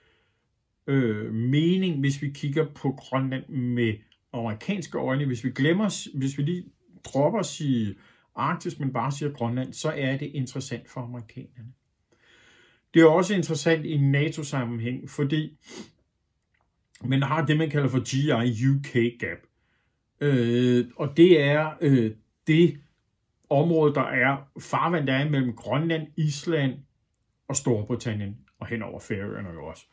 øh, 0.86 1.34
mening, 1.34 2.00
hvis 2.00 2.22
vi 2.22 2.30
kigger 2.30 2.66
på 2.74 2.92
Grønland 2.92 3.48
med 3.48 3.94
amerikanske 4.32 4.98
øjne. 4.98 5.26
Hvis 5.26 5.44
vi 5.44 5.50
glemmer, 5.50 6.16
hvis 6.18 6.38
vi 6.38 6.42
lige 6.42 6.64
dropper 7.04 7.38
at 7.38 7.46
sige 7.46 7.94
Arktis, 8.34 8.78
men 8.78 8.92
bare 8.92 9.12
siger 9.12 9.32
Grønland, 9.32 9.72
så 9.72 9.92
er 9.96 10.16
det 10.16 10.26
interessant 10.26 10.90
for 10.90 11.00
amerikanerne. 11.00 11.72
Det 12.94 13.02
er 13.02 13.06
også 13.06 13.34
interessant 13.34 13.84
i 13.84 13.96
NATO-sammenhæng, 13.96 15.10
fordi 15.10 15.58
men 17.04 17.22
har 17.22 17.44
det, 17.44 17.56
man 17.56 17.70
kalder 17.70 17.88
for 17.88 18.00
GI-UK 18.00 19.18
gap. 19.20 19.38
Øh, 20.20 20.86
og 20.96 21.16
det 21.16 21.42
er 21.42 21.70
øh, 21.80 22.10
det 22.46 22.80
område, 23.50 23.94
der 23.94 24.02
er 24.02 24.36
farvand, 24.60 25.06
der 25.06 25.14
er 25.14 25.30
mellem 25.30 25.52
Grønland, 25.52 26.06
Island 26.16 26.74
og 27.48 27.56
Storbritannien, 27.56 28.36
og 28.60 28.66
hen 28.66 28.82
over 28.82 29.00
Færøerne 29.00 29.48
jo 29.48 29.66
også. 29.66 29.86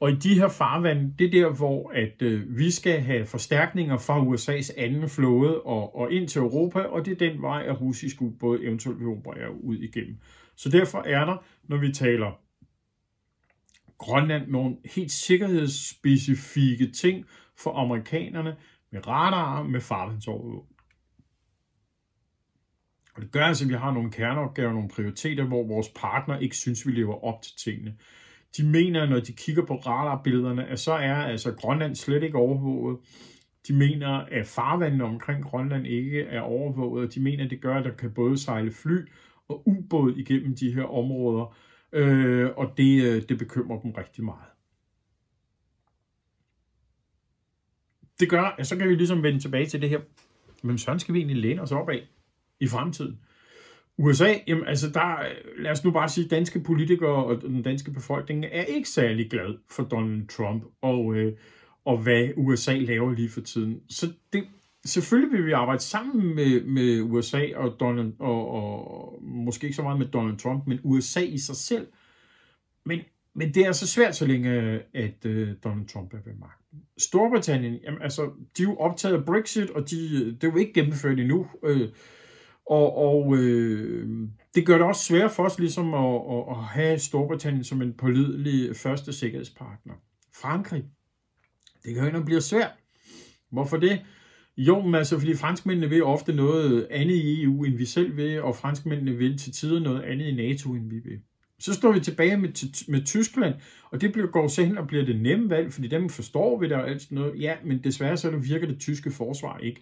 Og 0.00 0.10
i 0.10 0.14
de 0.14 0.34
her 0.34 0.48
farvand, 0.48 1.14
det 1.18 1.26
er 1.26 1.30
der, 1.30 1.56
hvor 1.56 1.90
at 1.90 2.22
øh, 2.22 2.58
vi 2.58 2.70
skal 2.70 3.00
have 3.00 3.26
forstærkninger 3.26 3.96
fra 3.96 4.24
USA's 4.24 4.80
anden 4.80 5.08
flåde 5.08 5.60
og, 5.60 5.96
og 5.96 6.12
ind 6.12 6.28
til 6.28 6.38
Europa, 6.38 6.80
og 6.80 7.06
det 7.06 7.12
er 7.12 7.30
den 7.30 7.42
vej, 7.42 7.62
at 7.66 7.80
russisk 7.80 8.22
ubåd 8.22 8.58
eventuelt 8.62 9.00
vil 9.00 9.08
operere 9.08 9.64
ud 9.64 9.76
igennem. 9.76 10.18
Så 10.56 10.68
derfor 10.68 11.02
er 11.02 11.24
der, 11.24 11.44
når 11.68 11.76
vi 11.76 11.92
taler 11.92 12.40
Grønland, 13.98 14.48
nogle 14.48 14.76
helt 14.94 15.12
sikkerhedsspecifikke 15.12 16.90
ting 16.90 17.26
for 17.58 17.72
amerikanerne 17.72 18.56
med 18.90 19.06
radarer, 19.06 19.64
med 19.64 19.80
farvandsovervågning. 19.80 20.76
Og 23.14 23.22
det 23.22 23.30
gør 23.32 23.44
altså, 23.44 23.64
at 23.64 23.68
vi 23.68 23.74
har 23.74 23.92
nogle 23.92 24.10
kerneopgaver, 24.10 24.72
nogle 24.72 24.88
prioriteter, 24.88 25.44
hvor 25.44 25.66
vores 25.66 25.88
partner 25.88 26.38
ikke 26.38 26.56
synes, 26.56 26.86
vi 26.86 26.92
lever 26.92 27.24
op 27.24 27.42
til 27.42 27.56
tingene. 27.56 27.94
De 28.56 28.66
mener, 28.66 29.06
når 29.06 29.20
de 29.20 29.32
kigger 29.32 29.66
på 29.66 29.74
radarbillederne, 29.74 30.66
at 30.66 30.80
så 30.80 30.92
er 30.92 31.14
altså 31.14 31.52
Grønland 31.52 31.94
slet 31.94 32.22
ikke 32.22 32.38
overvåget. 32.38 32.98
De 33.68 33.74
mener, 33.74 34.08
at 34.08 34.46
farvandene 34.46 35.04
omkring 35.04 35.44
Grønland 35.44 35.86
ikke 35.86 36.22
er 36.22 36.40
overvåget. 36.40 37.14
De 37.14 37.20
mener, 37.20 37.44
at 37.44 37.50
det 37.50 37.60
gør, 37.60 37.74
at 37.74 37.84
der 37.84 37.94
kan 37.94 38.14
både 38.14 38.38
sejle 38.38 38.72
fly 38.72 39.08
og 39.48 39.68
ubåd 39.68 40.16
igennem 40.16 40.56
de 40.56 40.74
her 40.74 40.82
områder. 40.82 41.56
Øh, 41.92 42.50
og 42.56 42.74
det, 42.76 43.04
øh, 43.04 43.22
det 43.28 43.38
bekymrer 43.38 43.80
dem 43.80 43.90
rigtig 43.90 44.24
meget. 44.24 44.48
Det 48.20 48.30
gør, 48.30 48.54
at 48.58 48.66
så 48.66 48.76
kan 48.76 48.88
vi 48.88 48.94
ligesom 48.94 49.22
vende 49.22 49.40
tilbage 49.40 49.66
til 49.66 49.82
det 49.82 49.90
her. 49.90 50.00
Hvem 50.62 50.78
sådan 50.78 51.00
skal 51.00 51.14
vi 51.14 51.18
egentlig 51.18 51.36
læne 51.36 51.62
os 51.62 51.72
op 51.72 51.88
af 51.88 52.08
i 52.60 52.66
fremtiden? 52.66 53.20
USA, 53.98 54.34
jamen 54.46 54.66
altså 54.66 54.90
der, 54.90 55.16
lad 55.58 55.70
os 55.70 55.84
nu 55.84 55.90
bare 55.90 56.08
sige, 56.08 56.28
danske 56.28 56.60
politikere 56.60 57.24
og 57.24 57.42
den 57.42 57.62
danske 57.62 57.90
befolkning 57.90 58.44
er 58.44 58.62
ikke 58.62 58.88
særlig 58.88 59.30
glad 59.30 59.58
for 59.70 59.82
Donald 59.82 60.28
Trump 60.28 60.64
og, 60.82 61.14
øh, 61.14 61.32
og 61.84 61.98
hvad 61.98 62.28
USA 62.36 62.74
laver 62.78 63.12
lige 63.12 63.30
for 63.30 63.40
tiden. 63.40 63.80
Så 63.88 64.12
det, 64.32 64.44
selvfølgelig 64.86 65.38
vil 65.38 65.46
vi 65.46 65.52
arbejde 65.52 65.82
sammen 65.82 66.34
med, 66.34 66.64
med 66.64 67.00
USA 67.00 67.56
og, 67.56 67.76
Donald, 67.80 68.12
og, 68.18 68.50
og 68.50 69.18
måske 69.22 69.64
ikke 69.64 69.76
så 69.76 69.82
meget 69.82 69.98
med 69.98 70.06
Donald 70.06 70.38
Trump, 70.38 70.66
men 70.66 70.80
USA 70.82 71.20
i 71.20 71.38
sig 71.38 71.56
selv. 71.56 71.86
Men, 72.84 73.00
men 73.34 73.54
det 73.54 73.66
er 73.66 73.72
så 73.72 73.86
svært, 73.86 74.16
så 74.16 74.26
længe 74.26 74.50
at 74.94 75.26
øh, 75.26 75.48
Donald 75.64 75.88
Trump 75.88 76.14
er 76.14 76.18
ved 76.24 76.34
magten. 76.34 76.80
Storbritannien, 76.98 77.74
jamen, 77.84 78.02
altså, 78.02 78.30
de 78.56 78.62
er 78.62 78.66
jo 78.66 78.76
optaget 78.76 79.14
af 79.14 79.24
Brexit, 79.24 79.70
og 79.70 79.90
de, 79.90 79.96
øh, 80.14 80.26
det 80.34 80.44
er 80.44 80.50
jo 80.50 80.56
ikke 80.56 80.72
gennemført 80.72 81.20
endnu. 81.20 81.46
Øh, 81.64 81.88
og, 82.66 82.96
og 82.96 83.36
øh, 83.36 84.28
det 84.54 84.66
gør 84.66 84.78
det 84.78 84.86
også 84.86 85.04
svært 85.04 85.30
for 85.30 85.44
os 85.44 85.58
ligesom 85.58 85.94
at, 85.94 86.22
at, 86.30 86.44
at 86.50 86.64
have 86.64 86.98
Storbritannien 86.98 87.64
som 87.64 87.82
en 87.82 87.92
pålidelig 87.92 88.76
første 88.76 89.12
sikkerhedspartner. 89.12 89.94
Frankrig, 90.34 90.84
det 91.84 91.94
kan 91.94 92.14
jo 92.14 92.22
blive 92.22 92.40
svært. 92.40 92.70
Hvorfor 93.50 93.76
det? 93.76 94.00
Jo, 94.58 94.80
men 94.80 94.94
altså, 94.94 95.18
fordi 95.18 95.34
franskmændene 95.34 95.88
vil 95.88 96.04
ofte 96.04 96.32
noget 96.32 96.86
andet 96.90 97.14
i 97.14 97.42
EU, 97.42 97.64
end 97.64 97.76
vi 97.76 97.84
selv 97.84 98.16
vil, 98.16 98.42
og 98.42 98.56
franskmændene 98.56 99.12
vil 99.12 99.38
til 99.38 99.52
tider 99.52 99.80
noget 99.80 100.02
andet 100.02 100.26
i 100.26 100.34
NATO, 100.34 100.72
end 100.72 100.90
vi 100.90 100.98
vil. 100.98 101.20
Så 101.58 101.74
står 101.74 101.92
vi 101.92 102.00
tilbage 102.00 102.36
med, 102.36 102.48
med 102.88 103.04
Tyskland, 103.04 103.54
og 103.90 104.00
det 104.00 104.12
bliver, 104.12 104.26
går 104.26 104.48
så 104.48 104.64
hen 104.64 104.78
og 104.78 104.86
bliver 104.86 105.04
det 105.04 105.20
nemme 105.20 105.50
valg, 105.50 105.72
fordi 105.72 105.88
dem 105.88 106.08
forstår 106.08 106.60
vi 106.60 106.68
der 106.68 106.76
og 106.76 106.88
alt 106.90 107.02
sådan 107.02 107.18
noget. 107.18 107.40
Ja, 107.40 107.54
men 107.64 107.84
desværre 107.84 108.16
så 108.16 108.30
virker 108.30 108.66
det 108.66 108.78
tyske 108.78 109.10
forsvar 109.10 109.58
ikke. 109.58 109.80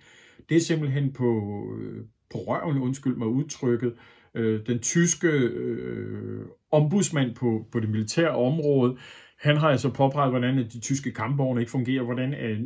Det 0.49 0.57
er 0.57 0.61
simpelthen 0.61 1.13
på, 1.13 1.63
øh, 1.81 2.05
på 2.33 2.39
røven, 2.39 2.79
undskyld 2.79 3.17
mig 3.17 3.29
udtrykket, 3.29 3.95
øh, 4.35 4.67
den 4.67 4.79
tyske 4.79 5.29
øh, 5.29 6.47
ombudsmand 6.73 7.35
på, 7.35 7.67
på 7.73 7.81
det 7.81 7.89
militære 7.89 8.37
område, 8.37 8.97
han 9.45 9.57
har 9.57 9.69
altså 9.69 9.91
påpeget, 9.93 10.31
hvordan 10.31 10.57
de 10.57 10.81
tyske 10.81 11.13
kampvogne 11.13 11.61
ikke 11.61 11.71
fungerer, 11.71 12.03
hvordan 12.03 12.35
er, 12.35 12.57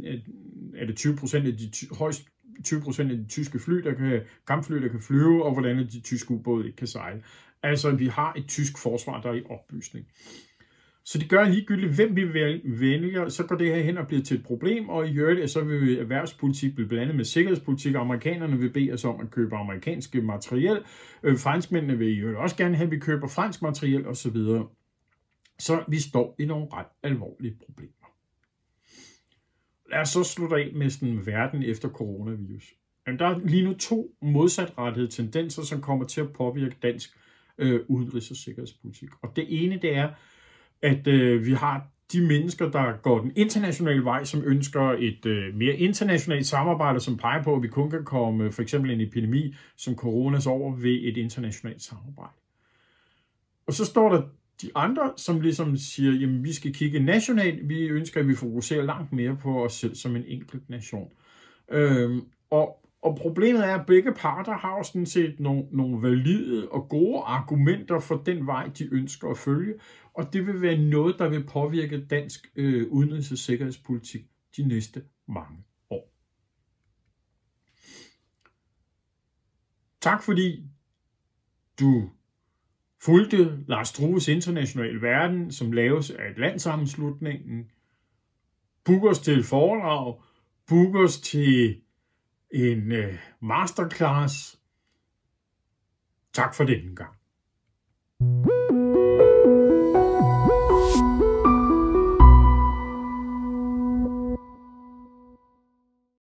er 0.76 0.86
det 0.86 0.96
20 0.96 1.16
procent 1.16 1.46
af 1.46 1.52
de 1.52 1.70
højst 1.98 2.28
20 2.64 2.80
procent 2.80 3.10
af 3.10 3.16
de 3.18 3.26
tyske 3.28 3.58
fly, 3.58 3.74
der 3.74 3.94
kan, 3.94 4.20
kampfly, 4.46 4.76
der 4.76 4.88
kan 4.88 5.00
flyve, 5.00 5.44
og 5.44 5.52
hvordan 5.52 5.78
de 5.78 6.00
tyske 6.00 6.30
ubåde 6.30 6.66
ikke 6.66 6.76
kan 6.76 6.86
sejle. 6.86 7.22
Altså, 7.62 7.90
vi 7.90 8.06
har 8.06 8.32
et 8.36 8.44
tysk 8.48 8.78
forsvar, 8.82 9.20
der 9.20 9.28
er 9.28 9.34
i 9.34 9.42
oplysning. 9.50 10.06
Så 11.04 11.18
det 11.18 11.28
gør 11.28 11.48
ligegyldigt, 11.48 11.92
hvem 11.92 12.16
vi 12.16 12.34
vælger, 12.64 13.28
så 13.28 13.44
går 13.46 13.56
det 13.56 13.66
her 13.66 13.82
hen 13.82 13.98
og 13.98 14.06
bliver 14.06 14.22
til 14.22 14.36
et 14.36 14.44
problem, 14.44 14.88
og 14.88 15.08
i 15.08 15.18
øvrigt 15.18 15.50
så 15.50 15.64
vil 15.64 15.98
erhvervspolitik 15.98 16.74
blive 16.74 16.88
blandet 16.88 17.16
med 17.16 17.24
sikkerhedspolitik. 17.24 17.94
Amerikanerne 17.94 18.58
vil 18.58 18.72
bede 18.72 18.92
os 18.92 19.04
om 19.04 19.20
at 19.20 19.30
købe 19.30 19.56
amerikanske 19.56 20.22
materiel. 20.22 20.78
Øh, 21.22 21.38
franskmændene 21.38 21.98
vil 21.98 22.18
jo 22.18 22.40
også 22.42 22.56
gerne 22.56 22.76
have, 22.76 22.86
at 22.86 22.90
vi 22.90 22.98
køber 22.98 23.28
fransk 23.28 23.62
materiel 23.62 24.06
osv. 24.06 24.36
Så 25.58 25.84
vi 25.88 26.00
står 26.00 26.34
i 26.38 26.44
nogle 26.44 26.66
ret 26.72 26.86
alvorlige 27.02 27.56
problemer. 27.66 27.92
Lad 29.90 30.00
os 30.00 30.08
så 30.08 30.24
slutte 30.24 30.56
af 30.56 30.70
med 30.74 30.90
sådan 30.90 31.26
verden 31.26 31.62
efter 31.62 31.88
coronavirus. 31.88 32.74
Men 33.06 33.18
der 33.18 33.26
er 33.26 33.38
lige 33.38 33.64
nu 33.64 33.74
to 33.74 34.14
modsatrettede 34.22 35.08
tendenser, 35.08 35.62
som 35.62 35.80
kommer 35.80 36.04
til 36.04 36.20
at 36.20 36.32
påvirke 36.32 36.76
dansk 36.82 37.10
øh, 37.58 37.80
udenrigs- 37.88 38.30
og 38.30 38.36
sikkerhedspolitik. 38.36 39.08
Og 39.22 39.36
det 39.36 39.64
ene, 39.64 39.78
det 39.82 39.96
er, 39.96 40.10
at 40.82 41.06
øh, 41.06 41.46
vi 41.46 41.52
har 41.52 41.86
de 42.12 42.26
mennesker, 42.26 42.70
der 42.70 42.96
går 43.02 43.20
den 43.20 43.32
internationale 43.36 44.04
vej, 44.04 44.24
som 44.24 44.42
ønsker 44.44 44.82
et 44.82 45.26
øh, 45.26 45.54
mere 45.54 45.74
internationalt 45.74 46.46
samarbejde, 46.46 47.00
som 47.00 47.16
peger 47.16 47.42
på, 47.42 47.56
at 47.56 47.62
vi 47.62 47.68
kun 47.68 47.90
kan 47.90 48.04
komme 48.04 48.44
øh, 48.44 48.52
for 48.52 48.62
eksempel 48.62 48.90
en 48.90 49.00
epidemi 49.00 49.54
som 49.76 49.96
coronas 49.96 50.46
over 50.46 50.76
ved 50.76 50.98
et 51.02 51.16
internationalt 51.16 51.82
samarbejde. 51.82 52.32
Og 53.66 53.72
så 53.72 53.84
står 53.84 54.08
der 54.08 54.22
de 54.62 54.70
andre, 54.74 55.12
som 55.16 55.40
ligesom 55.40 55.76
siger, 55.76 56.12
jamen 56.12 56.44
vi 56.44 56.52
skal 56.52 56.74
kigge 56.74 57.00
nationalt, 57.00 57.68
vi 57.68 57.86
ønsker, 57.86 58.20
at 58.20 58.28
vi 58.28 58.34
fokuserer 58.34 58.84
langt 58.84 59.12
mere 59.12 59.36
på 59.36 59.64
os 59.64 59.72
selv 59.72 59.94
som 59.94 60.16
en 60.16 60.24
enkelt 60.26 60.70
nation. 60.70 61.10
Øhm, 61.70 62.20
og 62.50 62.88
og 63.02 63.16
problemet 63.16 63.64
er, 63.64 63.74
at 63.78 63.86
begge 63.86 64.14
parter 64.14 64.52
har 64.52 64.82
sådan 64.82 65.06
set 65.06 65.40
nogle, 65.40 65.64
nogle 65.70 66.02
valide 66.02 66.68
og 66.68 66.88
gode 66.88 67.20
argumenter 67.20 68.00
for 68.00 68.16
den 68.16 68.46
vej, 68.46 68.66
de 68.78 68.94
ønsker 68.94 69.28
at 69.28 69.38
følge, 69.38 69.74
og 70.14 70.32
det 70.32 70.46
vil 70.46 70.62
være 70.62 70.78
noget, 70.78 71.18
der 71.18 71.28
vil 71.28 71.44
påvirke 71.46 72.06
dansk 72.06 72.50
øh, 72.56 72.86
udenrigs- 72.90 73.32
og 73.32 73.38
sikkerhedspolitik 73.38 74.26
de 74.56 74.62
næste 74.62 75.04
mange 75.26 75.64
år. 75.90 76.12
Tak 80.00 80.22
fordi 80.22 80.64
du 81.80 82.10
fulgte 83.02 83.64
Lars 83.66 83.92
Trues 83.92 84.28
International 84.28 85.02
Verden, 85.02 85.52
som 85.52 85.72
laves 85.72 86.10
af 86.10 86.34
landsammenslutningen. 86.36 87.70
Book 88.84 89.04
os 89.04 89.18
til 89.18 89.44
foredrag, 89.44 90.22
book 90.66 90.94
os 90.94 91.20
til 91.20 91.82
en 92.50 92.92
øh, 92.92 93.18
masterclass. 93.40 94.60
Tak 96.32 96.54
for 96.54 96.64
denne 96.64 96.96
gang. 96.96 97.17